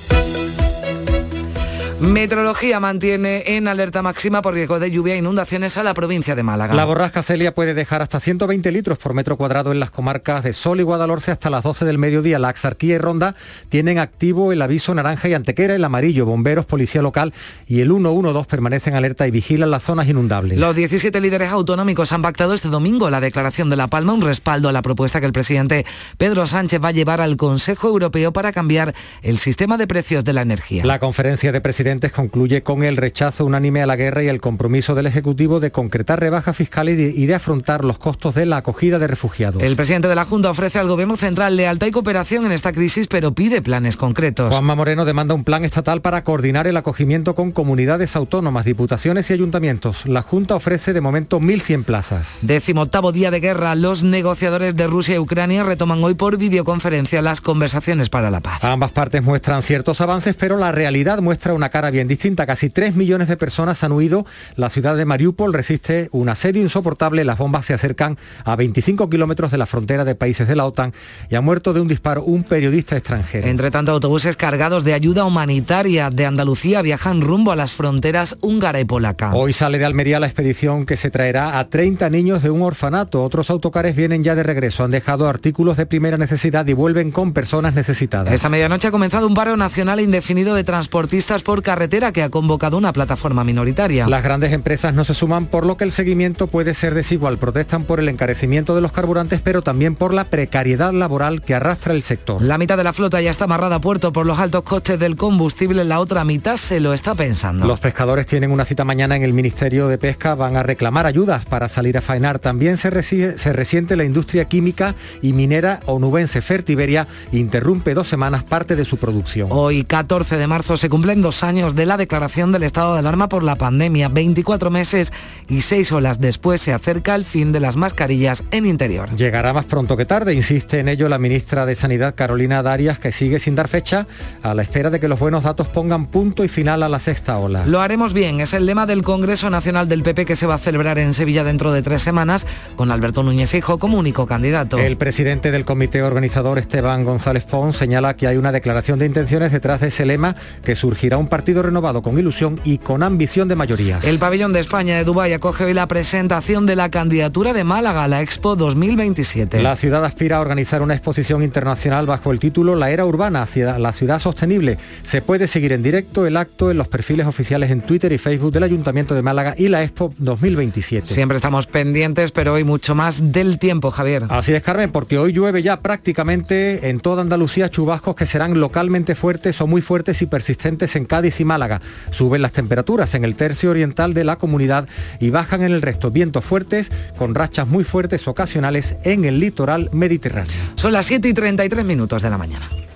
Metrología 1.99 2.81
mantiene 2.81 3.55
en 3.55 3.69
alerta 3.69 4.01
máxima 4.01 4.41
por 4.41 4.53
riesgo 4.53 4.79
de 4.79 4.91
lluvia 4.91 5.13
e 5.13 5.17
inundaciones 5.17 5.77
a 5.77 5.83
la 5.83 5.93
provincia 5.93 6.35
de 6.35 6.43
Málaga. 6.43 6.73
La 6.73 6.83
borrasca 6.83 7.23
Celia 7.23 7.55
puede 7.55 7.73
dejar 7.73 8.01
hasta 8.01 8.19
120 8.19 8.69
litros 8.73 8.97
por 8.97 9.13
metro 9.13 9.37
cuadrado 9.37 9.71
en 9.71 9.79
las 9.79 9.91
comarcas 9.91 10.43
de 10.43 10.51
Sol 10.51 10.81
y 10.81 10.83
Guadalhorce 10.83 11.31
hasta 11.31 11.49
las 11.49 11.63
12 11.63 11.85
del 11.85 11.97
mediodía. 11.97 12.37
La 12.37 12.49
Axarquía 12.49 12.95
y 12.95 12.97
Ronda 12.97 13.35
tienen 13.69 13.97
activo 13.97 14.51
el 14.51 14.61
aviso 14.61 14.93
naranja 14.93 15.29
y 15.29 15.35
antequera, 15.35 15.73
el 15.73 15.85
amarillo, 15.85 16.25
bomberos, 16.25 16.65
policía 16.65 17.01
local 17.01 17.33
y 17.65 17.79
el 17.79 17.87
112 17.87 18.45
permanecen 18.49 18.95
alerta 18.95 19.25
y 19.25 19.31
vigilan 19.31 19.71
las 19.71 19.83
zonas 19.83 20.09
inundables. 20.09 20.57
Los 20.57 20.75
17 20.75 21.21
líderes 21.21 21.49
autonómicos 21.49 22.11
han 22.11 22.21
pactado 22.21 22.53
este 22.53 22.67
domingo 22.67 23.09
la 23.09 23.21
declaración 23.21 23.69
de 23.69 23.77
La 23.77 23.87
Palma, 23.87 24.11
un 24.11 24.21
respaldo 24.21 24.67
a 24.67 24.73
la 24.73 24.81
propuesta 24.81 25.21
que 25.21 25.27
el 25.27 25.33
presidente 25.33 25.85
Pedro 26.17 26.45
Sánchez 26.45 26.83
va 26.83 26.89
a 26.89 26.91
llevar 26.91 27.21
al 27.21 27.37
Consejo 27.37 27.87
Europeo 27.87 28.33
para 28.33 28.51
cambiar 28.51 28.93
el 29.21 29.37
sistema 29.37 29.77
de 29.77 29.87
precios 29.87 30.25
de 30.25 30.33
la 30.33 30.41
energía. 30.41 30.83
La 30.83 30.99
conferencia 30.99 31.53
de 31.53 31.61
presidentes 31.61 31.84
concluye 32.11 32.63
con 32.63 32.83
el 32.83 32.97
rechazo 32.97 33.45
unánime 33.45 33.83
a 33.83 33.85
la 33.85 33.95
guerra 33.95 34.23
y 34.23 34.27
el 34.27 34.41
compromiso 34.41 34.95
del 34.95 35.05
Ejecutivo 35.05 35.59
de 35.59 35.71
concretar 35.71 36.19
rebajas 36.19 36.57
fiscales 36.57 36.97
y 37.15 37.25
de, 37.25 37.35
afrontar 37.35 37.85
los 37.85 37.99
costos 37.99 38.33
de 38.33 38.45
la 38.47 38.57
acogida 38.57 38.97
de 38.97 39.05
refugiados. 39.07 39.61
El 39.61 39.75
presidente 39.75 40.07
de 40.07 40.15
la 40.15 40.25
Junta 40.25 40.49
ofrece 40.49 40.79
al 40.79 40.87
Gobierno 40.87 41.15
Central 41.15 41.55
lealtad 41.55 41.87
y 41.87 41.91
cooperación 41.91 42.45
en 42.45 42.53
esta 42.53 42.71
crisis, 42.71 43.07
pero 43.07 43.33
pide 43.33 43.61
planes 43.61 43.97
concretos. 43.97 44.51
Juanma 44.51 44.73
Moreno 44.73 45.05
demanda 45.05 45.35
un 45.35 45.43
plan 45.43 45.63
estatal 45.63 46.01
para 46.01 46.23
coordinar 46.23 46.65
el 46.65 46.77
acogimiento 46.77 47.35
con 47.35 47.51
comunidades 47.51 48.15
autónomas, 48.15 48.65
diputaciones 48.65 49.29
y 49.29 49.33
ayuntamientos. 49.33 50.05
La 50.07 50.23
Junta 50.23 50.55
ofrece 50.55 50.93
de 50.93 51.01
momento 51.01 51.39
1.100 51.39 51.83
plazas. 51.83 52.39
Décimo 52.41 52.81
octavo 52.81 53.11
día 53.11 53.29
de 53.29 53.41
guerra, 53.41 53.75
los 53.75 54.03
negociadores 54.03 54.75
de 54.75 54.87
Rusia 54.87 55.15
y 55.15 55.19
Ucrania 55.19 55.63
retoman 55.63 56.03
hoy 56.03 56.15
por 56.15 56.37
videoconferencia 56.37 57.21
las 57.21 57.41
conversaciones 57.41 58.09
para 58.09 58.31
la 58.31 58.39
paz. 58.39 58.63
Ambas 58.63 58.91
partes 58.91 59.21
muestran 59.21 59.61
ciertos 59.61 60.01
avances, 60.01 60.35
pero 60.35 60.57
la 60.57 60.71
realidad 60.71 61.19
muestra 61.21 61.53
una 61.53 61.69
cara 61.75 61.91
bien 61.91 62.07
distinta. 62.07 62.45
Casi 62.45 62.69
3 62.69 62.95
millones 62.95 63.27
de 63.27 63.35
personas 63.35 63.83
han 63.83 63.91
huido. 63.91 64.25
La 64.55 64.69
ciudad 64.69 64.95
de 64.95 65.03
Mariupol 65.03 65.51
resiste 65.51 66.07
un 66.13 66.29
asedio 66.29 66.61
insoportable. 66.61 67.25
Las 67.25 67.37
bombas 67.37 67.65
se 67.65 67.73
acercan 67.73 68.17
a 68.45 68.55
25 68.55 69.09
kilómetros 69.09 69.51
de 69.51 69.57
la 69.57 69.65
frontera 69.65 70.05
de 70.05 70.15
países 70.15 70.47
de 70.47 70.55
la 70.55 70.63
OTAN 70.63 70.93
y 71.29 71.35
ha 71.35 71.41
muerto 71.41 71.73
de 71.73 71.81
un 71.81 71.89
disparo 71.89 72.23
un 72.23 72.43
periodista 72.43 72.95
extranjero. 72.95 73.45
Entre 73.45 73.71
tanto, 73.71 73.91
autobuses 73.91 74.37
cargados 74.37 74.85
de 74.85 74.93
ayuda 74.93 75.25
humanitaria 75.25 76.09
de 76.11 76.25
Andalucía 76.25 76.81
viajan 76.81 77.19
rumbo 77.19 77.51
a 77.51 77.57
las 77.57 77.73
fronteras 77.73 78.37
húngara 78.39 78.79
y 78.79 78.85
polaca. 78.85 79.33
Hoy 79.33 79.51
sale 79.51 79.77
de 79.77 79.83
Almería 79.83 80.21
la 80.21 80.27
expedición 80.27 80.85
que 80.85 80.95
se 80.95 81.11
traerá 81.11 81.59
a 81.59 81.67
30 81.67 82.09
niños 82.09 82.41
de 82.41 82.51
un 82.51 82.61
orfanato. 82.61 83.21
Otros 83.21 83.49
autocares 83.49 83.97
vienen 83.97 84.23
ya 84.23 84.33
de 84.35 84.43
regreso. 84.43 84.85
Han 84.85 84.91
dejado 84.91 85.27
artículos 85.27 85.75
de 85.75 85.85
primera 85.85 86.17
necesidad 86.17 86.65
y 86.67 86.71
vuelven 86.71 87.11
con 87.11 87.33
personas 87.33 87.73
necesitadas. 87.73 88.33
Esta 88.33 88.47
medianoche 88.47 88.87
ha 88.87 88.91
comenzado 88.91 89.27
un 89.27 89.33
paro 89.33 89.57
nacional 89.57 89.99
indefinido 89.99 90.55
de 90.55 90.63
transportistas 90.63 91.43
por 91.43 91.64
carretera 91.65 92.13
que 92.13 92.21
ha 92.21 92.29
convocado 92.29 92.77
una 92.77 92.93
plataforma 92.93 93.43
minoritaria. 93.43 94.07
Las 94.07 94.23
grandes 94.23 94.53
empresas 94.53 94.93
no 94.93 95.03
se 95.03 95.15
suman 95.15 95.47
por 95.47 95.65
lo 95.65 95.75
que 95.77 95.83
el 95.83 95.91
seguimiento 95.91 96.45
puede 96.45 96.75
ser 96.75 96.93
desigual. 96.93 97.39
Protestan 97.39 97.83
por 97.83 97.99
el 97.99 98.07
encarecimiento 98.07 98.75
de 98.75 98.81
los 98.81 98.91
carburantes, 98.91 99.41
pero 99.41 99.63
también 99.63 99.95
por 99.95 100.13
la 100.13 100.25
precariedad 100.25 100.93
laboral 100.93 101.41
que 101.41 101.55
arrastra 101.55 101.93
el 101.93 102.03
sector. 102.03 102.39
La 102.41 102.59
mitad 102.59 102.77
de 102.77 102.83
la 102.83 102.93
flota 102.93 103.19
ya 103.19 103.31
está 103.31 103.45
amarrada 103.45 103.77
a 103.77 103.81
puerto 103.81 104.13
por 104.13 104.27
los 104.27 104.37
altos 104.37 104.61
costes 104.61 104.99
del 104.99 105.15
combustible, 105.15 105.83
la 105.83 105.99
otra 105.99 106.23
mitad 106.23 106.55
se 106.57 106.79
lo 106.79 106.93
está 106.93 107.15
pensando. 107.15 107.65
Los 107.65 107.79
pescadores 107.79 108.27
tienen 108.27 108.51
una 108.51 108.63
cita 108.63 108.85
mañana 108.85 109.15
en 109.15 109.23
el 109.23 109.33
Ministerio 109.33 109.87
de 109.87 109.97
Pesca, 109.97 110.35
van 110.35 110.57
a 110.57 110.63
reclamar 110.63 111.07
ayudas 111.07 111.45
para 111.45 111.67
salir 111.67 111.97
a 111.97 112.01
faenar. 112.01 112.37
También 112.37 112.77
se, 112.77 112.91
se 113.37 113.53
resiente 113.53 113.95
la 113.95 114.03
industria 114.03 114.45
química 114.45 114.93
y 115.23 115.33
minera 115.33 115.79
onubense 115.87 116.43
Fertiberia 116.43 117.07
interrumpe 117.31 117.95
dos 117.95 118.07
semanas 118.07 118.43
parte 118.43 118.75
de 118.75 118.85
su 118.85 118.97
producción. 118.97 119.49
Hoy, 119.51 119.83
14 119.83 120.37
de 120.37 120.45
marzo, 120.45 120.77
se 120.77 120.89
cumplen 120.89 121.23
dos 121.23 121.41
años 121.41 121.54
de 121.55 121.85
la 121.85 121.95
declaración 121.95 122.51
del 122.51 122.63
estado 122.63 122.93
de 122.93 122.99
alarma 122.99 123.29
por 123.29 123.41
la 123.41 123.55
pandemia. 123.55 124.09
24 124.09 124.69
meses 124.69 125.13
y 125.47 125.61
6 125.61 125.93
horas 125.93 126.19
después 126.19 126.59
se 126.59 126.73
acerca 126.73 127.15
el 127.15 127.23
fin 127.23 127.53
de 127.53 127.61
las 127.61 127.77
mascarillas 127.77 128.43
en 128.51 128.65
interior. 128.65 129.15
Llegará 129.15 129.53
más 129.53 129.63
pronto 129.63 129.95
que 129.95 130.05
tarde, 130.05 130.33
insiste 130.33 130.79
en 130.79 130.89
ello 130.89 131.07
la 131.07 131.17
ministra 131.17 131.65
de 131.65 131.75
Sanidad 131.75 132.13
Carolina 132.13 132.61
Darias, 132.61 132.99
que 132.99 133.13
sigue 133.13 133.39
sin 133.39 133.55
dar 133.55 133.69
fecha 133.69 134.05
a 134.43 134.53
la 134.53 134.63
espera 134.63 134.89
de 134.89 134.99
que 134.99 135.07
los 135.07 135.17
buenos 135.17 135.43
datos 135.43 135.69
pongan 135.69 136.07
punto 136.07 136.43
y 136.43 136.49
final 136.49 136.83
a 136.83 136.89
la 136.89 136.99
sexta 136.99 137.37
ola. 137.37 137.65
Lo 137.65 137.79
haremos 137.79 138.11
bien, 138.11 138.41
es 138.41 138.53
el 138.53 138.65
lema 138.65 138.85
del 138.85 139.01
Congreso 139.01 139.49
Nacional 139.49 139.87
del 139.87 140.03
PP 140.03 140.25
que 140.25 140.35
se 140.35 140.47
va 140.47 140.55
a 140.55 140.59
celebrar 140.59 140.99
en 140.99 141.13
Sevilla 141.13 141.45
dentro 141.45 141.71
de 141.71 141.81
tres 141.81 142.01
semanas, 142.01 142.45
con 142.75 142.91
Alberto 142.91 143.23
Núñez 143.23 143.49
Fijo 143.49 143.79
como 143.79 143.97
único 143.97 144.27
candidato. 144.27 144.77
El 144.77 144.97
presidente 144.97 145.51
del 145.51 145.63
comité 145.63 146.03
organizador, 146.03 146.59
Esteban 146.59 147.05
González 147.05 147.45
Pons, 147.45 147.77
señala 147.77 148.13
que 148.13 148.27
hay 148.27 148.35
una 148.35 148.51
declaración 148.51 148.99
de 148.99 149.05
intenciones 149.05 149.53
detrás 149.53 149.79
de 149.79 149.87
ese 149.87 150.05
lema 150.05 150.35
que 150.65 150.75
surgirá 150.75 151.17
un 151.17 151.27
partido 151.27 151.44
renovado 151.53 152.01
con 152.01 152.17
ilusión 152.17 152.59
y 152.63 152.77
con 152.77 153.03
ambición 153.03 153.47
de 153.47 153.55
mayoría. 153.55 153.99
El 154.03 154.19
pabellón 154.19 154.53
de 154.53 154.59
España 154.59 154.97
de 154.97 155.03
Dubái 155.03 155.33
acoge 155.33 155.65
hoy 155.65 155.73
la 155.73 155.87
presentación 155.87 156.65
de 156.65 156.75
la 156.75 156.89
candidatura 156.89 157.53
de 157.53 157.63
Málaga 157.63 158.03
a 158.03 158.07
la 158.07 158.21
Expo 158.21 158.55
2027. 158.55 159.61
La 159.61 159.75
ciudad 159.75 160.03
aspira 160.05 160.37
a 160.37 160.41
organizar 160.41 160.81
una 160.81 160.93
exposición 160.93 161.43
internacional 161.43 162.05
bajo 162.05 162.31
el 162.31 162.39
título 162.39 162.75
La 162.75 162.91
Era 162.91 163.05
Urbana, 163.05 163.45
la 163.55 163.93
ciudad 163.93 164.19
sostenible. 164.19 164.77
Se 165.03 165.21
puede 165.21 165.47
seguir 165.47 165.71
en 165.71 165.83
directo 165.83 166.25
el 166.25 166.37
acto 166.37 166.71
en 166.71 166.77
los 166.77 166.87
perfiles 166.87 167.27
oficiales 167.27 167.71
en 167.71 167.81
Twitter 167.81 168.11
y 168.11 168.17
Facebook 168.17 168.51
del 168.51 168.63
Ayuntamiento 168.63 169.15
de 169.15 169.21
Málaga 169.21 169.55
y 169.57 169.67
la 169.67 169.83
Expo 169.83 170.13
2027. 170.17 171.07
Siempre 171.07 171.37
estamos 171.37 171.67
pendientes, 171.67 172.31
pero 172.31 172.53
hoy 172.53 172.63
mucho 172.63 172.95
más 172.95 173.31
del 173.31 173.59
tiempo, 173.59 173.91
Javier. 173.91 174.23
Así 174.29 174.53
es, 174.53 174.63
Carmen, 174.63 174.91
porque 174.91 175.17
hoy 175.17 175.33
llueve 175.33 175.61
ya 175.61 175.79
prácticamente 175.79 176.89
en 176.89 176.99
toda 176.99 177.21
Andalucía 177.21 177.69
chubascos 177.69 178.15
que 178.15 178.25
serán 178.25 178.59
localmente 178.59 179.15
fuertes 179.15 179.61
o 179.61 179.67
muy 179.67 179.81
fuertes 179.81 180.21
y 180.21 180.25
persistentes 180.25 180.95
en 180.95 181.05
Cádiz 181.05 181.34
y 181.39 181.45
Málaga. 181.45 181.81
Suben 182.11 182.41
las 182.41 182.51
temperaturas 182.51 183.13
en 183.13 183.23
el 183.23 183.35
tercio 183.35 183.71
oriental 183.71 184.13
de 184.13 184.23
la 184.23 184.37
comunidad 184.37 184.87
y 185.19 185.29
bajan 185.29 185.63
en 185.63 185.71
el 185.71 185.81
resto. 185.81 186.11
Vientos 186.11 186.45
fuertes 186.45 186.91
con 187.17 187.35
rachas 187.35 187.67
muy 187.67 187.83
fuertes 187.83 188.27
ocasionales 188.27 188.95
en 189.03 189.25
el 189.25 189.39
litoral 189.39 189.89
mediterráneo. 189.91 190.53
Son 190.75 190.93
las 190.93 191.05
7 191.05 191.27
y 191.27 191.33
33 191.33 191.85
minutos 191.85 192.21
de 192.21 192.29
la 192.29 192.37
mañana. 192.37 192.69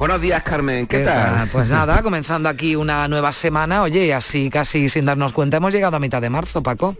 Buenos 0.00 0.22
días, 0.22 0.42
Carmen. 0.42 0.86
¿Qué, 0.86 1.00
tal? 1.00 1.46
Pues 1.52 1.68
nada, 1.70 2.02
comenzando 2.02 2.48
aquí 2.48 2.74
una 2.74 3.06
nueva 3.06 3.32
semana. 3.32 3.82
Oye, 3.82 4.14
así 4.14 4.48
casi 4.48 4.88
sin 4.88 5.04
darnos 5.04 5.34
cuenta 5.34 5.58
hemos 5.58 5.74
llegado 5.74 5.94
a 5.94 6.00
mitad 6.00 6.22
de 6.22 6.30
marzo, 6.30 6.62
Paco. 6.62 6.96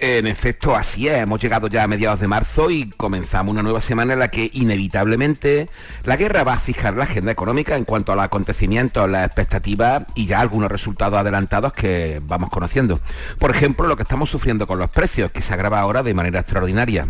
En 0.00 0.26
efecto, 0.26 0.74
así 0.74 1.06
es. 1.06 1.18
Hemos 1.18 1.40
llegado 1.40 1.68
ya 1.68 1.84
a 1.84 1.86
mediados 1.86 2.18
de 2.18 2.26
marzo 2.26 2.68
y 2.68 2.90
comenzamos 2.90 3.52
una 3.52 3.62
nueva 3.62 3.80
semana 3.80 4.14
en 4.14 4.18
la 4.18 4.32
que 4.32 4.50
inevitablemente 4.52 5.68
la 6.02 6.16
guerra 6.16 6.42
va 6.42 6.54
a 6.54 6.58
fijar 6.58 6.96
la 6.96 7.04
agenda 7.04 7.30
económica 7.30 7.76
en 7.76 7.84
cuanto 7.84 8.10
a 8.10 8.16
los 8.16 8.24
acontecimientos, 8.24 9.08
las 9.08 9.26
expectativas 9.26 10.02
y 10.16 10.26
ya 10.26 10.40
algunos 10.40 10.72
resultados 10.72 11.20
adelantados 11.20 11.72
que 11.72 12.20
vamos 12.24 12.50
conociendo. 12.50 12.98
Por 13.38 13.52
ejemplo, 13.52 13.86
lo 13.86 13.94
que 13.94 14.02
estamos 14.02 14.28
sufriendo 14.28 14.66
con 14.66 14.80
los 14.80 14.90
precios, 14.90 15.30
que 15.30 15.40
se 15.40 15.54
agrava 15.54 15.78
ahora 15.78 16.02
de 16.02 16.14
manera 16.14 16.40
extraordinaria 16.40 17.06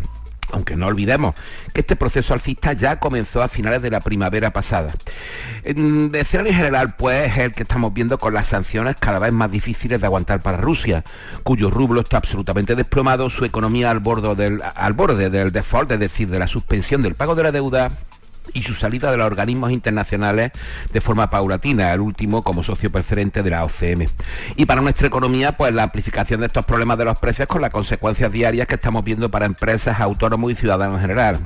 aunque 0.53 0.76
no 0.76 0.86
olvidemos 0.86 1.34
que 1.72 1.80
este 1.80 1.96
proceso 1.96 2.34
alcista 2.34 2.72
ya 2.72 2.98
comenzó 2.98 3.42
a 3.42 3.48
finales 3.48 3.82
de 3.82 3.90
la 3.90 4.01
primavera 4.01 4.53
pasada. 4.53 4.92
En 5.64 6.11
escenario 6.14 6.55
general, 6.55 6.94
pues, 6.96 7.30
es 7.30 7.38
el 7.38 7.53
que 7.53 7.62
estamos 7.62 7.92
viendo 7.92 8.18
con 8.18 8.34
las 8.34 8.48
sanciones 8.48 8.96
cada 8.98 9.18
vez 9.18 9.32
más 9.32 9.51
difíciles 9.51 10.01
de 10.01 10.07
aguantar 10.07 10.40
para 10.40 10.57
Rusia, 10.57 11.05
cuyo 11.42 11.70
rublo 11.70 12.01
está 12.01 12.18
absolutamente 12.18 12.74
desplomado, 12.74 13.30
su 13.30 13.44
economía 13.44 13.90
al, 13.90 14.03
del, 14.36 14.62
al 14.74 14.92
borde 14.92 15.30
del 15.30 15.53
default, 15.53 15.92
es 15.92 16.01
decir, 16.01 16.28
de 16.28 16.38
la 16.38 16.46
suspensión 16.46 17.03
del 17.03 17.14
pago 17.14 17.34
de 17.34 17.42
la 17.42 17.53
deuda 17.53 17.90
y 18.55 18.62
su 18.62 18.74
salida 18.74 19.11
de 19.11 19.16
los 19.16 19.26
organismos 19.26 19.70
internacionales 19.70 20.53
de 20.92 21.01
forma 21.01 21.30
paulatina, 21.30 21.92
el 21.92 22.01
último 22.01 22.42
como 22.42 22.62
socio 22.62 22.90
preferente 22.90 23.42
de 23.42 23.51
la 23.51 23.64
OCM. 23.64 24.07
Y 24.57 24.66
para 24.66 24.80
nuestra 24.80 25.07
economía, 25.07 25.57
pues 25.57 25.74
la 25.74 25.84
amplificación 25.84 26.40
de 26.40 26.46
estos 26.46 26.64
problemas 26.64 26.98
de 26.98 27.05
los 27.05 27.18
precios 27.18 27.48
con 27.48 27.61
las 27.61 27.70
consecuencias 27.70 28.30
diarias 28.32 28.66
que 28.66 28.74
estamos 28.74 29.05
viendo 29.05 29.30
para 29.30 29.46
empresas, 29.46 30.01
autónomos 30.01 30.53
y 30.53 30.55
ciudadanos 30.55 30.96
en 30.96 31.03
general. 31.03 31.40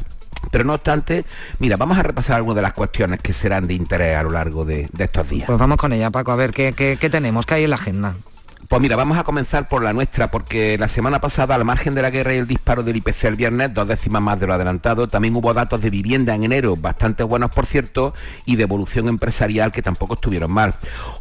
Pero 0.51 0.65
no 0.65 0.75
obstante, 0.75 1.25
mira, 1.59 1.77
vamos 1.77 1.99
a 1.99 2.03
repasar 2.03 2.37
algunas 2.37 2.57
de 2.57 2.63
las 2.63 2.75
cuestiones 2.75 3.21
que 3.21 3.33
serán 3.33 3.67
de 3.67 3.75
interés 3.75 4.17
a 4.17 4.23
lo 4.23 4.31
largo 4.31 4.65
de, 4.65 4.89
estos 4.99 5.29
días. 5.29 5.47
Pues 5.47 5.59
vamos 5.59 5.79
con 5.79 5.93
ella, 5.93 6.11
Paco, 6.11 6.33
a 6.33 6.37
ver 6.37 6.53
qué, 6.53 6.75
qué 6.75 7.11
tenemos, 7.11 7.47
qué 7.47 7.55
hay 7.55 7.65
en 7.65 7.71
la 7.71 7.77
agenda. 7.77 8.15
Pues 8.75 8.83
mira, 8.83 8.97
vamos 8.97 9.17
a 9.19 9.23
comenzar 9.23 9.69
por 9.69 9.85
la 9.85 9.93
nuestra, 9.93 10.33
porque 10.33 10.77
la 10.79 10.89
semana 10.89 11.21
pasada, 11.21 11.55
al 11.55 11.65
margen 11.65 11.95
de 11.95 12.03
la 12.03 12.11
guerra 12.11 12.35
y 12.35 12.39
el 12.39 12.49
disparo 12.49 12.83
del 12.83 12.97
IPC 12.97 13.23
el 13.23 13.37
viernes, 13.37 13.73
dos 13.73 13.87
décimas 13.87 14.21
más 14.21 14.41
de 14.41 14.49
lo 14.49 14.55
adelantado, 14.55 15.07
también 15.07 15.37
hubo 15.37 15.55
datos 15.55 15.81
de 15.81 15.91
vivienda 15.91 16.35
en 16.35 16.43
enero, 16.43 16.75
bastante 16.75 17.23
buenos 17.23 17.53
por 17.53 17.67
cierto, 17.67 18.15
y 18.47 18.57
de 18.57 18.65
evolución 18.65 19.07
empresarial 19.07 19.71
que 19.71 19.81
tampoco 19.81 20.15
estuvieron 20.15 20.51
mal. 20.51 20.75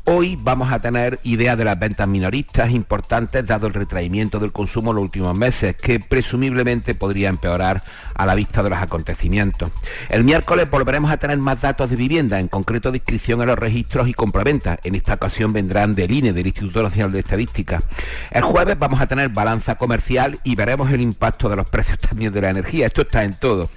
Hoy 0.06 0.36
vamos 0.36 0.72
a 0.72 0.80
tener 0.80 1.20
idea 1.22 1.56
de 1.56 1.64
las 1.64 1.78
ventas 1.78 2.08
minoristas 2.08 2.72
importantes, 2.72 3.46
dado 3.46 3.68
el 3.68 3.76
retraimiento 3.76 4.40
del 4.40 4.52
consumo 4.52 4.90
en 4.90 4.96
los 4.96 5.04
últimos 5.04 5.38
meses, 5.38 5.76
que 5.76 6.00
presumiblemente 6.00 6.96
podría 6.96 7.30
empeorar 7.30 7.84
a 8.16 8.26
la 8.26 8.34
vista 8.34 8.64
de 8.64 8.72
los 8.72 8.80
acontecimientos. 8.80 9.70
El 10.10 10.24
miércoles 10.24 10.72
volveremos 10.72 11.12
a 11.12 11.18
tener 11.18 11.38
más 11.38 11.62
datos 11.62 11.88
de 11.88 11.98
vivienda, 11.98 12.40
en 12.40 12.48
concreto 12.48 12.90
de 12.92 12.98
inscripción 12.98 13.42
en 13.42 13.48
los 13.50 13.60
registros 13.60 14.10
y 14.10 14.16
compraventa. 14.16 14.80
En 14.84 14.96
esta 14.96 15.14
ocasión 15.14 15.54
vendrán 15.54 15.94
del 15.94 16.10
INE, 16.10 16.34
del 16.34 16.48
Instituto 16.48 16.82
Nacional 16.82 17.12
de 17.12 17.20
Estadística. 17.20 17.43
El 18.32 18.44
jueves 18.44 18.78
vamos 18.78 19.02
a 19.02 19.08
tener 19.08 19.30
balanza 19.30 19.76
comercial 19.76 20.40
y 20.44 20.56
veremos 20.56 20.92
el 20.92 21.02
impacto 21.02 21.50
de 21.50 21.56
los 21.56 21.70
precios 21.70 22.00
también 22.10 22.34
de 22.34 22.42
la 22.42 22.50
energía. 22.50 22.88
Esto 22.88 23.02
está 23.02 23.24
en 23.24 23.34
todo. 23.36 23.70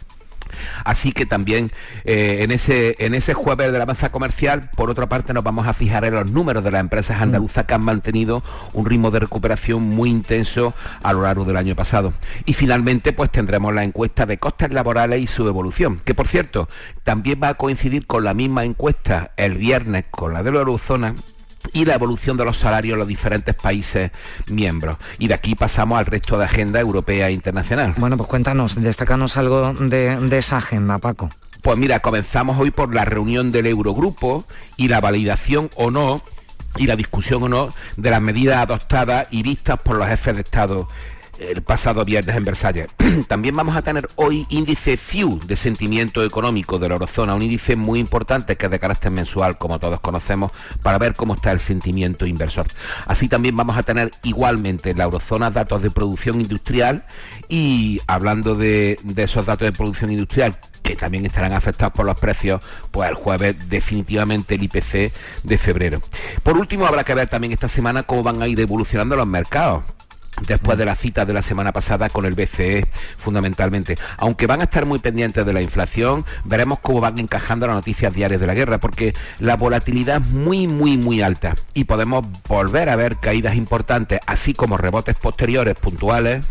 Así 0.84 1.12
que 1.12 1.26
también 1.26 1.72
eh, 2.04 2.38
en, 2.42 2.50
ese, 2.50 2.96
en 2.98 3.14
ese 3.14 3.34
jueves 3.34 3.72
de 3.72 3.78
la 3.78 3.86
masa 3.86 4.10
comercial, 4.10 4.70
por 4.74 4.90
otra 4.90 5.08
parte, 5.08 5.32
nos 5.32 5.44
vamos 5.44 5.66
a 5.66 5.74
fijar 5.74 6.04
en 6.04 6.14
los 6.14 6.26
números 6.26 6.64
de 6.64 6.70
las 6.70 6.80
empresas 6.80 7.20
andaluzas 7.20 7.64
que 7.64 7.74
han 7.74 7.82
mantenido 7.82 8.42
un 8.72 8.86
ritmo 8.86 9.10
de 9.10 9.20
recuperación 9.20 9.82
muy 9.82 10.10
intenso 10.10 10.74
a 11.02 11.12
lo 11.12 11.22
largo 11.22 11.44
del 11.44 11.56
año 11.56 11.74
pasado. 11.74 12.12
Y 12.44 12.54
finalmente, 12.54 13.12
pues 13.12 13.30
tendremos 13.30 13.74
la 13.74 13.84
encuesta 13.84 14.26
de 14.26 14.38
costes 14.38 14.70
laborales 14.70 15.20
y 15.20 15.26
su 15.26 15.46
evolución, 15.48 16.00
que 16.04 16.14
por 16.14 16.28
cierto, 16.28 16.68
también 17.04 17.40
va 17.42 17.48
a 17.48 17.54
coincidir 17.54 18.06
con 18.06 18.24
la 18.24 18.34
misma 18.34 18.64
encuesta 18.64 19.32
el 19.36 19.56
viernes 19.56 20.04
con 20.10 20.32
la 20.32 20.42
de 20.42 20.52
la 20.52 20.58
eurozona 20.58 21.14
y 21.72 21.84
la 21.84 21.94
evolución 21.94 22.36
de 22.36 22.44
los 22.44 22.58
salarios 22.58 22.94
en 22.94 22.98
los 23.00 23.08
diferentes 23.08 23.54
países 23.54 24.10
miembros. 24.48 24.96
Y 25.18 25.28
de 25.28 25.34
aquí 25.34 25.54
pasamos 25.54 25.98
al 25.98 26.06
resto 26.06 26.38
de 26.38 26.44
agenda 26.44 26.80
europea 26.80 27.28
e 27.28 27.32
internacional. 27.32 27.94
Bueno, 27.96 28.16
pues 28.16 28.28
cuéntanos, 28.28 28.80
destacanos 28.80 29.36
algo 29.36 29.72
de, 29.74 30.16
de 30.16 30.38
esa 30.38 30.58
agenda, 30.58 30.98
Paco. 30.98 31.30
Pues 31.62 31.78
mira, 31.78 32.00
comenzamos 32.00 32.58
hoy 32.60 32.70
por 32.70 32.94
la 32.94 33.04
reunión 33.04 33.50
del 33.50 33.66
Eurogrupo 33.66 34.46
y 34.76 34.88
la 34.88 35.00
validación 35.00 35.70
o 35.76 35.90
no 35.90 36.22
y 36.76 36.86
la 36.86 36.96
discusión 36.96 37.42
o 37.42 37.48
no 37.48 37.74
de 37.96 38.10
las 38.10 38.20
medidas 38.20 38.58
adoptadas 38.58 39.26
y 39.30 39.42
vistas 39.42 39.78
por 39.80 39.96
los 39.96 40.06
jefes 40.06 40.34
de 40.34 40.42
Estado 40.42 40.88
el 41.39 41.62
pasado 41.62 42.05
viernes 42.05 42.37
en 42.37 42.45
Versalles. 42.45 42.89
También 43.28 43.57
vamos 43.57 43.76
a 43.76 43.82
tener 43.82 44.09
hoy 44.16 44.47
índice 44.49 44.97
FIU 44.97 45.41
de 45.47 45.57
sentimiento 45.57 46.24
económico 46.24 46.78
de 46.78 46.89
la 46.89 46.95
eurozona, 46.95 47.34
un 47.34 47.43
índice 47.43 47.76
muy 47.76 48.01
importante 48.01 48.57
que 48.57 48.66
es 48.66 48.70
de 48.70 48.78
carácter 48.78 49.11
mensual, 49.11 49.59
como 49.59 49.78
todos 49.78 50.01
conocemos, 50.01 50.53
para 50.82 50.99
ver 50.99 51.14
cómo 51.14 51.34
está 51.34 51.53
el 51.53 51.61
sentimiento 51.61 52.26
inversor. 52.26 52.66
Así 53.07 53.28
también 53.28 53.57
vamos 53.57 53.76
a 53.76 53.82
tener 53.82 54.11
igualmente 54.22 54.91
en 54.91 54.99
la 54.99 55.05
eurozona 55.05 55.51
datos 55.51 55.82
de 55.82 55.91
producción 55.91 56.41
industrial 56.41 57.05
y 57.49 58.01
hablando 58.07 58.55
de, 58.55 58.99
de 59.03 59.22
esos 59.22 59.47
datos 59.47 59.66
de 59.66 59.72
producción 59.72 60.11
industrial 60.11 60.59
que 60.82 60.95
también 60.95 61.26
estarán 61.26 61.53
afectados 61.53 61.93
por 61.95 62.07
los 62.07 62.18
precios, 62.18 62.62
pues 62.93 63.09
el 63.09 63.16
jueves 63.16 63.57
definitivamente 63.68 64.55
el 64.55 64.62
IPC 64.62 65.12
de 65.43 65.59
febrero. 65.59 66.01
Por 66.45 66.57
último, 66.57 66.87
habrá 66.87 67.03
que 67.03 67.14
ver 67.14 67.28
también 67.28 67.53
esta 67.53 67.66
semana 67.66 68.05
cómo 68.05 68.22
van 68.22 68.41
a 68.41 68.47
ir 68.47 68.61
evolucionando 68.61 69.16
los 69.16 69.26
mercados 69.26 69.82
después 70.47 70.78
de 70.78 70.84
la 70.84 70.95
cita 70.95 71.24
de 71.24 71.32
la 71.32 71.43
semana 71.43 71.72
pasada 71.72 72.09
con 72.09 72.26
el 72.26 72.34
BCE 72.34 72.87
fundamentalmente. 73.18 73.99
Aunque 74.18 74.47
van 74.47 74.61
a 74.61 74.64
estar 74.64 74.87
muy 74.87 74.99
pendientes 74.99 75.45
de 75.45 75.53
la 75.53 75.62
inflación, 75.62 76.24
veremos 76.45 76.78
cómo 76.80 77.01
van 77.01 77.18
encajando 77.18 77.66
las 77.66 77.76
noticias 77.76 78.12
diarias 78.12 78.41
de 78.41 78.47
la 78.47 78.55
guerra, 78.55 78.78
porque 78.78 79.14
la 79.39 79.57
volatilidad 79.57 80.20
es 80.20 80.28
muy, 80.28 80.66
muy, 80.66 80.97
muy 80.97 81.22
alta 81.22 81.57
y 81.74 81.84
podemos 81.84 82.24
volver 82.49 82.89
a 82.89 82.97
ver 82.97 83.16
caídas 83.16 83.57
importantes, 83.57 84.20
así 84.26 84.55
como 84.55 84.76
rebotes 84.76 85.16
posteriores 85.16 85.74
puntuales 85.76 86.45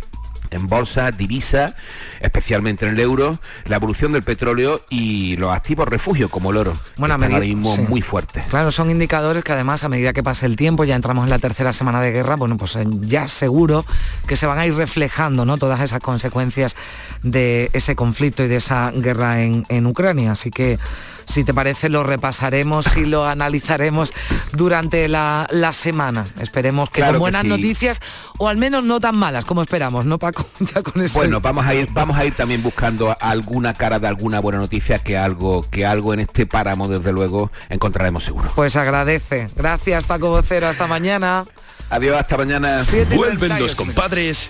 en 0.52 0.68
bolsa, 0.68 1.12
divisa, 1.12 1.76
especialmente 2.20 2.86
en 2.86 2.93
el 2.93 3.00
euro, 3.00 3.39
la 3.66 3.78
evolución 3.78 4.12
del 4.14 4.24
petróleo 4.24 4.82
y 4.89 5.38
los 5.38 5.54
activos 5.54 5.88
refugio 5.88 6.30
como 6.30 6.52
el 6.52 6.58
oro. 6.58 6.78
Bueno, 6.98 7.16
ahora 7.16 7.39
mismo 7.39 7.76
muy 7.89 8.02
fuerte. 8.02 8.43
Claro, 8.50 8.72
son 8.72 8.89
indicadores 8.89 9.43
que 9.43 9.52
además 9.52 9.84
a 9.84 9.89
medida 9.89 10.14
que 10.14 10.24
pase 10.24 10.46
el 10.46 10.56
tiempo, 10.56 10.84
ya 10.84 10.96
entramos 10.96 11.24
en 11.24 11.30
la 11.30 11.39
tercera 11.39 11.74
semana 11.74 12.02
de 12.02 12.12
guerra, 12.12 12.36
bueno, 12.36 12.58
pues 12.58 12.76
eh, 12.76 12.86
ya 13.02 13.28
seguro 13.28 13.86
que 14.28 14.36
se 14.36 14.46
van 14.46 14.60
a 14.60 14.66
ir 14.66 14.76
reflejando 14.76 15.46
¿no? 15.46 15.58
todas 15.58 15.82
esas 15.82 16.00
consecuencias 16.00 16.76
de 17.24 17.70
ese 17.74 17.96
conflicto 17.96 18.43
y 18.43 18.48
de 18.48 18.58
esa 18.58 18.91
guerra 18.91 19.41
en, 19.41 19.66
en 19.70 19.86
Ucrania. 19.86 20.32
Así 20.32 20.52
que 20.52 20.78
si 21.26 21.43
te 21.43 21.53
parece, 21.53 21.89
lo 21.89 22.03
repasaremos 22.03 22.95
y 22.97 23.05
lo 23.05 23.28
analizaremos 23.28 24.13
durante 24.53 25.07
la, 25.07 25.47
semana. 25.73 26.26
Esperemos 26.39 26.89
que 26.89 27.01
con 27.01 27.19
buenas 27.19 27.43
noticias 27.43 27.99
o 28.38 28.47
al 28.47 28.57
menos 28.57 28.84
no 28.84 28.99
tan 28.99 29.15
malas 29.15 29.45
como 29.45 29.61
esperamos, 29.61 30.05
¿no, 30.05 30.19
Paco? 30.19 30.47
Ya 30.76 30.82
con 30.82 31.01
eso. 31.01 31.19
Bueno, 31.19 31.41
vamos 31.41 31.65
a 31.65 31.73
ir, 31.76 31.89
vamos 31.91 32.17
a 32.17 32.26
ir 32.26 32.34
también 32.34 32.63
buscando 32.63 33.15
alguna 33.19 33.73
cara 33.73 33.99
de 33.99 34.07
alguna 34.07 34.39
buena 34.39 34.59
noticia 34.59 34.99
que 34.99 35.17
algo, 35.17 35.61
que 35.69 35.86
algo 35.86 36.13
en 36.13 36.21
este 36.21 36.45
páramo, 36.45 36.88
desde 36.88 37.11
luego, 37.11 37.51
encontraremos 37.69 38.23
seguro. 38.23 38.51
Pues 38.55 38.76
agradece. 38.76 39.49
Gracias, 39.55 40.03
Paco 40.05 40.30
Vocero. 40.30 40.67
Hasta 40.67 40.88
mañana. 40.88 41.45
Adiós, 41.89 42.17
hasta 42.17 42.38
mañana. 42.38 42.82
Vuelven 43.15 43.59
los 43.59 43.76
compadres 43.76 44.49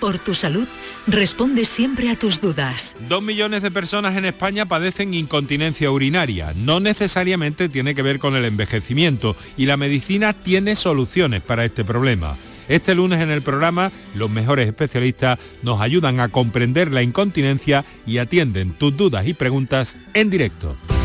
por 0.00 0.18
tu 0.18 0.34
salud, 0.34 0.66
responde 1.06 1.64
siempre 1.64 2.10
a 2.10 2.18
tus 2.18 2.40
dudas. 2.40 2.96
Dos 3.08 3.22
millones 3.22 3.62
de 3.62 3.70
personas 3.70 4.16
en 4.16 4.24
España 4.24 4.66
padecen 4.66 5.14
incontinencia 5.14 5.90
urinaria. 5.90 6.52
No 6.56 6.80
necesariamente 6.80 7.68
tiene 7.68 7.94
que 7.94 8.02
ver 8.02 8.18
con 8.18 8.36
el 8.36 8.44
envejecimiento 8.44 9.36
y 9.56 9.66
la 9.66 9.76
medicina 9.76 10.32
tiene 10.32 10.76
soluciones 10.76 11.42
para 11.42 11.64
este 11.64 11.84
problema. 11.84 12.36
Este 12.68 12.94
lunes 12.94 13.20
en 13.20 13.30
el 13.30 13.42
programa, 13.42 13.90
los 14.14 14.30
mejores 14.30 14.68
especialistas 14.68 15.38
nos 15.62 15.80
ayudan 15.80 16.20
a 16.20 16.28
comprender 16.28 16.92
la 16.92 17.02
incontinencia 17.02 17.84
y 18.06 18.18
atienden 18.18 18.72
tus 18.72 18.94
dudas 18.94 19.26
y 19.26 19.32
preguntas 19.32 19.96
en 20.12 20.28
directo. 20.28 20.76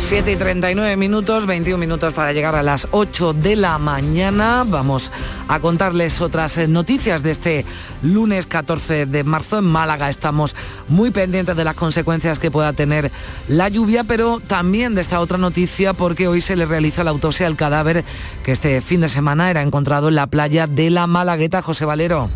7 0.00 0.32
y 0.32 0.36
39 0.36 0.96
minutos, 0.96 1.46
21 1.46 1.78
minutos 1.78 2.12
para 2.14 2.32
llegar 2.32 2.54
a 2.54 2.62
las 2.62 2.88
8 2.90 3.32
de 3.34 3.54
la 3.54 3.78
mañana. 3.78 4.64
Vamos 4.66 5.12
a 5.46 5.60
contarles 5.60 6.20
otras 6.20 6.58
eh, 6.58 6.66
noticias 6.66 7.22
de 7.22 7.30
este 7.30 7.64
lunes 8.02 8.46
14 8.46 9.06
de 9.06 9.24
marzo 9.24 9.58
en 9.58 9.66
Málaga. 9.66 10.08
Estamos 10.08 10.56
muy 10.88 11.10
pendientes 11.10 11.54
de 11.54 11.64
las 11.64 11.76
consecuencias 11.76 12.38
que 12.38 12.50
pueda 12.50 12.72
tener 12.72 13.12
la 13.46 13.68
lluvia, 13.68 14.02
pero 14.02 14.40
también 14.40 14.94
de 14.94 15.02
esta 15.02 15.20
otra 15.20 15.38
noticia 15.38 15.92
porque 15.92 16.26
hoy 16.26 16.40
se 16.40 16.56
le 16.56 16.66
realiza 16.66 17.04
la 17.04 17.10
autopsia 17.10 17.46
al 17.46 17.56
cadáver 17.56 18.04
que 18.42 18.52
este 18.52 18.80
fin 18.80 19.02
de 19.02 19.08
semana 19.08 19.50
era 19.50 19.62
encontrado 19.62 20.08
en 20.08 20.16
la 20.16 20.26
playa 20.26 20.66
de 20.66 20.90
la 20.90 21.06
Malagueta. 21.06 21.62
José 21.62 21.84
Valero. 21.84 22.30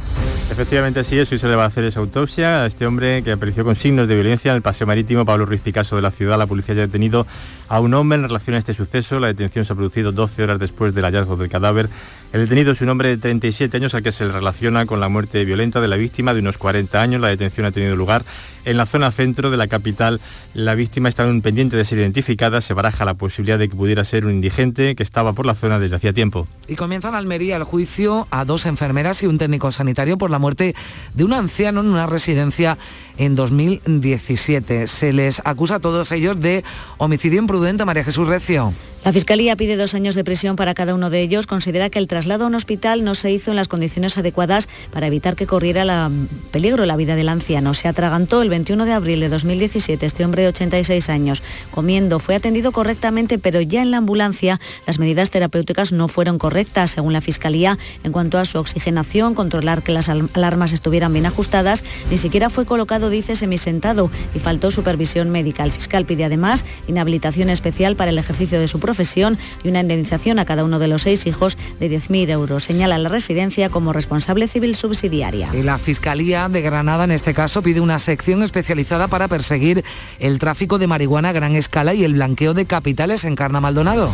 Efectivamente 0.55 1.00
así 1.00 1.18
es, 1.18 1.32
hoy 1.32 1.38
se 1.38 1.48
le 1.48 1.57
va 1.57 1.64
a 1.64 1.66
hacer 1.66 1.82
esa 1.82 1.98
autopsia 1.98 2.62
a 2.62 2.66
este 2.66 2.86
hombre 2.86 3.24
que 3.24 3.32
apareció 3.32 3.64
con 3.64 3.74
signos 3.74 4.07
de 4.07 4.14
violencia 4.14 4.52
en 4.52 4.57
el 4.59 4.62
paseo 4.62 4.86
marítimo 4.86 5.24
Pablo 5.24 5.46
Ruiz 5.46 5.61
Picasso 5.61 5.96
de 5.96 6.02
la 6.02 6.12
ciudad. 6.12 6.38
La 6.38 6.46
policía 6.46 6.76
ya 6.76 6.82
ha 6.84 6.86
detenido 6.86 7.26
a 7.68 7.80
un 7.80 7.92
hombre 7.92 8.18
en 8.18 8.22
relación 8.22 8.55
a 8.55 8.61
este 8.61 8.72
suceso. 8.72 9.18
La 9.18 9.26
detención 9.26 9.64
se 9.64 9.72
ha 9.72 9.76
producido 9.76 10.12
12 10.12 10.44
horas 10.44 10.61
después 10.61 10.94
del 10.94 11.07
hallazgo 11.07 11.36
del 11.36 11.48
cadáver. 11.48 11.88
El 12.35 12.41
detenido 12.41 12.72
es 12.72 12.80
un 12.80 12.89
hombre 12.89 13.11
de 13.11 13.16
37 13.16 13.76
años 13.76 13.95
al 13.95 14.03
que 14.03 14.11
se 14.11 14.24
le 14.24 14.32
relaciona 14.32 14.87
con 14.87 14.99
la 14.99 15.09
muerte 15.09 15.45
violenta 15.45 15.80
de 15.80 15.87
la 15.87 15.95
víctima 15.95 16.35
de 16.35 16.41
unos 16.41 16.59
40 16.59 17.01
años. 17.01 17.20
La 17.20 17.28
detención 17.28 17.64
ha 17.64 17.70
tenido 17.70 17.95
lugar 17.95 18.24
en 18.64 18.76
la 18.76 18.87
zona 18.87 19.12
centro 19.12 19.53
de 19.53 19.57
la 19.57 19.68
capital. 19.68 20.20
La 20.53 20.74
víctima 20.74 21.09
está 21.09 21.22
en 21.22 21.43
pendiente 21.43 21.76
de 21.76 21.85
ser 21.85 21.99
identificada. 21.99 22.61
Se 22.61 22.74
baraja 22.74 23.05
la 23.05 23.14
posibilidad 23.14 23.57
de 23.57 23.68
que 23.68 23.76
pudiera 23.76 24.03
ser 24.03 24.26
un 24.26 24.32
indigente 24.32 24.97
que 24.97 25.05
estaba 25.05 25.32
por 25.32 25.47
la 25.47 25.55
zona 25.55 25.78
desde 25.78 25.95
hacía 25.95 26.12
tiempo. 26.12 26.49
Y 26.66 26.74
comienza 26.74 27.09
en 27.09 27.14
Almería 27.14 27.55
el 27.55 27.62
juicio 27.62 28.26
a 28.32 28.45
dos 28.45 28.66
enfermeras 28.66 29.22
y 29.22 29.28
un 29.28 29.39
técnico 29.39 29.70
sanitario 29.70 30.18
por 30.18 30.32
la 30.32 30.41
muerte 30.41 30.74
de 31.14 31.22
un 31.22 31.35
anciano 31.35 31.82
en 31.82 31.87
una 31.87 32.09
residencia 32.09 32.78
en 33.19 33.37
2017. 33.37 34.87
Se 34.87 35.12
les 35.12 35.41
acusa 35.45 35.77
a 35.77 35.81
todos 35.81 36.12
ellos 36.12 36.41
de 36.41 36.65
homicidio 36.99 37.39
imprudente, 37.39 37.85
María 37.85 38.05
Jesús 38.05 38.29
Recio. 38.29 38.73
La 39.05 39.12
Fiscalía 39.12 39.55
pide 39.55 39.77
dos 39.77 39.95
años 39.95 40.15
de 40.15 40.25
prisión 40.25 40.57
para 40.57 40.73
cada 40.73 40.95
uno 40.95 41.11
de 41.11 41.21
ellos. 41.21 41.47
Considera 41.47 41.91
que 41.91 41.99
el 41.99 42.09
traslado 42.09 42.45
a 42.45 42.47
un 42.47 42.55
hospital 42.55 43.05
no 43.05 43.15
se 43.15 43.31
hizo 43.31 43.51
en 43.51 43.57
las 43.57 43.69
condiciones 43.69 44.17
adecuadas 44.17 44.67
para 44.91 45.09
evitar 45.09 45.37
que 45.37 45.47
corriera 45.47 45.85
la, 45.85 46.11
peligro 46.53 46.87
la 46.87 46.97
vida 46.97 47.15
del 47.15 47.29
anciano. 47.29 47.75
Se 47.75 47.87
atragantó 47.87 48.41
el 48.41 48.49
21 48.49 48.87
de 48.87 48.93
abril 48.95 49.21
de 49.21 49.29
2017 49.29 50.07
este 50.07 50.25
hombre 50.25 50.41
de 50.41 50.49
86 50.49 51.11
años. 51.11 51.43
Comiendo 51.71 52.19
fue 52.19 52.35
atendido 52.35 52.73
correctamente, 52.73 53.39
pero 53.39 53.61
ya 53.61 53.83
en 53.83 53.91
la 53.91 53.99
ambulancia 53.99 54.59
las 54.87 54.99
medidas 54.99 55.29
terapéuticas 55.29 55.93
no 55.93 56.09
fueron 56.09 56.39
correctas, 56.39 56.93
según 56.93 57.12
la 57.12 57.21
Fiscalía, 57.21 57.79
en 58.05 58.12
cuanto 58.12 58.39
a 58.39 58.47
su 58.47 58.59
oxigenación, 58.59 59.35
controlar 59.35 59.83
que 59.83 59.93
las 59.93 60.09
alarmas 60.09 60.73
estuvieran 60.73 61.12
bien 61.12 61.27
ajustadas. 61.27 61.85
Ni 62.11 62.17
siquiera 62.17 62.49
fue 62.49 62.65
colocado, 62.65 63.03
dice, 63.11 63.36
semisentado 63.36 64.11
y 64.34 64.38
faltó 64.38 64.70
supervisión 64.70 65.30
médica. 65.30 65.64
El 65.64 65.72
fiscal 65.72 66.07
pide 66.07 66.24
además 66.24 66.64
inhabilitación 66.88 67.50
especial 67.50 67.96
para 67.96 68.11
el 68.11 68.18
ejercicio 68.18 68.59
de 68.59 68.68
su 68.68 68.80
profesión 68.80 68.94
profesión 68.94 69.36
y 69.64 69.68
una 69.68 69.80
indemnización 69.80 70.38
a 70.38 70.44
cada 70.44 70.62
uno 70.62 70.78
de 70.78 70.86
los 70.86 71.02
seis 71.02 71.26
hijos 71.26 71.59
de 71.80 71.90
10.000 71.90 72.30
euros. 72.30 72.62
Señala 72.62 72.96
la 72.96 73.09
residencia 73.09 73.68
como 73.70 73.92
responsable 73.92 74.46
civil 74.46 74.76
subsidiaria. 74.76 75.50
Y 75.52 75.64
la 75.64 75.78
Fiscalía 75.78 76.48
de 76.48 76.62
Granada, 76.62 77.02
en 77.02 77.11
este 77.11 77.34
caso, 77.34 77.61
pide 77.61 77.80
una 77.80 77.98
sección 77.98 78.44
especializada 78.44 79.09
para 79.09 79.26
perseguir 79.26 79.84
el 80.20 80.38
tráfico 80.38 80.78
de 80.78 80.86
marihuana 80.86 81.30
a 81.30 81.32
gran 81.32 81.57
escala 81.57 81.92
y 81.92 82.05
el 82.05 82.14
blanqueo 82.14 82.55
de 82.55 82.66
capitales 82.66 83.24
en 83.24 83.34
Carna 83.34 83.61
Maldonado. 83.61 84.12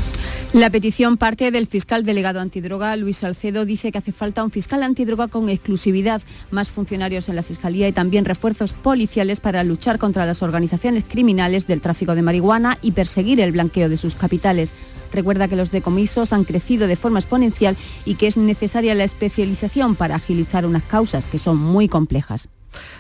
La 0.54 0.70
petición 0.70 1.18
parte 1.18 1.50
del 1.50 1.66
fiscal 1.66 2.04
delegado 2.04 2.40
antidroga, 2.40 2.96
Luis 2.96 3.18
Salcedo, 3.18 3.66
dice 3.66 3.92
que 3.92 3.98
hace 3.98 4.12
falta 4.12 4.42
un 4.42 4.50
fiscal 4.50 4.82
antidroga 4.82 5.28
con 5.28 5.48
exclusividad, 5.48 6.22
más 6.50 6.70
funcionarios 6.70 7.28
en 7.28 7.36
la 7.36 7.42
Fiscalía 7.42 7.86
y 7.86 7.92
también 7.92 8.24
refuerzos 8.24 8.72
policiales 8.80 9.40
para 9.40 9.64
luchar 9.64 9.98
contra 9.98 10.26
las 10.26 10.42
organizaciones 10.42 11.04
criminales 11.08 11.66
del 11.66 11.80
tráfico 11.80 12.14
de 12.14 12.22
marihuana 12.22 12.78
y 12.82 12.92
perseguir 12.92 13.40
el 13.40 13.52
blanqueo 13.52 13.88
de 13.88 13.96
sus 13.96 14.14
capitales. 14.14 14.72
Recuerda 15.12 15.48
que 15.48 15.56
los 15.56 15.70
decomisos 15.70 16.32
han 16.32 16.44
crecido 16.44 16.86
de 16.86 16.96
forma 16.96 17.18
exponencial 17.18 17.76
y 18.04 18.14
que 18.14 18.26
es 18.26 18.36
necesaria 18.36 18.94
la 18.94 19.04
especialización 19.04 19.94
para 19.96 20.16
agilizar 20.16 20.66
unas 20.66 20.82
causas 20.84 21.26
que 21.26 21.38
son 21.38 21.56
muy 21.56 21.88
complejas. 21.88 22.48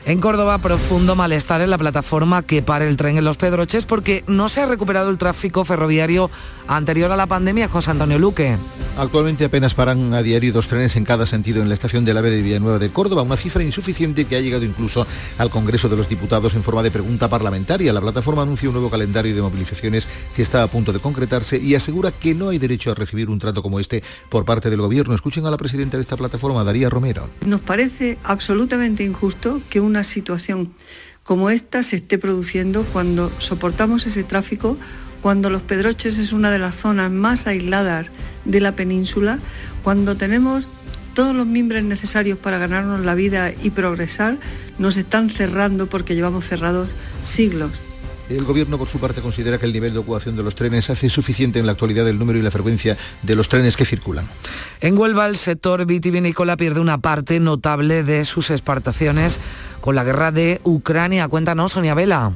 En 0.06 0.20
Córdoba, 0.20 0.58
profundo 0.58 1.14
malestar 1.14 1.60
en 1.60 1.70
la 1.70 1.78
plataforma 1.78 2.42
que 2.42 2.62
para 2.62 2.86
el 2.86 2.96
tren 2.96 3.18
en 3.18 3.24
Los 3.24 3.36
Pedroches 3.36 3.84
porque 3.86 4.24
no 4.26 4.48
se 4.48 4.62
ha 4.62 4.66
recuperado 4.66 5.10
el 5.10 5.18
tráfico 5.18 5.64
ferroviario 5.64 6.30
anterior 6.66 7.12
a 7.12 7.16
la 7.16 7.26
pandemia, 7.26 7.68
José 7.68 7.90
Antonio 7.90 8.18
Luque. 8.18 8.56
Actualmente 8.96 9.44
apenas 9.44 9.74
paran 9.74 10.14
a 10.14 10.22
diario 10.22 10.52
dos 10.52 10.68
trenes 10.68 10.96
en 10.96 11.04
cada 11.04 11.26
sentido 11.26 11.62
en 11.62 11.68
la 11.68 11.74
estación 11.74 12.04
de 12.04 12.14
la 12.14 12.20
AVE 12.20 12.30
de 12.30 12.42
Villanueva 12.42 12.78
de 12.78 12.90
Córdoba, 12.90 13.22
una 13.22 13.36
cifra 13.36 13.62
insuficiente 13.62 14.24
que 14.24 14.36
ha 14.36 14.40
llegado 14.40 14.64
incluso 14.64 15.06
al 15.38 15.50
Congreso 15.50 15.88
de 15.88 15.96
los 15.96 16.08
Diputados 16.08 16.54
en 16.54 16.62
forma 16.62 16.82
de 16.82 16.90
pregunta 16.90 17.28
parlamentaria. 17.28 17.92
La 17.92 18.00
plataforma 18.00 18.42
anuncia 18.42 18.68
un 18.68 18.74
nuevo 18.74 18.90
calendario 18.90 19.34
de 19.34 19.42
movilizaciones 19.42 20.08
que 20.34 20.42
está 20.42 20.62
a 20.62 20.66
punto 20.66 20.92
de 20.92 20.98
concretarse 20.98 21.58
y 21.58 21.74
asegura 21.74 22.12
que 22.12 22.34
no 22.34 22.48
hay 22.48 22.58
derecho 22.58 22.90
a 22.90 22.94
recibir 22.94 23.30
un 23.30 23.38
trato 23.38 23.62
como 23.62 23.80
este 23.80 24.02
por 24.28 24.44
parte 24.44 24.70
del 24.70 24.80
Gobierno. 24.80 25.14
Escuchen 25.14 25.46
a 25.46 25.50
la 25.50 25.56
presidenta 25.56 25.96
de 25.96 26.02
esta 26.02 26.16
plataforma, 26.16 26.64
Daría 26.64 26.88
Romero. 26.88 27.28
Nos 27.44 27.60
parece 27.60 28.18
absolutamente 28.24 29.04
injusto 29.04 29.59
que 29.68 29.80
una 29.80 30.04
situación 30.04 30.72
como 31.22 31.50
esta 31.50 31.82
se 31.82 31.96
esté 31.96 32.18
produciendo 32.18 32.84
cuando 32.92 33.30
soportamos 33.38 34.06
ese 34.06 34.24
tráfico, 34.24 34.76
cuando 35.20 35.50
Los 35.50 35.62
Pedroches 35.62 36.18
es 36.18 36.32
una 36.32 36.50
de 36.50 36.58
las 36.58 36.76
zonas 36.76 37.10
más 37.10 37.46
aisladas 37.46 38.10
de 38.44 38.60
la 38.60 38.72
península, 38.72 39.38
cuando 39.82 40.16
tenemos 40.16 40.66
todos 41.14 41.34
los 41.34 41.46
mimbres 41.46 41.84
necesarios 41.84 42.38
para 42.38 42.58
ganarnos 42.58 43.00
la 43.00 43.14
vida 43.14 43.52
y 43.52 43.70
progresar, 43.70 44.38
nos 44.78 44.96
están 44.96 45.28
cerrando 45.30 45.86
porque 45.86 46.14
llevamos 46.14 46.46
cerrados 46.46 46.88
siglos. 47.24 47.72
El 48.30 48.44
Gobierno, 48.44 48.78
por 48.78 48.88
su 48.88 49.00
parte, 49.00 49.20
considera 49.20 49.58
que 49.58 49.66
el 49.66 49.72
nivel 49.72 49.92
de 49.92 49.98
ocupación 49.98 50.36
de 50.36 50.44
los 50.44 50.54
trenes 50.54 50.88
hace 50.88 51.10
suficiente 51.10 51.58
en 51.58 51.66
la 51.66 51.72
actualidad 51.72 52.08
el 52.08 52.16
número 52.16 52.38
y 52.38 52.42
la 52.42 52.52
frecuencia 52.52 52.96
de 53.22 53.34
los 53.34 53.48
trenes 53.48 53.76
que 53.76 53.84
circulan. 53.84 54.28
En 54.80 54.96
Huelva, 54.96 55.26
el 55.26 55.36
sector 55.36 55.84
vitivinícola 55.84 56.56
pierde 56.56 56.78
una 56.78 56.98
parte 56.98 57.40
notable 57.40 58.04
de 58.04 58.24
sus 58.24 58.50
exportaciones 58.50 59.40
con 59.80 59.96
la 59.96 60.04
guerra 60.04 60.30
de 60.30 60.60
Ucrania. 60.62 61.26
Cuéntanos, 61.26 61.72
Sonia 61.72 61.94
Vela. 61.94 62.32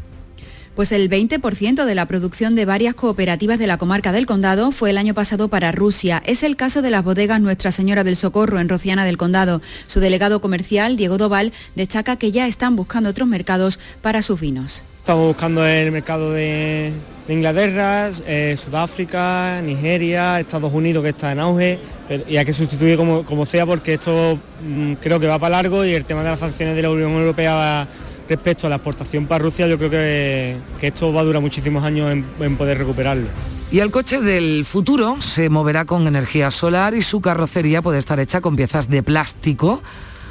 Pues 0.75 0.91
el 0.91 1.09
20% 1.09 1.85
de 1.85 1.95
la 1.95 2.07
producción 2.07 2.57
de 2.57 2.65
varias 2.65 2.97
cooperativas 2.97 3.61
de 3.61 3.69
la 3.69 3.79
comarca 3.79 4.11
del 4.11 4.27
Condado 4.27 4.73
fue 4.73 4.91
el 4.91 4.99
año 4.99 5.15
pasado 5.15 5.47
para 5.47 5.71
Rusia. 5.71 6.21
Es 6.27 6.43
el 6.43 6.57
caso 6.57 6.83
de 6.83 6.91
las 6.91 7.05
bodegas 7.05 7.41
Nuestra 7.41 7.71
Señora 7.71 8.03
del 8.03 8.17
Socorro 8.17 8.59
en 8.59 8.69
Rociana 8.69 9.05
del 9.05 9.17
Condado. 9.17 9.63
Su 9.87 10.01
delegado 10.01 10.41
comercial, 10.41 10.97
Diego 10.97 11.19
Doval, 11.19 11.53
destaca 11.77 12.17
que 12.17 12.33
ya 12.33 12.49
están 12.49 12.75
buscando 12.75 13.11
otros 13.11 13.29
mercados 13.29 13.79
para 14.03 14.23
sus 14.23 14.41
vinos. 14.41 14.83
Estamos 15.05 15.27
buscando 15.27 15.67
el 15.67 15.93
mercado 15.93 16.33
de, 16.33 16.91
Inglaterra, 17.29 18.09
eh, 18.27 18.57
Sudáfrica, 18.57 19.61
Nigeria, 19.63 20.41
Estados 20.41 20.73
Unidos 20.73 21.03
que 21.03 21.11
está 21.11 21.31
en 21.31 21.41
auge 21.41 21.79
y 22.27 22.39
hay 22.39 22.45
que 22.47 22.55
sustituir 22.55 22.97
como, 22.97 23.23
como 23.23 23.45
sea 23.45 23.67
porque 23.67 23.93
esto 23.93 24.39
mm, 24.67 24.95
creo 24.95 25.21
que 25.21 25.27
va 25.27 25.39
para 25.39 25.57
largo 25.57 25.85
y 25.85 25.93
el 25.93 26.07
tema 26.07 26.23
de 26.23 26.31
las 26.31 26.41
sanciones 26.41 26.75
de 26.75 26.81
la 26.81 26.89
Unión 26.89 27.13
Europea 27.13 27.87
respecto 28.27 28.67
a 28.67 28.71
la 28.71 28.77
exportación 28.77 29.27
para 29.27 29.45
Rusia 29.45 29.67
yo 29.67 29.77
creo 29.77 29.91
que, 29.91 30.57
esto 30.81 31.13
va 31.13 31.21
a 31.21 31.25
durar 31.25 31.43
muchísimos 31.43 31.85
años 31.85 32.11
en 32.11 32.57
poder 32.57 32.79
recuperarlo. 32.79 33.27
Y 33.71 33.81
el 33.81 33.91
coche 33.91 34.23
del 34.23 34.65
futuro 34.65 35.21
se 35.21 35.51
moverá 35.51 35.85
con 35.85 36.07
energía 36.07 36.51
solar 36.51 36.95
y 36.95 37.03
su 37.03 37.21
carrocería 37.21 37.83
puede 37.83 37.99
estar 37.99 38.19
hecha 38.21 38.41
con 38.41 38.57
piezas 38.57 38.89
de 38.89 39.03
plástico 39.03 39.83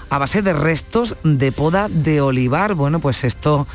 a 0.09 0.17
base 0.17 0.41
de 0.41 0.53
restos 0.53 1.15
de 1.23 1.51
poda 1.51 1.89
de 1.89 2.21
olivar. 2.21 2.73
Bueno, 2.73 2.99
pues 2.99 3.23
esto 3.23 3.67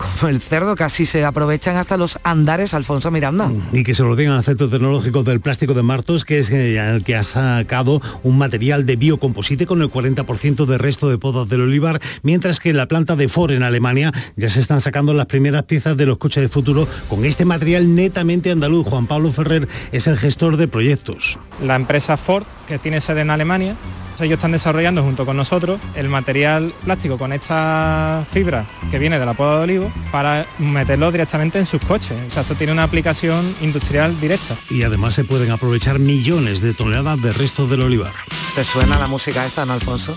como 0.00 0.30
el 0.30 0.40
cerdo, 0.40 0.74
casi 0.76 1.04
se 1.04 1.24
aprovechan 1.24 1.76
hasta 1.76 1.98
los 1.98 2.18
andares, 2.22 2.72
Alfonso 2.72 3.10
Miranda. 3.10 3.48
Mm, 3.48 3.76
y 3.76 3.84
que 3.84 3.92
se 3.92 4.02
lo 4.02 4.16
digan 4.16 4.34
al 4.34 4.44
Centro 4.44 4.70
Tecnológico 4.70 5.22
del 5.22 5.40
Plástico 5.40 5.74
de 5.74 5.82
Martos, 5.82 6.24
que 6.24 6.38
es 6.38 6.50
eh, 6.50 6.78
el 6.78 7.04
que 7.04 7.16
ha 7.16 7.22
sacado 7.22 8.00
un 8.22 8.38
material 8.38 8.86
de 8.86 8.96
biocomposite 8.96 9.66
con 9.66 9.82
el 9.82 9.90
40% 9.90 10.64
de 10.64 10.78
resto 10.78 11.10
de 11.10 11.18
podas 11.18 11.48
del 11.50 11.60
olivar, 11.60 12.00
mientras 12.22 12.60
que 12.60 12.70
en 12.70 12.78
la 12.78 12.88
planta 12.88 13.14
de 13.14 13.28
Ford 13.28 13.50
en 13.50 13.62
Alemania 13.62 14.10
ya 14.36 14.48
se 14.48 14.60
están 14.60 14.80
sacando 14.80 15.12
las 15.12 15.26
primeras 15.26 15.64
piezas 15.64 15.96
de 15.96 16.06
los 16.06 16.16
coches 16.16 16.42
de 16.42 16.48
futuro 16.48 16.88
con 17.08 17.26
este 17.26 17.44
material 17.44 17.94
netamente 17.94 18.50
andaluz. 18.50 18.86
Juan 18.86 19.06
Pablo 19.06 19.30
Ferrer 19.32 19.68
es 19.92 20.06
el 20.06 20.16
gestor 20.16 20.56
de 20.56 20.66
proyectos. 20.66 21.38
La 21.62 21.76
empresa 21.76 22.16
Ford, 22.16 22.44
que 22.66 22.78
tiene 22.78 23.02
sede 23.02 23.20
en 23.20 23.30
Alemania, 23.30 23.76
ellos 24.18 24.38
están 24.38 24.52
desarrollando 24.52 25.02
junto 25.02 25.24
con 25.24 25.36
nosotros 25.36 25.80
el 25.94 26.08
material 26.08 26.72
plástico 26.84 27.18
con 27.18 27.32
esta 27.32 28.24
fibra 28.32 28.64
que 28.90 28.98
viene 28.98 29.18
de 29.18 29.26
la 29.26 29.34
poda 29.34 29.58
de 29.58 29.64
olivo 29.64 29.92
para 30.10 30.46
meterlo 30.58 31.10
directamente 31.12 31.58
en 31.58 31.66
sus 31.66 31.82
coches. 31.82 32.16
O 32.26 32.30
sea, 32.30 32.42
esto 32.42 32.54
tiene 32.54 32.72
una 32.72 32.82
aplicación 32.82 33.54
industrial 33.60 34.18
directa. 34.20 34.56
Y 34.68 34.82
además 34.82 35.14
se 35.14 35.24
pueden 35.24 35.50
aprovechar 35.50 35.98
millones 35.98 36.60
de 36.60 36.74
toneladas 36.74 37.20
de 37.22 37.32
restos 37.32 37.70
del 37.70 37.82
olivar. 37.82 38.12
¿Te 38.54 38.64
suena 38.64 38.98
la 38.98 39.06
música 39.06 39.46
esta, 39.46 39.64
no, 39.64 39.72
Alfonso? 39.74 40.16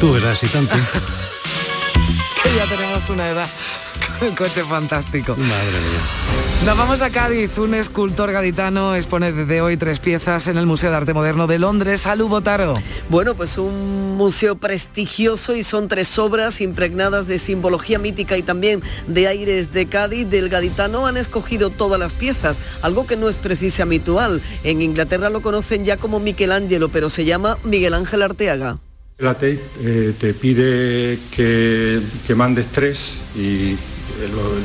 Tú 0.00 0.12
verás 0.12 0.42
y 0.42 0.48
tanto. 0.48 0.74
que 2.42 2.56
ya 2.56 2.66
tenemos 2.66 3.08
una 3.08 3.28
edad 3.28 3.48
coche 4.36 4.62
fantástico. 4.64 5.36
Madre 5.36 5.48
mía. 5.48 6.64
Nos 6.66 6.78
vamos 6.78 7.02
a 7.02 7.10
Cádiz. 7.10 7.58
Un 7.58 7.74
escultor 7.74 8.32
gaditano 8.32 8.94
expone 8.96 9.32
desde 9.32 9.60
hoy 9.60 9.76
tres 9.76 10.00
piezas 10.00 10.48
en 10.48 10.56
el 10.56 10.64
Museo 10.64 10.90
de 10.90 10.96
Arte 10.96 11.12
Moderno 11.12 11.46
de 11.46 11.58
Londres. 11.58 12.02
Salud, 12.02 12.28
Botaro. 12.28 12.74
Bueno, 13.10 13.34
pues 13.34 13.58
un 13.58 14.16
museo 14.16 14.56
prestigioso 14.56 15.54
y 15.56 15.62
son 15.62 15.88
tres 15.88 16.18
obras 16.18 16.60
impregnadas 16.60 17.26
de 17.26 17.38
simbología 17.38 17.98
mítica 17.98 18.38
y 18.38 18.42
también 18.42 18.82
de 19.08 19.28
aires 19.28 19.72
de 19.72 19.86
Cádiz. 19.86 20.28
Del 20.30 20.48
gaditano 20.48 21.06
han 21.06 21.16
escogido 21.16 21.70
todas 21.70 22.00
las 22.00 22.14
piezas, 22.14 22.58
algo 22.82 23.06
que 23.06 23.16
no 23.16 23.28
es 23.28 23.36
precisamente 23.36 23.84
habitual. 23.84 24.42
En 24.64 24.82
Inglaterra 24.82 25.30
lo 25.30 25.40
conocen 25.40 25.84
ya 25.84 25.96
como 25.96 26.18
Michelangelo, 26.18 26.88
pero 26.88 27.10
se 27.10 27.24
llama 27.24 27.58
Miguel 27.64 27.94
Ángel 27.94 28.22
Arteaga. 28.22 28.78
La 29.18 29.34
Tate 29.34 29.60
eh, 29.82 30.12
te 30.18 30.34
pide 30.34 31.18
que, 31.30 32.00
que 32.26 32.34
mandes 32.34 32.66
tres 32.66 33.20
y 33.36 33.76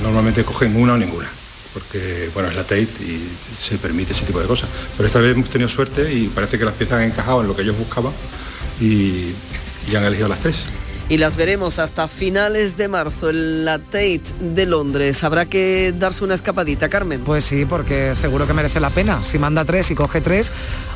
normalmente 0.03 0.43
cogen 0.43 0.75
una 0.75 0.93
o 0.93 0.97
ninguna, 0.97 1.27
porque 1.73 2.29
bueno, 2.33 2.49
es 2.49 2.55
la 2.55 2.63
Tate 2.63 2.87
y 3.01 3.27
se 3.59 3.77
permite 3.77 4.13
ese 4.13 4.25
tipo 4.25 4.39
de 4.39 4.47
cosas. 4.47 4.69
Pero 4.97 5.07
esta 5.07 5.19
vez 5.19 5.35
hemos 5.35 5.49
tenido 5.49 5.69
suerte 5.69 6.13
y 6.13 6.27
parece 6.27 6.57
que 6.57 6.65
las 6.65 6.73
piezas 6.75 6.99
han 6.99 7.05
encajado 7.05 7.41
en 7.41 7.47
lo 7.47 7.55
que 7.55 7.63
ellos 7.63 7.77
buscaban 7.77 8.13
y, 8.79 9.33
y 9.89 9.95
han 9.95 10.03
elegido 10.03 10.27
las 10.27 10.39
tres. 10.39 10.65
Y 11.09 11.17
las 11.17 11.35
veremos 11.35 11.79
hasta 11.79 12.07
finales 12.07 12.77
de 12.77 12.87
marzo 12.87 13.31
en 13.31 13.65
la 13.65 13.79
Tate 13.79 14.21
de 14.39 14.67
Londres. 14.67 15.23
Habrá 15.23 15.47
que 15.47 15.91
darse 15.97 16.23
una 16.23 16.35
escapadita, 16.35 16.87
Carmen. 16.87 17.21
Pues 17.21 17.45
sí, 17.45 17.65
porque 17.65 18.15
seguro 18.15 18.45
que 18.45 18.53
merece 18.53 18.79
la 18.79 18.91
pena. 18.91 19.23
Si 19.23 19.39
manda 19.39 19.65
tres 19.65 19.89
y 19.89 19.95
coge 19.95 20.21
tres, 20.21 20.51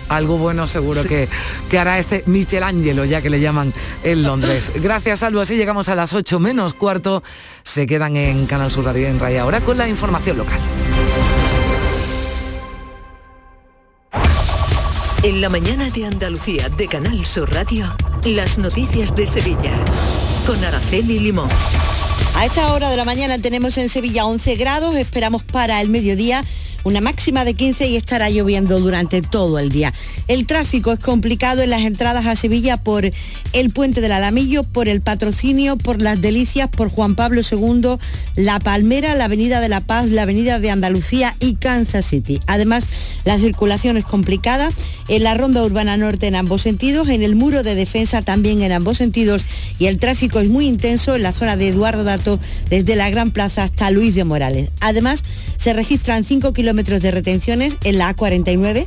algo 0.09 0.37
bueno 0.37 0.67
seguro 0.67 1.03
que, 1.03 1.27
que 1.67 1.79
hará 1.79 1.97
este 1.97 2.23
Michelangelo, 2.27 3.05
ya 3.05 3.23
que 3.23 3.31
le 3.31 3.39
llaman 3.39 3.73
en 4.03 4.21
Londres. 4.21 4.71
Gracias, 4.83 5.19
Salvo. 5.19 5.41
Así 5.41 5.55
llegamos 5.55 5.89
a 5.89 5.95
las 5.95 6.13
8 6.13 6.39
menos 6.39 6.75
cuarto. 6.75 7.23
Se 7.63 7.87
quedan 7.87 8.15
en 8.15 8.45
Canal 8.45 8.69
Sur 8.69 8.85
Radio 8.85 9.01
y 9.01 9.05
en 9.05 9.19
Raya 9.19 9.41
ahora 9.41 9.61
con 9.61 9.79
la 9.79 9.87
información 9.87 10.37
local. 10.37 10.59
En 15.23 15.39
la 15.39 15.49
mañana 15.49 15.89
de 15.89 16.05
Andalucía 16.05 16.67
de 16.69 16.87
Canal 16.87 17.25
Sur 17.25 17.51
Radio, 17.51 17.95
las 18.25 18.57
noticias 18.57 19.15
de 19.15 19.27
Sevilla. 19.27 19.71
Con 20.45 20.63
Araceli 20.63 21.19
Limón. 21.19 21.49
A 22.35 22.45
esta 22.45 22.73
hora 22.73 22.89
de 22.89 22.97
la 22.97 23.05
mañana 23.05 23.37
tenemos 23.37 23.77
en 23.77 23.89
Sevilla 23.89 24.25
11 24.25 24.55
grados, 24.55 24.95
esperamos 24.95 25.43
para 25.43 25.81
el 25.81 25.89
mediodía 25.89 26.43
una 26.83 27.01
máxima 27.01 27.45
de 27.45 27.53
15 27.53 27.87
y 27.87 27.95
estará 27.95 28.29
lloviendo 28.29 28.79
durante 28.79 29.21
todo 29.21 29.59
el 29.59 29.69
día. 29.69 29.93
El 30.27 30.45
tráfico 30.45 30.91
es 30.91 30.99
complicado 30.99 31.61
en 31.61 31.69
las 31.69 31.81
entradas 31.81 32.25
a 32.25 32.35
Sevilla 32.35 32.77
por 32.77 33.09
el 33.53 33.69
puente 33.71 34.01
del 34.01 34.11
Alamillo, 34.11 34.63
por 34.63 34.87
el 34.87 35.01
patrocinio, 35.01 35.77
por 35.77 36.01
las 36.01 36.19
delicias, 36.19 36.69
por 36.69 36.89
Juan 36.89 37.15
Pablo 37.15 37.41
II, 37.49 37.97
La 38.35 38.59
Palmera, 38.59 39.15
la 39.15 39.25
Avenida 39.25 39.61
de 39.61 39.69
la 39.69 39.81
Paz, 39.81 40.09
la 40.09 40.23
Avenida 40.23 40.59
de 40.59 40.71
Andalucía 40.71 41.35
y 41.39 41.55
Kansas 41.55 42.05
City. 42.05 42.39
Además, 42.47 42.85
la 43.25 43.37
circulación 43.39 43.97
es 43.97 44.03
complicada 44.05 44.71
en 45.07 45.23
la 45.23 45.33
ronda 45.33 45.63
urbana 45.63 45.97
norte 45.97 46.27
en 46.27 46.35
ambos 46.35 46.61
sentidos, 46.61 47.09
en 47.09 47.23
el 47.23 47.35
muro 47.35 47.63
de 47.63 47.75
defensa 47.75 48.21
también 48.21 48.61
en 48.61 48.71
ambos 48.71 48.97
sentidos 48.97 49.45
y 49.79 49.85
el 49.85 49.99
tráfico 49.99 50.39
es 50.39 50.49
muy 50.49 50.67
intenso 50.67 51.15
en 51.15 51.23
la 51.23 51.33
zona 51.33 51.55
de 51.57 51.69
Eduardo 51.69 52.03
Dato 52.03 52.39
desde 52.69 52.95
la 52.95 53.09
Gran 53.09 53.31
Plaza 53.31 53.63
hasta 53.63 53.91
Luis 53.91 54.15
de 54.15 54.23
Morales. 54.23 54.69
Además, 54.79 55.23
se 55.57 55.73
registran 55.73 56.23
5 56.23 56.51
kilómetros 56.53 56.72
de 56.73 57.11
retenciones 57.11 57.77
en 57.83 57.99
la 57.99 58.15
A49 58.15 58.85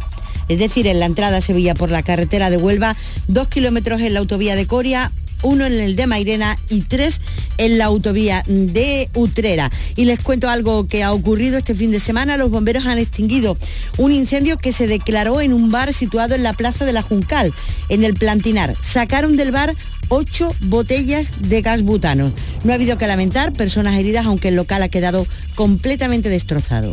es 0.49 0.59
decir, 0.61 0.87
en 0.87 1.01
la 1.01 1.07
entrada 1.07 1.39
a 1.39 1.41
Sevilla 1.41 1.75
por 1.75 1.91
la 1.91 2.05
carretera 2.05 2.51
de 2.51 2.57
Huelva, 2.57 2.97
2 3.27 3.49
kilómetros 3.49 4.01
en 4.01 4.15
la 4.15 4.21
autovía 4.21 4.55
de 4.55 4.67
Coria, 4.67 5.11
uno 5.43 5.67
en 5.67 5.73
el 5.75 5.97
de 5.97 6.07
Mairena 6.07 6.57
y 6.71 6.81
tres 6.81 7.21
en 7.59 7.79
la 7.79 7.87
autovía 7.87 8.43
de 8.47 9.11
Utrera. 9.15 9.71
Y 9.95 10.05
les 10.05 10.21
cuento 10.21 10.49
algo 10.49 10.87
que 10.87 11.03
ha 11.03 11.13
ocurrido 11.13 11.59
este 11.59 11.75
fin 11.75 11.91
de 11.91 12.01
semana. 12.01 12.37
Los 12.37 12.51
bomberos 12.51 12.87
han 12.87 12.99
extinguido 12.99 13.57
un 13.99 14.13
incendio 14.13 14.57
que 14.57 14.73
se 14.73 14.87
declaró 14.87 15.41
en 15.41 15.53
un 15.53 15.71
bar 15.71 15.93
situado 15.93 16.35
en 16.35 16.43
la 16.43 16.53
Plaza 16.53 16.85
de 16.85 16.93
la 16.93 17.03
Juncal, 17.03 17.53
en 17.89 18.05
el 18.05 18.15
Plantinar. 18.15 18.77
Sacaron 18.81 19.37
del 19.37 19.53
bar 19.53 19.77
ocho 20.09 20.55
botellas 20.63 21.35
de 21.41 21.61
gas 21.63 21.83
butano. 21.83 22.33
No 22.65 22.73
ha 22.73 22.77
habido 22.77 22.97
que 22.99 23.07
lamentar 23.07 23.53
personas 23.53 23.99
heridas, 23.99 24.27
aunque 24.27 24.49
el 24.49 24.57
local 24.57 24.83
ha 24.83 24.89
quedado 24.89 25.27
completamente 25.55 26.29
destrozado. 26.29 26.93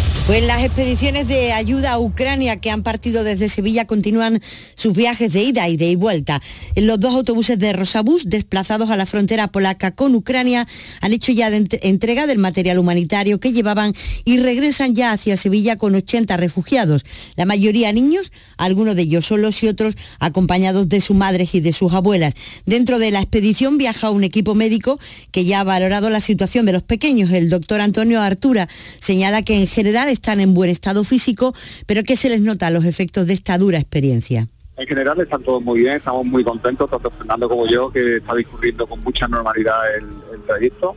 Pues 0.27 0.45
las 0.45 0.63
expediciones 0.63 1.27
de 1.27 1.51
ayuda 1.51 1.93
a 1.93 1.99
Ucrania 1.99 2.55
que 2.55 2.71
han 2.71 2.83
partido 2.83 3.23
desde 3.23 3.49
Sevilla 3.49 3.85
continúan 3.85 4.41
sus 4.75 4.95
viajes 4.95 5.33
de 5.33 5.43
ida 5.43 5.67
y 5.67 5.77
de 5.77 5.95
vuelta. 5.95 6.41
Los 6.75 6.99
dos 6.99 7.15
autobuses 7.15 7.57
de 7.59 7.73
Rosabús, 7.73 8.29
desplazados 8.29 8.91
a 8.91 8.97
la 8.97 9.05
frontera 9.05 9.49
polaca 9.49 9.91
con 9.91 10.15
Ucrania, 10.15 10.67
han 11.01 11.11
hecho 11.11 11.33
ya 11.33 11.49
entrega 11.51 12.27
del 12.27 12.37
material 12.37 12.77
humanitario 12.77 13.39
que 13.39 13.51
llevaban 13.51 13.93
y 14.23 14.37
regresan 14.37 14.93
ya 14.95 15.11
hacia 15.11 15.35
Sevilla 15.35 15.75
con 15.75 15.95
80 15.95 16.37
refugiados. 16.37 17.03
La 17.35 17.45
mayoría 17.45 17.91
niños, 17.91 18.31
algunos 18.57 18.95
de 18.95 19.01
ellos 19.01 19.25
solos 19.25 19.61
y 19.63 19.67
otros 19.67 19.95
acompañados 20.19 20.87
de 20.87 21.01
sus 21.01 21.17
madres 21.17 21.55
y 21.55 21.59
de 21.59 21.73
sus 21.73 21.91
abuelas. 21.93 22.35
Dentro 22.65 22.99
de 22.99 23.11
la 23.11 23.19
expedición 23.19 23.77
viaja 23.77 24.11
un 24.11 24.23
equipo 24.23 24.55
médico 24.55 24.99
que 25.31 25.45
ya 25.45 25.61
ha 25.61 25.63
valorado 25.63 26.09
la 26.09 26.21
situación 26.21 26.65
de 26.65 26.73
los 26.73 26.83
pequeños. 26.83 27.31
El 27.31 27.49
doctor 27.49 27.81
Antonio 27.81 28.21
Artura 28.21 28.69
señala 28.99 29.41
que 29.41 29.55
en 29.55 29.67
general 29.67 30.10
están 30.11 30.39
en 30.39 30.53
buen 30.53 30.69
estado 30.69 31.03
físico, 31.03 31.53
pero 31.85 32.03
que 32.03 32.15
se 32.15 32.29
les 32.29 32.41
nota 32.41 32.69
los 32.69 32.85
efectos 32.85 33.27
de 33.27 33.33
esta 33.33 33.57
dura 33.57 33.77
experiencia. 33.77 34.47
En 34.77 34.87
general 34.87 35.19
están 35.19 35.43
todos 35.43 35.61
muy 35.61 35.81
bien, 35.81 35.97
estamos 35.97 36.25
muy 36.25 36.43
contentos, 36.43 36.89
tanto 36.89 37.11
Fernando 37.11 37.47
como 37.47 37.67
yo, 37.67 37.91
que 37.91 38.17
está 38.17 38.35
discurriendo 38.35 38.87
con 38.87 39.03
mucha 39.03 39.27
normalidad 39.27 39.95
el, 39.95 40.05
el 40.33 40.41
trayecto, 40.43 40.95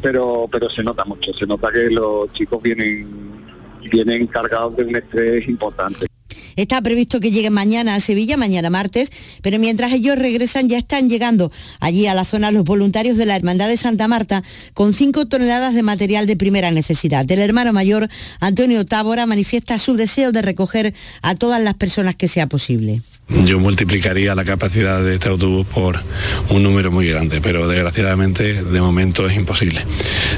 pero 0.00 0.46
pero 0.50 0.70
se 0.70 0.82
nota 0.82 1.04
mucho, 1.04 1.32
se 1.32 1.46
nota 1.46 1.72
que 1.72 1.90
los 1.90 2.32
chicos 2.32 2.62
vienen 2.62 3.24
vienen 3.90 4.26
cargados 4.26 4.76
de 4.76 4.84
un 4.84 4.96
estrés 4.96 5.48
importante. 5.48 6.06
Está 6.56 6.80
previsto 6.82 7.20
que 7.20 7.30
lleguen 7.30 7.52
mañana 7.52 7.94
a 7.94 8.00
Sevilla, 8.00 8.36
mañana 8.36 8.70
martes, 8.70 9.10
pero 9.42 9.58
mientras 9.58 9.92
ellos 9.92 10.18
regresan 10.18 10.68
ya 10.68 10.78
están 10.78 11.08
llegando 11.08 11.50
allí 11.80 12.06
a 12.06 12.14
la 12.14 12.24
zona 12.24 12.50
los 12.50 12.64
voluntarios 12.64 13.16
de 13.16 13.26
la 13.26 13.36
Hermandad 13.36 13.68
de 13.68 13.76
Santa 13.76 14.08
Marta 14.08 14.42
con 14.72 14.94
5 14.94 15.26
toneladas 15.26 15.74
de 15.74 15.82
material 15.82 16.26
de 16.26 16.36
primera 16.36 16.70
necesidad. 16.70 17.30
El 17.30 17.40
hermano 17.40 17.72
mayor, 17.72 18.08
Antonio 18.40 18.84
Tábora, 18.84 19.26
manifiesta 19.26 19.78
su 19.78 19.94
deseo 19.94 20.32
de 20.32 20.42
recoger 20.42 20.94
a 21.22 21.34
todas 21.34 21.62
las 21.62 21.74
personas 21.74 22.16
que 22.16 22.28
sea 22.28 22.46
posible. 22.46 23.02
Yo 23.46 23.58
multiplicaría 23.58 24.34
la 24.34 24.44
capacidad 24.44 25.02
de 25.02 25.14
este 25.14 25.30
autobús 25.30 25.66
por 25.66 25.98
un 26.50 26.62
número 26.62 26.90
muy 26.92 27.08
grande, 27.08 27.40
pero 27.40 27.66
desgraciadamente 27.66 28.62
de 28.62 28.80
momento 28.82 29.26
es 29.26 29.34
imposible. 29.36 29.80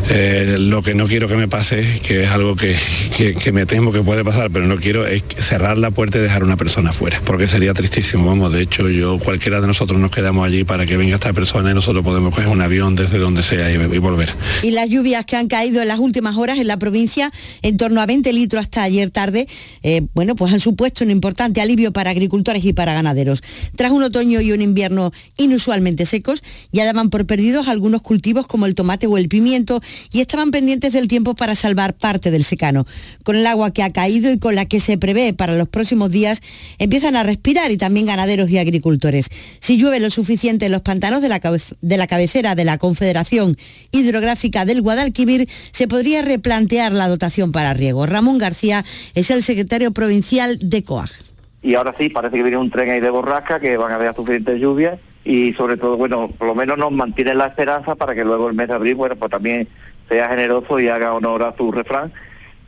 Eh, 0.09 0.57
lo 0.61 0.83
que 0.83 0.95
no 0.95 1.07
quiero 1.07 1.27
que 1.27 1.35
me 1.37 1.49
pase, 1.49 1.85
que 2.07 2.23
es 2.25 2.31
algo 2.31 2.55
que, 2.55 2.77
que- 3.17 3.53
me 3.53 3.67
temo 3.67 3.91
que 3.91 4.03
puede 4.03 4.23
pasar, 4.25 4.51
pero 4.53 4.67
no 4.67 4.77
quiero, 4.77 5.07
es 5.07 5.25
cerrar 5.37 5.79
la 5.79 5.91
puerta 5.91 6.19
y 6.19 6.21
dejar 6.21 6.45
una 6.45 6.57
persona 6.57 6.93
fuera, 6.93 7.21
porque 7.25 7.49
sería 7.49 7.75
tristísimo. 7.75 8.27
Vamos, 8.27 8.53
de 8.53 8.63
hecho, 8.63 8.89
yo 8.89 9.19
cualquiera 9.19 9.61
de 9.61 9.67
nosotros 9.67 9.99
nos 10.01 10.11
quedamos 10.13 10.47
allí 10.47 10.63
para 10.63 10.87
que 10.87 10.97
venga 10.97 11.15
esta 11.15 11.33
persona 11.33 11.71
y 11.73 11.75
nosotros 11.75 12.05
podemos 12.05 12.35
coger 12.35 12.49
un 12.51 12.61
avión 12.61 12.95
desde 12.95 13.19
donde 13.19 13.43
sea 13.43 13.71
y, 13.71 13.75
y 13.75 13.99
volver. 13.99 14.33
Y 14.63 14.71
las 14.71 14.89
lluvias 14.91 15.25
que 15.27 15.35
han 15.37 15.49
caído 15.49 15.83
en 15.83 15.89
las 15.89 15.99
últimas 15.99 16.37
horas 16.37 16.59
en 16.59 16.67
la 16.69 16.79
provincia, 16.79 17.33
en 17.63 17.77
torno 17.79 18.01
a 18.01 18.07
20 18.07 18.33
litros 18.33 18.61
hasta 18.63 18.83
ayer 18.85 19.11
tarde, 19.11 19.49
eh, 19.83 20.03
bueno, 20.15 20.37
pues 20.37 20.53
han 20.53 20.61
supuesto 20.61 21.03
un 21.03 21.11
importante 21.11 21.61
alivio 21.61 21.93
para 21.93 22.11
agricultores 22.11 22.65
y 22.65 22.76
para 22.77 22.95
ganaderos. 22.95 23.43
Tras 23.75 23.91
un 23.91 24.05
otoño 24.05 24.41
y 24.41 24.53
un 24.53 24.63
invierno 24.63 25.11
inusualmente 25.37 26.07
secos, 26.07 26.45
ya 26.71 26.85
daban 26.85 27.11
por 27.11 27.27
perdidos 27.27 27.67
algunos 27.67 28.03
cultivos 28.03 28.47
como 28.47 28.67
el 28.67 28.77
tomate 28.77 29.09
o 29.09 29.19
el 29.19 29.29
pimiento 29.29 29.83
y 30.13 30.21
estaban 30.21 30.53
pendientes 30.53 30.93
del 30.93 31.09
tiempo 31.09 31.35
para 31.35 31.57
salvar 31.57 31.95
parte 31.95 32.31
del 32.31 32.45
secano. 32.45 32.87
Con 33.25 33.35
el 33.35 33.47
agua 33.49 33.73
que 33.73 33.83
ha 33.83 33.93
caído 33.93 34.31
y 34.31 34.39
con 34.39 34.55
la 34.55 34.67
que 34.67 34.79
se 34.79 34.97
prevé 34.97 35.33
para 35.33 35.57
los 35.57 35.69
próximos 35.69 36.13
días, 36.13 36.41
empiezan 36.79 37.17
a 37.17 37.25
respirar 37.25 37.73
y 37.73 37.77
también 37.77 38.07
ganaderos 38.07 38.49
y 38.51 38.59
agricultores. 38.59 39.29
Si 39.59 39.77
llueve 39.77 39.99
lo 39.99 40.11
suficiente 40.11 40.67
en 40.67 40.73
los 40.73 40.83
pantanos 40.83 41.23
de 41.23 41.29
la, 41.29 41.41
de 41.81 41.97
la 41.97 42.07
cabecera 42.07 42.55
de 42.55 42.65
la 42.65 42.79
Confederación 42.79 43.57
Hidrográfica 43.91 44.65
del 44.65 44.83
Guadalquivir, 44.83 45.49
se 45.73 45.89
podría 45.89 46.23
replantear 46.23 46.93
la 46.93 47.09
dotación 47.09 47.53
para 47.53 47.75
riego. 47.75 48.07
Ramón 48.07 48.39
García 48.39 48.85
es 49.15 49.31
el 49.31 49.43
secretario 49.43 49.93
provincial 49.93 50.59
de 50.61 50.83
COAG. 50.83 51.26
Y 51.67 51.75
ahora 51.75 51.93
sí, 51.99 52.11
parece 52.11 52.37
que 52.37 52.45
viene 52.45 52.59
un 52.59 52.71
tren 52.71 52.89
ahí 52.91 53.01
de 53.01 53.11
borrasca, 53.11 53.59
que 53.59 53.77
van 53.77 53.91
a 53.91 53.97
haber 53.97 54.15
suficientes 54.15 54.61
lluvias 54.61 55.01
y 55.25 55.53
sobre 55.55 55.77
todo, 55.77 55.97
bueno, 55.97 56.29
por 56.29 56.47
lo 56.47 56.55
menos 56.55 56.79
nos 56.79 56.93
mantiene 56.93 57.35
la 57.35 57.47
esperanza 57.47 57.97
para 57.97 58.15
que 58.15 58.25
luego 58.25 58.49
el 58.49 58.55
mes 58.55 58.69
de 58.69 58.75
abril, 58.75 58.95
bueno, 58.95 59.17
pues 59.17 59.33
también 59.33 59.67
sea 60.09 60.29
generoso 60.29 60.79
y 60.79 60.87
haga 60.87 61.13
honor 61.13 61.43
a 61.43 61.57
su 61.57 61.73
refrán. 61.73 62.13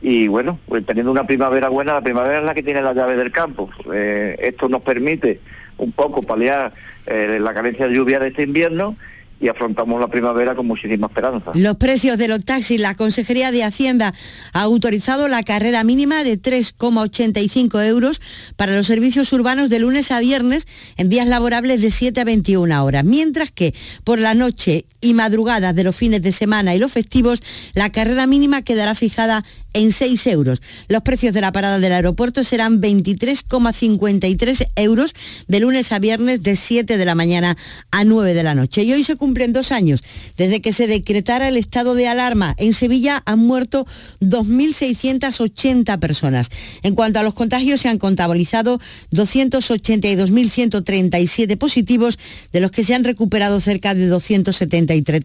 Y 0.01 0.27
bueno, 0.27 0.59
pues 0.67 0.85
teniendo 0.85 1.13
una 1.13 1.25
primavera 1.25 1.69
buena, 1.69 1.93
la 1.93 2.01
primavera 2.01 2.39
es 2.39 2.43
la 2.43 2.53
que 2.53 2.61
tiene 2.61 2.81
la 2.81 2.91
llave 2.91 3.15
del 3.15 3.31
campo. 3.31 3.69
Eh, 3.93 4.35
esto 4.41 4.67
nos 4.67 4.81
permite 4.81 5.39
un 5.77 5.93
poco 5.93 6.21
paliar 6.21 6.73
eh, 7.05 7.39
la 7.39 7.53
carencia 7.53 7.87
de 7.87 7.93
lluvia 7.93 8.19
de 8.19 8.27
este 8.27 8.43
invierno 8.43 8.97
y 9.39 9.47
afrontamos 9.47 9.99
la 9.99 10.07
primavera 10.07 10.55
con 10.55 10.67
muchísima 10.67 11.07
esperanza. 11.07 11.51
Los 11.53 11.77
precios 11.77 12.17
de 12.17 12.27
los 12.27 12.43
taxis, 12.43 12.79
la 12.79 12.95
Consejería 12.95 13.51
de 13.51 13.63
Hacienda 13.63 14.13
ha 14.53 14.61
autorizado 14.61 15.27
la 15.27 15.43
carrera 15.43 15.83
mínima 15.83 16.23
de 16.23 16.41
3,85 16.41 17.85
euros 17.85 18.21
para 18.55 18.75
los 18.75 18.87
servicios 18.87 19.31
urbanos 19.31 19.69
de 19.69 19.79
lunes 19.79 20.11
a 20.11 20.19
viernes 20.19 20.67
en 20.97 21.09
días 21.09 21.27
laborables 21.27 21.81
de 21.81 21.91
7 21.91 22.21
a 22.21 22.25
21 22.25 22.83
horas, 22.83 23.05
mientras 23.05 23.51
que 23.51 23.73
por 24.03 24.19
la 24.19 24.33
noche 24.33 24.85
y 25.01 25.13
madrugadas 25.13 25.75
de 25.75 25.83
los 25.83 25.95
fines 25.95 26.21
de 26.21 26.31
semana 26.31 26.75
y 26.75 26.79
los 26.79 26.91
festivos, 26.91 27.41
la 27.73 27.91
carrera 27.91 28.27
mínima 28.27 28.61
quedará 28.61 28.95
fijada 28.95 29.45
en 29.73 29.91
6 29.91 30.27
euros. 30.27 30.61
Los 30.87 31.03
precios 31.03 31.33
de 31.33 31.41
la 31.41 31.51
parada 31.51 31.79
del 31.79 31.93
aeropuerto 31.93 32.43
serán 32.43 32.81
23,53 32.81 34.67
euros 34.75 35.13
de 35.47 35.59
lunes 35.59 35.91
a 35.91 35.99
viernes 35.99 36.43
de 36.43 36.55
7 36.55 36.97
de 36.97 37.05
la 37.05 37.15
mañana 37.15 37.57
a 37.91 38.03
9 38.03 38.33
de 38.33 38.43
la 38.43 38.55
noche. 38.55 38.83
Y 38.83 38.93
hoy 38.93 39.03
se 39.03 39.15
cumplen 39.29 39.53
dos 39.53 39.71
años 39.71 40.03
desde 40.37 40.59
que 40.59 40.73
se 40.73 40.87
decretara 40.87 41.49
el 41.49 41.55
estado 41.55 41.93
de 41.93 42.07
alarma. 42.07 42.55
En 42.57 42.73
Sevilla 42.73 43.21
han 43.27 43.37
muerto 43.37 43.85
2.680 44.21 45.99
personas. 45.99 46.49
En 46.81 46.95
cuanto 46.95 47.19
a 47.19 47.23
los 47.23 47.35
contagios, 47.35 47.81
se 47.81 47.89
han 47.89 47.99
contabilizado 47.99 48.79
282.137 49.11 51.59
positivos, 51.59 52.17
de 52.51 52.59
los 52.59 52.71
que 52.71 52.83
se 52.83 52.95
han 52.95 53.03
recuperado 53.03 53.61
cerca 53.61 53.93
de 53.93 54.07
273 54.07 55.23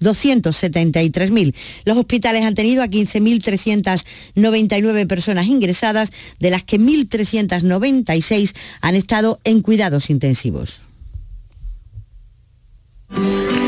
273.000. 0.00 1.54
Los 1.84 1.98
hospitales 1.98 2.42
han 2.42 2.54
tenido 2.54 2.82
a 2.82 2.86
15.399 2.86 5.06
personas 5.06 5.46
ingresadas, 5.46 6.10
de 6.38 6.48
las 6.48 6.62
que 6.62 6.80
1.396 6.80 8.54
han 8.80 8.94
estado 8.94 9.40
en 9.44 9.60
cuidados 9.60 10.08
intensivos. 10.08 10.80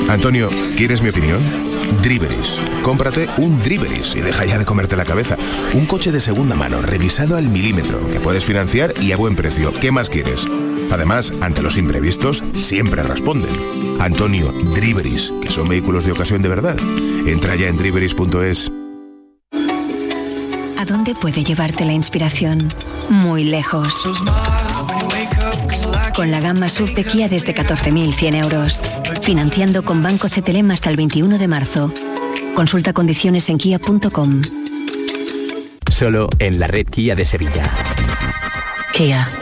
Antonio, 0.09 0.49
¿quieres 0.77 1.03
mi 1.03 1.09
opinión? 1.09 1.41
Driveris. 2.03 2.59
Cómprate 2.83 3.29
un 3.39 3.63
Driveris 3.63 4.15
y 4.15 4.21
deja 4.21 4.45
ya 4.45 4.59
de 4.59 4.65
comerte 4.65 4.97
la 4.97 5.05
cabeza. 5.05 5.37
Un 5.75 5.87
coche 5.87 6.13
de 6.13 6.21
segunda 6.21 6.55
mano, 6.55 6.83
revisado 6.83 7.37
al 7.37 7.49
milímetro, 7.49 8.11
que 8.11 8.21
puedes 8.21 8.45
financiar 8.45 8.95
y 9.01 9.13
a 9.13 9.17
buen 9.17 9.37
precio. 9.37 9.73
¿Qué 9.73 9.91
más 9.91 10.11
quieres? 10.11 10.47
Además, 10.91 11.33
ante 11.41 11.63
los 11.63 11.77
imprevistos, 11.77 12.43
siempre 12.55 13.03
responden. 13.03 13.51
Antonio, 14.01 14.53
Driveris, 14.53 15.33
que 15.41 15.51
son 15.51 15.69
vehículos 15.69 16.05
de 16.05 16.13
ocasión 16.13 16.43
de 16.43 16.49
verdad. 16.49 16.77
Entra 17.27 17.57
ya 17.57 17.69
en 17.69 17.77
driveris.es. 17.77 18.71
¿A 20.79 20.85
dónde 20.85 21.15
puede 21.15 21.45
llevarte 21.45 21.85
la 21.85 21.93
inspiración? 21.93 22.69
Muy 23.09 23.45
lejos. 23.45 23.95
Con 26.15 26.31
la 26.31 26.41
gama 26.41 26.69
SUV 26.69 26.95
de 26.95 27.05
Kia 27.05 27.29
desde 27.29 27.55
14.100 27.55 28.35
euros. 28.37 28.83
Financiando 29.23 29.85
con 29.85 30.03
Banco 30.03 30.29
CTLM 30.29 30.73
hasta 30.73 30.91
el 30.91 30.97
21 30.97 31.39
de 31.39 31.49
marzo. 31.49 31.93
Consulta 32.57 32.93
condiciones 32.93 33.49
en 33.49 33.59
kia.com. 33.59 34.43
Solo 35.91 36.29
en 36.39 36.59
la 36.59 36.67
red 36.67 36.87
Kia 36.87 37.15
de 37.15 37.25
Sevilla. 37.25 37.71
Kia. 38.93 39.42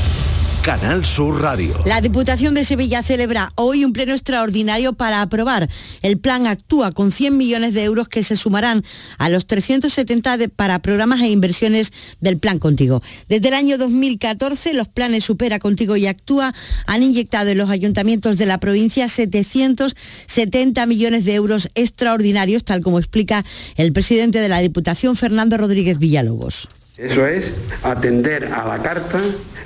Canal 0.63 1.03
Sur 1.05 1.41
Radio. 1.41 1.75
La 1.85 2.01
Diputación 2.01 2.53
de 2.53 2.63
Sevilla 2.63 3.01
celebra 3.01 3.51
hoy 3.55 3.83
un 3.83 3.93
pleno 3.93 4.13
extraordinario 4.13 4.93
para 4.93 5.23
aprobar. 5.23 5.67
El 6.03 6.19
plan 6.19 6.45
actúa 6.45 6.91
con 6.91 7.11
100 7.11 7.35
millones 7.35 7.73
de 7.73 7.83
euros 7.83 8.07
que 8.07 8.21
se 8.21 8.35
sumarán 8.35 8.83
a 9.17 9.29
los 9.29 9.47
370 9.47 10.37
de- 10.37 10.49
para 10.49 10.79
programas 10.83 11.21
e 11.21 11.29
inversiones 11.29 11.91
del 12.19 12.37
Plan 12.37 12.59
Contigo. 12.59 13.01
Desde 13.27 13.47
el 13.47 13.55
año 13.55 13.79
2014, 13.79 14.75
los 14.75 14.87
planes 14.87 15.23
Supera 15.25 15.57
Contigo 15.57 15.97
y 15.97 16.05
Actúa 16.05 16.53
han 16.85 17.01
inyectado 17.01 17.49
en 17.49 17.57
los 17.57 17.71
ayuntamientos 17.71 18.37
de 18.37 18.45
la 18.45 18.59
provincia 18.59 19.07
770 19.07 20.85
millones 20.85 21.25
de 21.25 21.33
euros 21.33 21.69
extraordinarios, 21.73 22.63
tal 22.63 22.81
como 22.81 22.99
explica 22.99 23.43
el 23.77 23.93
presidente 23.93 24.39
de 24.39 24.49
la 24.49 24.59
Diputación, 24.59 25.15
Fernando 25.15 25.57
Rodríguez 25.57 25.97
Villalobos. 25.97 26.67
Eso 26.97 27.25
es 27.25 27.45
atender 27.83 28.45
a 28.45 28.65
la 28.65 28.83
carta 28.83 29.19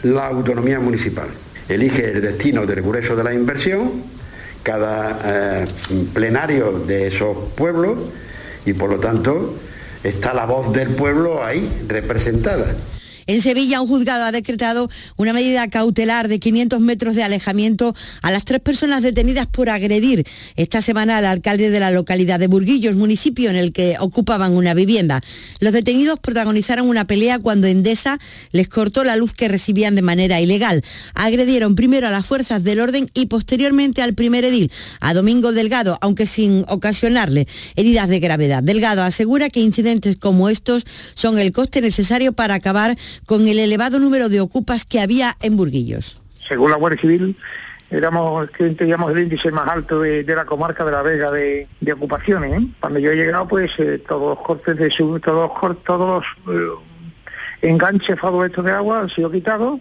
la 0.03 0.27
autonomía 0.27 0.79
municipal. 0.79 1.27
Elige 1.67 2.11
el 2.11 2.21
destino 2.21 2.67
del 2.67 2.83
grueso 2.83 3.15
de 3.15 3.23
la 3.23 3.33
inversión, 3.33 4.03
cada 4.61 5.19
eh, 5.25 5.65
plenario 6.13 6.83
de 6.85 7.07
esos 7.07 7.35
pueblos 7.55 7.97
y 8.65 8.73
por 8.73 8.91
lo 8.91 8.99
tanto 8.99 9.55
está 10.03 10.35
la 10.35 10.45
voz 10.45 10.71
del 10.71 10.89
pueblo 10.89 11.43
ahí 11.43 11.67
representada. 11.87 12.75
En 13.27 13.41
Sevilla, 13.41 13.81
un 13.81 13.87
juzgado 13.87 14.23
ha 14.23 14.31
decretado 14.31 14.87
una 15.17 15.33
medida 15.33 15.67
cautelar 15.67 16.27
de 16.27 16.39
500 16.39 16.79
metros 16.79 17.15
de 17.15 17.23
alejamiento 17.23 17.95
a 18.21 18.29
las 18.29 18.45
tres 18.45 18.59
personas 18.59 19.01
detenidas 19.01 19.47
por 19.47 19.71
agredir 19.71 20.27
esta 20.55 20.79
semana 20.79 21.17
al 21.17 21.25
alcalde 21.25 21.71
de 21.71 21.79
la 21.79 21.89
localidad 21.89 22.39
de 22.39 22.45
Burguillos, 22.45 22.95
municipio 22.95 23.49
en 23.49 23.55
el 23.55 23.73
que 23.73 23.97
ocupaban 23.99 24.51
una 24.51 24.75
vivienda. 24.75 25.21
Los 25.59 25.73
detenidos 25.73 26.19
protagonizaron 26.19 26.87
una 26.87 27.07
pelea 27.07 27.39
cuando 27.39 27.65
Endesa 27.65 28.19
les 28.51 28.69
cortó 28.69 29.03
la 29.03 29.15
luz 29.15 29.33
que 29.33 29.47
recibían 29.47 29.95
de 29.95 30.03
manera 30.03 30.39
ilegal. 30.39 30.83
Agredieron 31.15 31.73
primero 31.73 32.07
a 32.07 32.11
las 32.11 32.27
fuerzas 32.27 32.63
del 32.63 32.79
orden 32.79 33.09
y 33.15 33.25
posteriormente 33.25 34.03
al 34.03 34.13
primer 34.13 34.45
edil, 34.45 34.71
a 34.99 35.15
Domingo 35.15 35.51
Delgado, 35.51 35.97
aunque 36.01 36.27
sin 36.27 36.63
ocasionarle 36.67 37.47
heridas 37.75 38.07
de 38.07 38.19
gravedad. 38.19 38.61
Delgado 38.61 39.01
asegura 39.01 39.49
que 39.49 39.61
incidentes 39.61 40.15
como 40.15 40.49
estos 40.49 40.85
son 41.15 41.39
el 41.39 41.51
coste 41.51 41.81
necesario 41.81 42.31
para 42.31 42.53
acabar 42.53 42.95
con 43.25 43.47
el 43.47 43.59
elevado 43.59 43.99
número 43.99 44.29
de 44.29 44.41
ocupas 44.41 44.85
que 44.85 44.99
había 44.99 45.35
en 45.41 45.57
Burguillos. 45.57 46.19
según 46.47 46.71
la 46.71 46.77
Guardia 46.77 47.01
Civil, 47.01 47.37
éramos, 47.89 48.49
teníamos 48.77 49.11
el 49.11 49.19
índice 49.23 49.51
más 49.51 49.67
alto 49.67 50.01
de, 50.01 50.23
la 50.23 50.45
comarca 50.45 50.83
de 50.85 50.91
la 50.91 51.01
Vega 51.01 51.31
de, 51.31 51.67
ocupaciones. 51.93 52.61
¿eh? 52.61 52.67
Cuando 52.79 52.99
yo 52.99 53.11
he 53.11 53.15
llegado, 53.15 53.47
pues 53.47 53.71
eh, 53.77 54.01
todos 54.07 54.35
los 54.37 54.45
cortes 54.45 54.77
de 54.77 54.89
sub- 54.91 55.21
todos, 55.21 55.51
los 55.61 55.83
todos 55.83 56.25
los 56.45 56.55
eh, 56.55 56.77
enganches 57.61 58.19
favoritos 58.19 58.63
de 58.65 58.71
agua 58.71 59.01
han 59.01 59.09
sido 59.09 59.31
quitados 59.31 59.79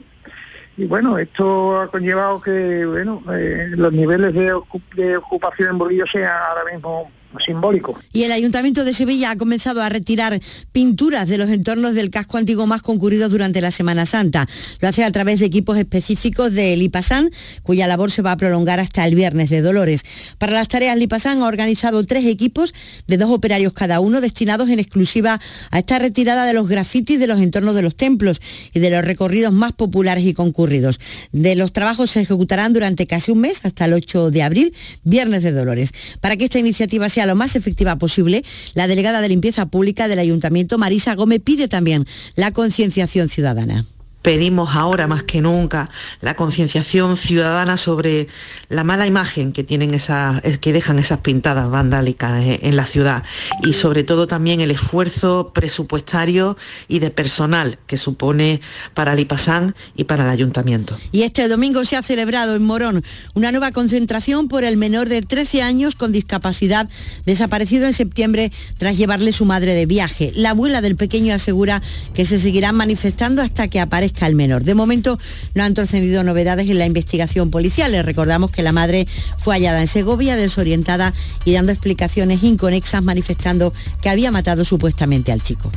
y 0.76 0.86
bueno, 0.86 1.18
esto 1.18 1.80
ha 1.80 1.88
conllevado 1.90 2.40
que 2.40 2.84
bueno 2.86 3.22
eh, 3.32 3.68
los 3.76 3.92
niveles 3.92 4.32
de, 4.34 4.52
de 4.96 5.16
ocupación 5.16 5.70
en 5.70 5.78
Bolillo 5.78 6.06
sean 6.06 6.32
ahora 6.50 6.72
mismo 6.72 7.10
simbólico. 7.40 7.98
Y 8.12 8.24
el 8.24 8.32
Ayuntamiento 8.32 8.84
de 8.84 8.94
Sevilla 8.94 9.30
ha 9.30 9.36
comenzado 9.36 9.82
a 9.82 9.88
retirar 9.88 10.40
pinturas 10.72 11.28
de 11.28 11.38
los 11.38 11.50
entornos 11.50 11.94
del 11.94 12.10
casco 12.10 12.38
antiguo 12.38 12.66
más 12.66 12.82
concurridos 12.82 13.30
durante 13.30 13.60
la 13.60 13.70
Semana 13.70 14.06
Santa. 14.06 14.48
Lo 14.80 14.88
hace 14.88 15.04
a 15.04 15.12
través 15.12 15.40
de 15.40 15.46
equipos 15.46 15.78
específicos 15.78 16.52
de 16.52 16.76
Lipasan, 16.76 17.30
cuya 17.62 17.86
labor 17.86 18.10
se 18.10 18.22
va 18.22 18.32
a 18.32 18.36
prolongar 18.36 18.80
hasta 18.80 19.06
el 19.06 19.14
viernes 19.14 19.50
de 19.50 19.62
Dolores. 19.62 20.04
Para 20.38 20.52
las 20.52 20.68
tareas, 20.68 20.96
Lipasan 20.96 21.42
ha 21.42 21.46
organizado 21.46 22.04
tres 22.04 22.26
equipos 22.26 22.74
de 23.06 23.16
dos 23.16 23.30
operarios 23.30 23.72
cada 23.72 24.00
uno 24.00 24.20
destinados 24.20 24.68
en 24.70 24.78
exclusiva 24.78 25.40
a 25.70 25.78
esta 25.78 25.98
retirada 25.98 26.46
de 26.46 26.54
los 26.54 26.68
grafitis 26.68 27.18
de 27.18 27.26
los 27.26 27.40
entornos 27.40 27.74
de 27.74 27.82
los 27.82 27.96
templos 27.96 28.40
y 28.72 28.80
de 28.80 28.90
los 28.90 29.04
recorridos 29.04 29.52
más 29.52 29.72
populares 29.72 30.24
y 30.24 30.34
concurridos. 30.34 31.00
De 31.32 31.54
los 31.56 31.72
trabajos 31.72 32.10
se 32.10 32.20
ejecutarán 32.20 32.72
durante 32.72 33.06
casi 33.06 33.30
un 33.32 33.40
mes, 33.40 33.64
hasta 33.64 33.84
el 33.84 33.92
8 33.92 34.30
de 34.30 34.42
abril, 34.42 34.74
viernes 35.02 35.42
de 35.42 35.52
Dolores. 35.52 35.92
Para 36.20 36.36
que 36.36 36.44
esta 36.44 36.58
iniciativa 36.58 37.08
sea 37.08 37.23
lo 37.26 37.36
más 37.36 37.56
efectiva 37.56 37.96
posible, 37.96 38.44
la 38.74 38.86
delegada 38.86 39.20
de 39.20 39.28
limpieza 39.28 39.66
pública 39.66 40.08
del 40.08 40.18
Ayuntamiento, 40.18 40.78
Marisa 40.78 41.14
Gómez, 41.14 41.40
pide 41.42 41.68
también 41.68 42.06
la 42.36 42.52
concienciación 42.52 43.28
ciudadana 43.28 43.84
pedimos 44.24 44.74
ahora 44.74 45.06
más 45.06 45.22
que 45.22 45.42
nunca 45.42 45.90
la 46.22 46.34
concienciación 46.34 47.18
ciudadana 47.18 47.76
sobre 47.76 48.26
la 48.70 48.82
mala 48.82 49.06
imagen 49.06 49.52
que 49.52 49.64
tienen 49.64 49.90
que 49.90 50.72
dejan 50.72 50.98
esas 50.98 51.20
pintadas 51.20 51.70
vandálicas 51.70 52.42
en 52.42 52.74
la 52.74 52.86
ciudad 52.86 53.22
y 53.62 53.74
sobre 53.74 54.02
todo 54.02 54.26
también 54.26 54.62
el 54.62 54.70
esfuerzo 54.70 55.52
presupuestario 55.54 56.56
y 56.88 57.00
de 57.00 57.10
personal 57.10 57.78
que 57.86 57.98
supone 57.98 58.62
para 58.94 59.14
Lipasán 59.14 59.74
y 59.94 60.04
para 60.04 60.24
el 60.24 60.30
ayuntamiento. 60.30 60.96
Y 61.12 61.22
este 61.22 61.46
domingo 61.46 61.84
se 61.84 61.96
ha 61.96 62.02
celebrado 62.02 62.56
en 62.56 62.64
Morón 62.64 63.04
una 63.34 63.52
nueva 63.52 63.72
concentración 63.72 64.48
por 64.48 64.64
el 64.64 64.78
menor 64.78 65.10
de 65.10 65.20
13 65.20 65.60
años 65.60 65.96
con 65.96 66.12
discapacidad 66.12 66.88
desaparecido 67.26 67.84
en 67.84 67.92
septiembre 67.92 68.50
tras 68.78 68.96
llevarle 68.96 69.32
su 69.32 69.44
madre 69.44 69.74
de 69.74 69.84
viaje. 69.84 70.32
La 70.34 70.50
abuela 70.50 70.80
del 70.80 70.96
pequeño 70.96 71.34
asegura 71.34 71.82
que 72.14 72.24
se 72.24 72.38
seguirán 72.38 72.74
manifestando 72.74 73.42
hasta 73.42 73.68
que 73.68 73.80
aparezca 73.80 74.13
al 74.22 74.34
menor. 74.34 74.64
De 74.64 74.74
momento 74.74 75.18
no 75.54 75.62
han 75.62 75.74
trascendido 75.74 76.22
novedades 76.22 76.68
en 76.70 76.78
la 76.78 76.86
investigación 76.86 77.50
policial. 77.50 77.92
Les 77.92 78.04
recordamos 78.04 78.50
que 78.50 78.62
la 78.62 78.72
madre 78.72 79.06
fue 79.38 79.54
hallada 79.54 79.80
en 79.80 79.86
Segovia, 79.86 80.36
desorientada 80.36 81.14
y 81.44 81.52
dando 81.52 81.72
explicaciones 81.72 82.42
inconexas, 82.42 83.02
manifestando 83.02 83.72
que 84.00 84.08
había 84.08 84.30
matado 84.30 84.64
supuestamente 84.64 85.32
al 85.32 85.42
chico. 85.42 85.70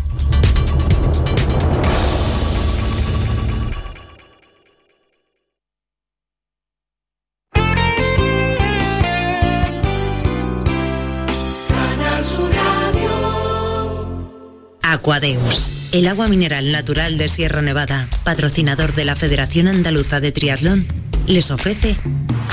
Aquadeus, 15.07 15.71
el 15.93 16.05
agua 16.05 16.27
mineral 16.27 16.73
natural 16.73 17.17
de 17.17 17.29
Sierra 17.29 17.61
Nevada, 17.61 18.09
patrocinador 18.25 18.93
de 18.93 19.05
la 19.05 19.15
Federación 19.15 19.69
Andaluza 19.69 20.19
de 20.19 20.33
Triatlón, 20.33 20.85
les 21.25 21.49
ofrece 21.49 21.95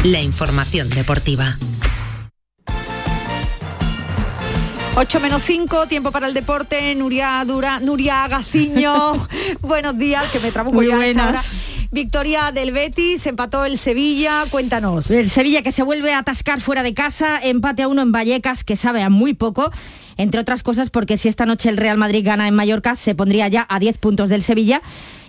la 0.04 0.20
información 0.20 0.88
deportiva. 0.88 1.58
8 4.94 5.18
menos 5.18 5.42
5, 5.42 5.88
tiempo 5.88 6.12
para 6.12 6.28
el 6.28 6.34
deporte, 6.34 6.94
Nuria 6.94 7.42
Dura, 7.44 7.80
Nuria 7.80 8.28
Gaciño, 8.28 9.26
buenos 9.60 9.98
días, 9.98 10.30
que 10.30 10.38
me 10.38 10.52
trabuco 10.52 10.76
Muy 10.76 10.86
ya 10.86 10.94
buenas. 10.94 11.52
Victoria 11.90 12.52
del 12.52 12.70
Betis, 12.70 13.26
empató 13.26 13.64
el 13.64 13.78
Sevilla, 13.78 14.44
cuéntanos. 14.48 15.10
El 15.10 15.28
Sevilla 15.28 15.62
que 15.62 15.72
se 15.72 15.82
vuelve 15.82 16.12
a 16.12 16.18
atascar 16.18 16.60
fuera 16.60 16.84
de 16.84 16.94
casa, 16.94 17.40
empate 17.42 17.82
a 17.82 17.88
uno 17.88 18.02
en 18.02 18.12
Vallecas 18.12 18.62
que 18.62 18.76
sabe 18.76 19.02
a 19.02 19.10
muy 19.10 19.34
poco, 19.34 19.72
entre 20.16 20.40
otras 20.40 20.62
cosas 20.62 20.90
porque 20.90 21.16
si 21.16 21.28
esta 21.28 21.46
noche 21.46 21.68
el 21.68 21.76
Real 21.76 21.98
Madrid 21.98 22.24
gana 22.24 22.48
en 22.48 22.54
Mallorca 22.54 22.96
se 22.96 23.14
pondría 23.14 23.48
ya 23.48 23.66
a 23.68 23.78
10 23.78 23.98
puntos 23.98 24.28
del 24.28 24.42
Sevilla 24.42 24.82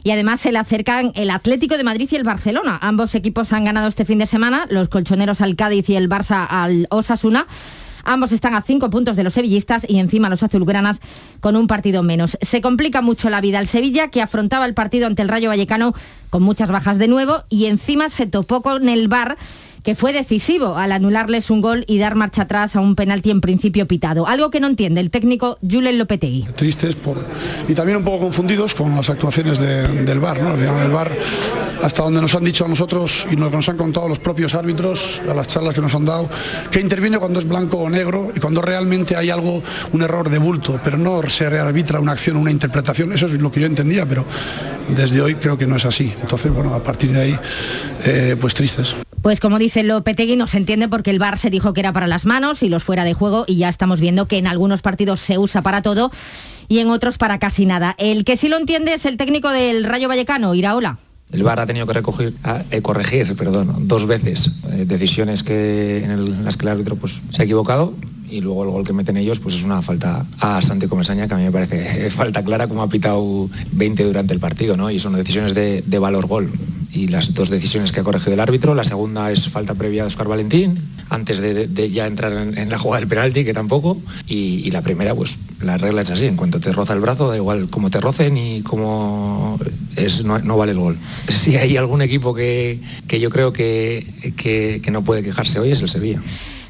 y 0.03 0.11
además 0.11 0.39
se 0.39 0.51
le 0.51 0.59
acercan 0.59 1.11
el 1.15 1.31
Atlético 1.31 1.77
de 1.77 1.83
Madrid 1.83 2.07
y 2.11 2.15
el 2.15 2.23
Barcelona. 2.23 2.77
Ambos 2.81 3.15
equipos 3.15 3.51
han 3.53 3.65
ganado 3.65 3.87
este 3.87 4.05
fin 4.05 4.19
de 4.19 4.27
semana, 4.27 4.67
los 4.69 4.87
colchoneros 4.87 5.41
al 5.41 5.55
Cádiz 5.55 5.89
y 5.89 5.95
el 5.95 6.07
Barça 6.07 6.45
al 6.47 6.87
Osasuna. 6.91 7.47
Ambos 8.03 8.31
están 8.31 8.53
a 8.53 8.61
cinco 8.61 8.91
puntos 8.91 9.15
de 9.15 9.23
los 9.23 9.33
sevillistas 9.33 9.83
y 9.89 9.97
encima 9.97 10.29
los 10.29 10.43
azulgranas 10.43 11.01
con 11.39 11.55
un 11.55 11.65
partido 11.65 12.03
menos. 12.03 12.37
Se 12.39 12.61
complica 12.61 13.01
mucho 13.01 13.31
la 13.31 13.41
vida 13.41 13.57
al 13.57 13.65
Sevilla, 13.65 14.09
que 14.09 14.21
afrontaba 14.21 14.67
el 14.67 14.75
partido 14.75 15.07
ante 15.07 15.23
el 15.23 15.27
Rayo 15.27 15.49
Vallecano 15.49 15.95
con 16.29 16.43
muchas 16.43 16.69
bajas 16.69 16.99
de 16.99 17.07
nuevo 17.07 17.43
y 17.49 17.65
encima 17.65 18.09
se 18.09 18.27
topó 18.27 18.61
con 18.61 18.87
el 18.89 19.07
VAR 19.07 19.37
que 19.85 19.93
fue 19.95 20.11
decisivo 20.13 20.75
al 20.77 20.91
anularles 20.91 21.51
un 21.51 21.61
gol 21.61 21.85
y 21.87 21.99
dar 21.99 22.15
marcha 22.15 22.41
atrás 22.41 22.75
a 22.75 22.79
un 22.81 22.95
penalti 22.95 23.29
en 23.29 23.39
principio 23.39 23.85
pitado. 23.85 24.27
Algo 24.27 24.49
que 24.49 24.59
no 24.59 24.65
entiende 24.67 24.99
el 24.99 25.11
técnico 25.11 25.59
Julen 25.61 25.99
Lopetegui. 25.99 26.47
tristes 26.55 26.97
y 27.67 27.73
también 27.75 27.99
un 27.99 28.03
poco 28.03 28.19
confundidos 28.19 28.73
con 28.73 28.95
las 28.95 29.09
actuaciones 29.11 29.59
de- 29.59 29.87
del 30.03 30.19
VAR. 30.19 30.41
¿no? 30.41 30.55
El 30.55 30.89
VAR, 30.91 31.11
hasta 31.83 32.01
donde 32.01 32.19
nos 32.19 32.33
han 32.33 32.43
dicho 32.43 32.65
a 32.65 32.67
nosotros 32.67 33.27
y 33.31 33.35
nos, 33.35 33.51
nos 33.51 33.69
han 33.69 33.77
contado 33.77 34.09
los 34.09 34.17
propios 34.17 34.55
árbitros, 34.55 35.21
a 35.29 35.33
las 35.35 35.47
charlas 35.47 35.75
que 35.75 35.81
nos 35.81 35.93
han 35.93 36.05
dado, 36.05 36.29
que 36.71 36.79
interviene 36.79 37.19
cuando 37.19 37.37
es 37.39 37.47
blanco 37.47 37.77
o 37.77 37.89
negro 37.89 38.31
y 38.35 38.39
cuando 38.39 38.63
realmente 38.63 39.15
hay 39.15 39.29
algo, 39.29 39.61
un 39.91 40.01
error 40.01 40.29
de 40.31 40.39
bulto, 40.39 40.79
pero 40.83 40.97
no 40.97 41.21
se 41.29 41.47
rearbitra 41.47 41.99
una 41.99 42.13
acción, 42.13 42.37
una 42.37 42.49
interpretación. 42.49 43.13
Eso 43.13 43.27
es 43.27 43.33
lo 43.33 43.51
que 43.51 43.59
yo 43.59 43.67
entendía, 43.67 44.07
pero 44.07 44.25
desde 44.89 45.21
hoy 45.21 45.35
creo 45.35 45.59
que 45.59 45.67
no 45.67 45.75
es 45.75 45.85
así. 45.85 46.11
Entonces, 46.21 46.51
bueno, 46.51 46.73
a 46.73 46.81
partir 46.83 47.11
de 47.11 47.21
ahí, 47.21 47.39
eh, 48.05 48.35
pues 48.39 48.55
tristes. 48.55 48.95
Pues 49.25 49.39
como 49.39 49.57
dice 49.57 49.81
Lopetegui, 49.81 50.35
no 50.35 50.45
se 50.45 50.57
entiende 50.59 50.87
porque 50.87 51.09
el 51.09 51.17
VAR 51.17 51.39
se 51.39 51.49
dijo 51.49 51.73
que 51.73 51.79
era 51.79 51.91
para 51.91 52.05
las 52.05 52.27
manos 52.27 52.61
y 52.61 52.69
los 52.69 52.83
fuera 52.83 53.03
de 53.03 53.15
juego 53.15 53.43
y 53.47 53.55
ya 53.57 53.69
estamos 53.69 53.99
viendo 53.99 54.27
que 54.27 54.37
en 54.37 54.45
algunos 54.45 54.83
partidos 54.83 55.19
se 55.19 55.39
usa 55.39 55.63
para 55.63 55.81
todo 55.81 56.11
y 56.67 56.77
en 56.77 56.89
otros 56.89 57.17
para 57.17 57.39
casi 57.39 57.65
nada. 57.65 57.95
El 57.97 58.23
que 58.23 58.37
sí 58.37 58.49
lo 58.49 58.57
entiende 58.57 58.93
es 58.93 59.03
el 59.07 59.17
técnico 59.17 59.49
del 59.49 59.83
Rayo 59.83 60.07
Vallecano, 60.09 60.53
Iraola. 60.53 60.99
El 61.31 61.41
VAR 61.41 61.59
ha 61.59 61.65
tenido 61.65 61.87
que 61.87 61.93
recoger- 61.99 62.33
a- 62.43 62.61
eh, 62.69 62.83
corregir 62.83 63.35
perdón, 63.35 63.87
dos 63.87 64.05
veces 64.05 64.51
eh, 64.71 64.85
decisiones 64.85 65.41
que, 65.41 66.03
en, 66.03 66.11
el- 66.11 66.27
en 66.27 66.45
las 66.45 66.55
que 66.55 66.65
el 66.67 66.73
árbitro 66.73 66.95
pues, 66.95 67.23
se 67.31 67.41
ha 67.41 67.45
equivocado 67.45 67.95
y 68.29 68.41
luego 68.41 68.63
el 68.63 68.69
gol 68.69 68.83
que 68.83 68.93
meten 68.93 69.17
ellos 69.17 69.39
pues 69.39 69.55
es 69.55 69.63
una 69.63 69.81
falta 69.81 70.25
a 70.39 70.61
Santi 70.61 70.87
Comesaña 70.87 71.27
que 71.27 71.33
a 71.33 71.37
mí 71.37 71.43
me 71.43 71.51
parece 71.51 72.09
falta 72.09 72.43
clara 72.43 72.67
como 72.67 72.81
ha 72.83 72.89
pitado 72.89 73.49
20 73.73 74.03
durante 74.03 74.33
el 74.33 74.39
partido 74.39 74.77
¿no? 74.77 74.89
y 74.91 74.99
son 74.99 75.13
decisiones 75.13 75.53
de, 75.53 75.99
valor 75.99 76.27
gol. 76.27 76.51
Y 76.91 77.07
las 77.07 77.33
dos 77.33 77.49
decisiones 77.49 77.91
que 77.91 77.99
ha 77.99 78.03
corregido 78.03 78.33
el 78.33 78.39
árbitro 78.39 78.73
la 78.73 78.85
segunda 78.85 79.29
es 79.31 79.49
falta 79.49 79.73
previa 79.75 80.03
de 80.03 80.07
Oscar 80.07 80.27
Valentín 80.29 80.79
antes 81.09 81.39
de, 81.39 81.89
ya 81.91 82.07
entrar 82.07 82.31
en, 82.33 82.69
la 82.69 82.77
jugada 82.77 83.01
del 83.01 83.09
penalti 83.09 83.43
que 83.43 83.53
tampoco 83.53 83.97
y, 84.27 84.61
y 84.65 84.71
la 84.71 84.81
primera 84.81 85.13
pues 85.13 85.37
la 85.61 85.77
regla 85.77 86.03
es 86.03 86.09
así 86.09 86.25
en 86.25 86.37
cuanto 86.37 86.59
te 86.59 86.71
roza 86.71 86.93
el 86.93 87.01
brazo 87.01 87.27
da 87.27 87.35
igual 87.35 87.69
cómo 87.69 87.89
te 87.89 87.99
roce 87.99 88.31
ni 88.31 88.61
cómo 88.61 89.59
es, 89.97 90.23
no, 90.23 90.57
vale 90.57 90.71
el 90.71 90.79
gol. 90.79 90.97
Si 91.29 91.57
hay 91.57 91.75
algún 91.77 92.01
equipo 92.01 92.33
que, 92.33 92.79
que 93.07 93.19
yo 93.19 93.29
creo 93.29 93.51
que- 93.51 94.05
que 94.35 94.91
no 94.91 95.03
puede 95.03 95.21
quejarse 95.21 95.59
hoy 95.59 95.71
es 95.71 95.81
el 95.81 95.89
Sevilla 95.89 96.21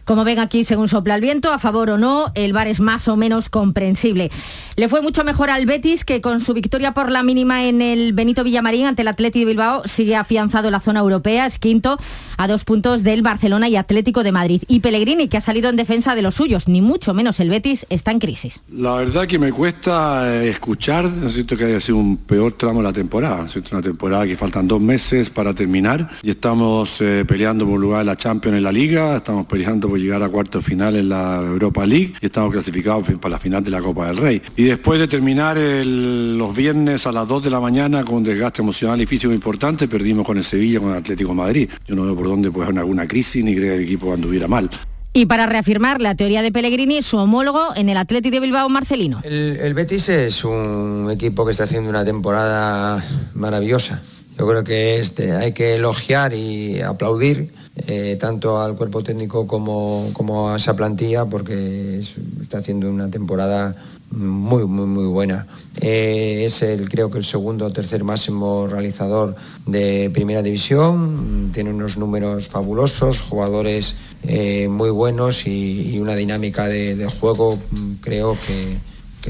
Como 0.05 0.23
ven 0.23 0.37
aquí, 0.37 0.65
según 0.65 0.87
sopla 0.87 1.15
el 1.15 1.21
viento, 1.21 1.51
a 1.51 1.57
favor 1.57 1.89
o 1.89 1.97
no, 1.97 2.31
el 2.35 2.53
VAR 2.53 2.67
es 2.67 2.79
más 2.79 3.07
o 3.07 3.17
menos 3.17 3.49
comprensible. 3.49 4.29
Le 4.75 4.87
fue 4.87 5.01
mucho 5.01 5.23
mejor 5.23 5.49
al 5.49 5.65
Betis, 5.65 6.05
que 6.05 6.21
con 6.21 6.41
su 6.41 6.53
victoria 6.53 6.93
por 6.93 7.11
la 7.11 7.23
mínima 7.23 7.65
en 7.65 7.81
el 7.81 8.13
Benito 8.13 8.43
Villamarín 8.43 8.85
ante 8.85 9.01
el 9.01 9.07
Atleti 9.07 9.39
de 9.39 9.45
Bilbao 9.45 9.81
sigue 9.85 10.15
afianzado 10.15 10.67
en 10.67 10.73
la 10.73 10.79
zona 10.79 10.99
europea, 10.99 11.47
es 11.47 11.57
quinto 11.57 11.97
a 12.37 12.47
dos 12.47 12.65
puntos 12.65 13.01
del 13.01 13.23
Barcelona 13.23 13.67
y 13.67 13.77
Atlético 13.77 14.23
de 14.23 14.31
Madrid. 14.31 14.61
Y 14.67 14.81
Pellegrini, 14.81 15.27
que 15.27 15.37
ha 15.37 15.41
salido 15.41 15.69
en 15.71 15.75
defensa 15.75 16.13
de 16.13 16.21
los 16.21 16.35
suyos, 16.35 16.67
ni 16.67 16.81
mucho 16.81 17.15
menos 17.15 17.39
el 17.39 17.49
Betis 17.49 17.87
está 17.89 18.11
en 18.11 18.19
crisis. 18.19 18.61
La 18.71 18.95
verdad 18.95 19.25
que 19.25 19.39
me 19.39 19.51
cuesta 19.51 20.35
eh, 20.35 20.49
escuchar, 20.49 21.05
no 21.05 21.29
siento 21.29 21.57
que 21.57 21.65
haya 21.65 21.79
sido 21.79 21.97
un 21.97 22.17
peor 22.17 22.51
tramo 22.51 22.81
de 22.81 22.83
la 22.83 22.93
temporada, 22.93 23.47
siento 23.47 23.69
una 23.71 23.81
temporada 23.81 24.27
que 24.27 24.37
faltan 24.37 24.67
dos 24.67 24.81
meses 24.81 25.31
para 25.31 25.55
terminar 25.55 26.09
y 26.21 26.29
estamos 26.29 27.01
eh, 27.01 27.25
peleando 27.27 27.65
por 27.65 27.79
lugar 27.79 28.01
en 28.01 28.07
la 28.07 28.15
Champions 28.15 28.57
en 28.57 28.63
la 28.63 28.71
Liga, 28.71 29.15
estamos 29.17 29.47
peleando 29.47 29.89
por 29.89 29.94
llegar 29.97 30.21
a 30.23 30.29
cuartos 30.29 30.63
final 30.63 30.95
en 30.95 31.09
la 31.09 31.37
Europa 31.37 31.85
League 31.85 32.13
y 32.21 32.25
estamos 32.25 32.51
clasificados 32.51 33.07
para 33.21 33.31
la 33.33 33.39
final 33.39 33.63
de 33.63 33.71
la 33.71 33.79
Copa 33.81 34.07
del 34.07 34.17
Rey. 34.17 34.41
Y 34.55 34.63
después 34.63 34.99
de 34.99 35.07
terminar 35.07 35.57
el- 35.57 36.37
los 36.37 36.55
viernes 36.55 37.05
a 37.07 37.11
las 37.11 37.27
2 37.27 37.43
de 37.43 37.49
la 37.49 37.59
mañana 37.59 38.03
con 38.03 38.15
un 38.15 38.23
desgaste 38.23 38.61
emocional 38.61 38.99
y 39.01 39.05
físico 39.05 39.33
importante, 39.33 39.87
perdimos 39.87 40.25
con 40.25 40.37
el 40.37 40.43
Sevilla, 40.43 40.79
con 40.79 40.91
el 40.91 40.97
Atlético 40.97 41.29
de 41.29 41.35
Madrid. 41.35 41.69
Yo 41.87 41.95
no 41.95 42.03
veo 42.03 42.15
por 42.15 42.25
dónde 42.27 42.51
puede 42.51 42.67
haber 42.67 42.79
alguna 42.79 43.07
crisis 43.07 43.43
ni 43.43 43.55
creo 43.55 43.69
que 43.71 43.75
el 43.75 43.83
equipo 43.83 44.13
anduviera 44.13 44.47
mal. 44.47 44.69
Y 45.13 45.27
para 45.27 45.45
reafirmar 45.45 46.01
la 46.01 46.13
teoría 46.15 46.41
de 46.41 46.51
Pellegrini, 46.51 47.01
su 47.01 47.15
homólogo 47.17 47.69
en 47.77 47.87
el 47.87 47.95
Atleti 47.95 48.29
de 48.31 48.41
Bilbao, 48.41 48.67
Marcelino. 48.67 49.21
El, 49.23 49.57
el 49.61 49.73
Betis 49.73 50.09
es 50.09 50.43
un 50.43 51.09
equipo 51.09 51.45
que 51.45 51.51
está 51.53 51.63
haciendo 51.63 51.89
una 51.89 52.03
temporada 52.03 53.01
maravillosa. 53.33 54.01
Yo 54.37 54.45
creo 54.45 54.63
que 54.65 54.99
este, 54.99 55.31
hay 55.31 55.53
que 55.53 55.75
elogiar 55.75 56.33
y 56.33 56.81
aplaudir 56.81 57.49
eh, 57.75 58.17
tanto 58.19 58.61
al 58.61 58.75
cuerpo 58.75 59.03
técnico 59.03 59.45
como, 59.47 60.09
como 60.13 60.49
a 60.49 60.57
esa 60.57 60.75
plantilla 60.75 61.25
porque 61.25 61.99
está 62.41 62.59
haciendo 62.59 62.89
una 62.89 63.09
temporada 63.09 63.75
muy, 64.11 64.65
muy, 64.65 64.85
muy 64.85 65.07
buena. 65.07 65.45
Eh, 65.81 66.43
es 66.45 66.61
el, 66.61 66.89
creo 66.89 67.11
que 67.11 67.17
el 67.17 67.25
segundo 67.25 67.65
o 67.65 67.71
tercer 67.71 68.03
máximo 68.03 68.67
realizador 68.67 69.35
de 69.65 70.09
primera 70.13 70.41
división, 70.41 71.51
tiene 71.53 71.71
unos 71.71 71.97
números 71.97 72.47
fabulosos, 72.47 73.21
jugadores 73.21 73.95
eh, 74.23 74.67
muy 74.69 74.89
buenos 74.89 75.45
y, 75.45 75.99
una 75.99 76.15
dinámica 76.15 76.67
de, 76.67 77.07
juego, 77.19 77.57
creo 78.01 78.37
que, 78.47 78.77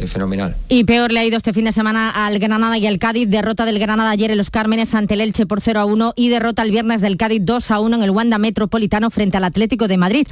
fenomenal. 0.08 0.56
Y 0.70 0.84
peor 0.84 1.12
le 1.12 1.20
ha 1.20 1.26
ido 1.26 1.38
este 1.38 1.54
fin 1.54 1.66
de 1.66 1.72
semana 1.72 2.10
al 2.10 2.40
Granada 2.40 2.78
y 2.78 2.88
al 2.88 3.00
Cádiz. 3.00 3.30
Derrota 3.30 3.66
del 3.66 3.80
Granada 3.80 4.10
ayer 4.10 4.32
en 4.32 4.38
los 4.38 4.50
Cármenes 4.50 4.94
ante 4.94 5.16
el 5.16 5.22
Elche 5.22 5.46
por 5.46 5.62
0 5.62 5.80
a 5.80 5.86
1 5.86 6.14
y 6.16 6.30
derrota 6.30 6.62
el 6.62 6.72
viernes 6.72 7.02
del 7.02 7.18
Cádiz 7.18 7.42
2 7.44 7.72
a 7.72 7.80
1 7.80 7.96
en 7.98 8.04
el 8.04 8.12
Wanda 8.12 8.38
Metropolitano 8.38 9.10
frente 9.10 9.38
al 9.38 9.44
Atlético 9.44 9.88
de 9.88 9.98
Madrid. 9.98 10.28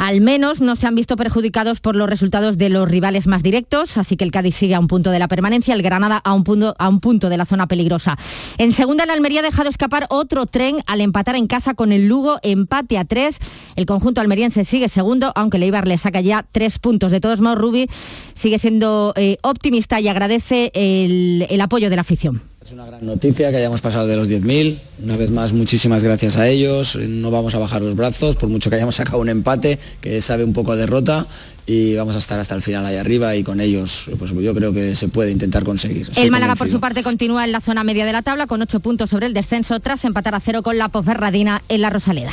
Al 0.00 0.22
menos 0.22 0.62
no 0.62 0.76
se 0.76 0.86
han 0.86 0.94
visto 0.94 1.14
perjudicados 1.14 1.80
por 1.80 1.94
los 1.94 2.08
resultados 2.08 2.56
de 2.56 2.70
los 2.70 2.88
rivales 2.88 3.26
más 3.26 3.42
directos, 3.42 3.98
así 3.98 4.16
que 4.16 4.24
el 4.24 4.30
Cádiz 4.30 4.56
sigue 4.56 4.74
a 4.74 4.80
un 4.80 4.88
punto 4.88 5.10
de 5.10 5.18
la 5.18 5.28
permanencia, 5.28 5.74
el 5.74 5.82
Granada 5.82 6.22
a 6.24 6.32
un 6.32 6.42
punto, 6.42 6.74
a 6.78 6.88
un 6.88 7.00
punto 7.00 7.28
de 7.28 7.36
la 7.36 7.44
zona 7.44 7.66
peligrosa. 7.66 8.16
En 8.56 8.72
segunda, 8.72 9.04
la 9.04 9.12
Almería 9.12 9.40
ha 9.40 9.42
dejado 9.42 9.68
escapar 9.68 10.06
otro 10.08 10.46
tren 10.46 10.78
al 10.86 11.02
empatar 11.02 11.36
en 11.36 11.46
casa 11.46 11.74
con 11.74 11.92
el 11.92 12.08
Lugo, 12.08 12.38
empate 12.42 12.96
a 12.96 13.04
tres. 13.04 13.40
El 13.76 13.84
conjunto 13.84 14.22
almeriense 14.22 14.64
sigue 14.64 14.88
segundo, 14.88 15.32
aunque 15.34 15.58
Leibar 15.58 15.86
le 15.86 15.98
saca 15.98 16.22
ya 16.22 16.46
tres 16.50 16.78
puntos. 16.78 17.12
De 17.12 17.20
todos 17.20 17.42
modos, 17.42 17.58
Rubi 17.58 17.90
sigue 18.32 18.58
siendo 18.58 19.12
eh, 19.16 19.36
optimista 19.42 20.00
y 20.00 20.08
agradece 20.08 20.70
el 20.72 21.60
apoyo 21.60 21.90
de 21.90 21.96
la 21.96 22.00
afición. 22.00 22.49
Es 22.62 22.72
una 22.72 22.84
gran 22.84 23.04
noticia 23.06 23.50
que 23.50 23.56
hayamos 23.56 23.80
pasado 23.80 24.06
de 24.06 24.16
los 24.16 24.28
10.000. 24.28 24.78
Una 25.02 25.16
vez 25.16 25.30
más, 25.30 25.54
muchísimas 25.54 26.02
gracias 26.02 26.36
a 26.36 26.46
ellos. 26.46 26.94
No 26.96 27.30
vamos 27.30 27.54
a 27.54 27.58
bajar 27.58 27.80
los 27.80 27.96
brazos, 27.96 28.36
por 28.36 28.50
mucho 28.50 28.68
que 28.68 28.76
hayamos 28.76 28.96
sacado 28.96 29.18
un 29.18 29.30
empate, 29.30 29.78
que 30.02 30.20
sabe 30.20 30.44
un 30.44 30.52
poco 30.52 30.72
a 30.72 30.76
derrota, 30.76 31.26
y 31.66 31.94
vamos 31.94 32.16
a 32.16 32.18
estar 32.18 32.38
hasta 32.38 32.54
el 32.54 32.60
final 32.60 32.84
ahí 32.84 32.96
arriba 32.96 33.34
y 33.34 33.44
con 33.44 33.60
ellos 33.60 34.10
pues 34.18 34.32
yo 34.32 34.54
creo 34.54 34.74
que 34.74 34.94
se 34.94 35.08
puede 35.08 35.30
intentar 35.30 35.64
conseguir. 35.64 36.10
el 36.16 36.30
Málaga 36.30 36.54
por 36.54 36.68
su 36.68 36.80
parte 36.80 37.02
continúa 37.02 37.44
en 37.44 37.52
la 37.52 37.60
zona 37.60 37.82
media 37.82 38.04
de 38.04 38.12
la 38.12 38.22
tabla 38.22 38.46
con 38.46 38.60
8 38.60 38.80
puntos 38.80 39.08
sobre 39.08 39.26
el 39.26 39.34
descenso 39.34 39.80
tras 39.80 40.04
empatar 40.04 40.34
a 40.34 40.40
cero 40.40 40.62
con 40.62 40.76
la 40.76 40.88
Poferradina 40.88 41.62
en 41.68 41.80
la 41.80 41.88
Rosaleda. 41.88 42.32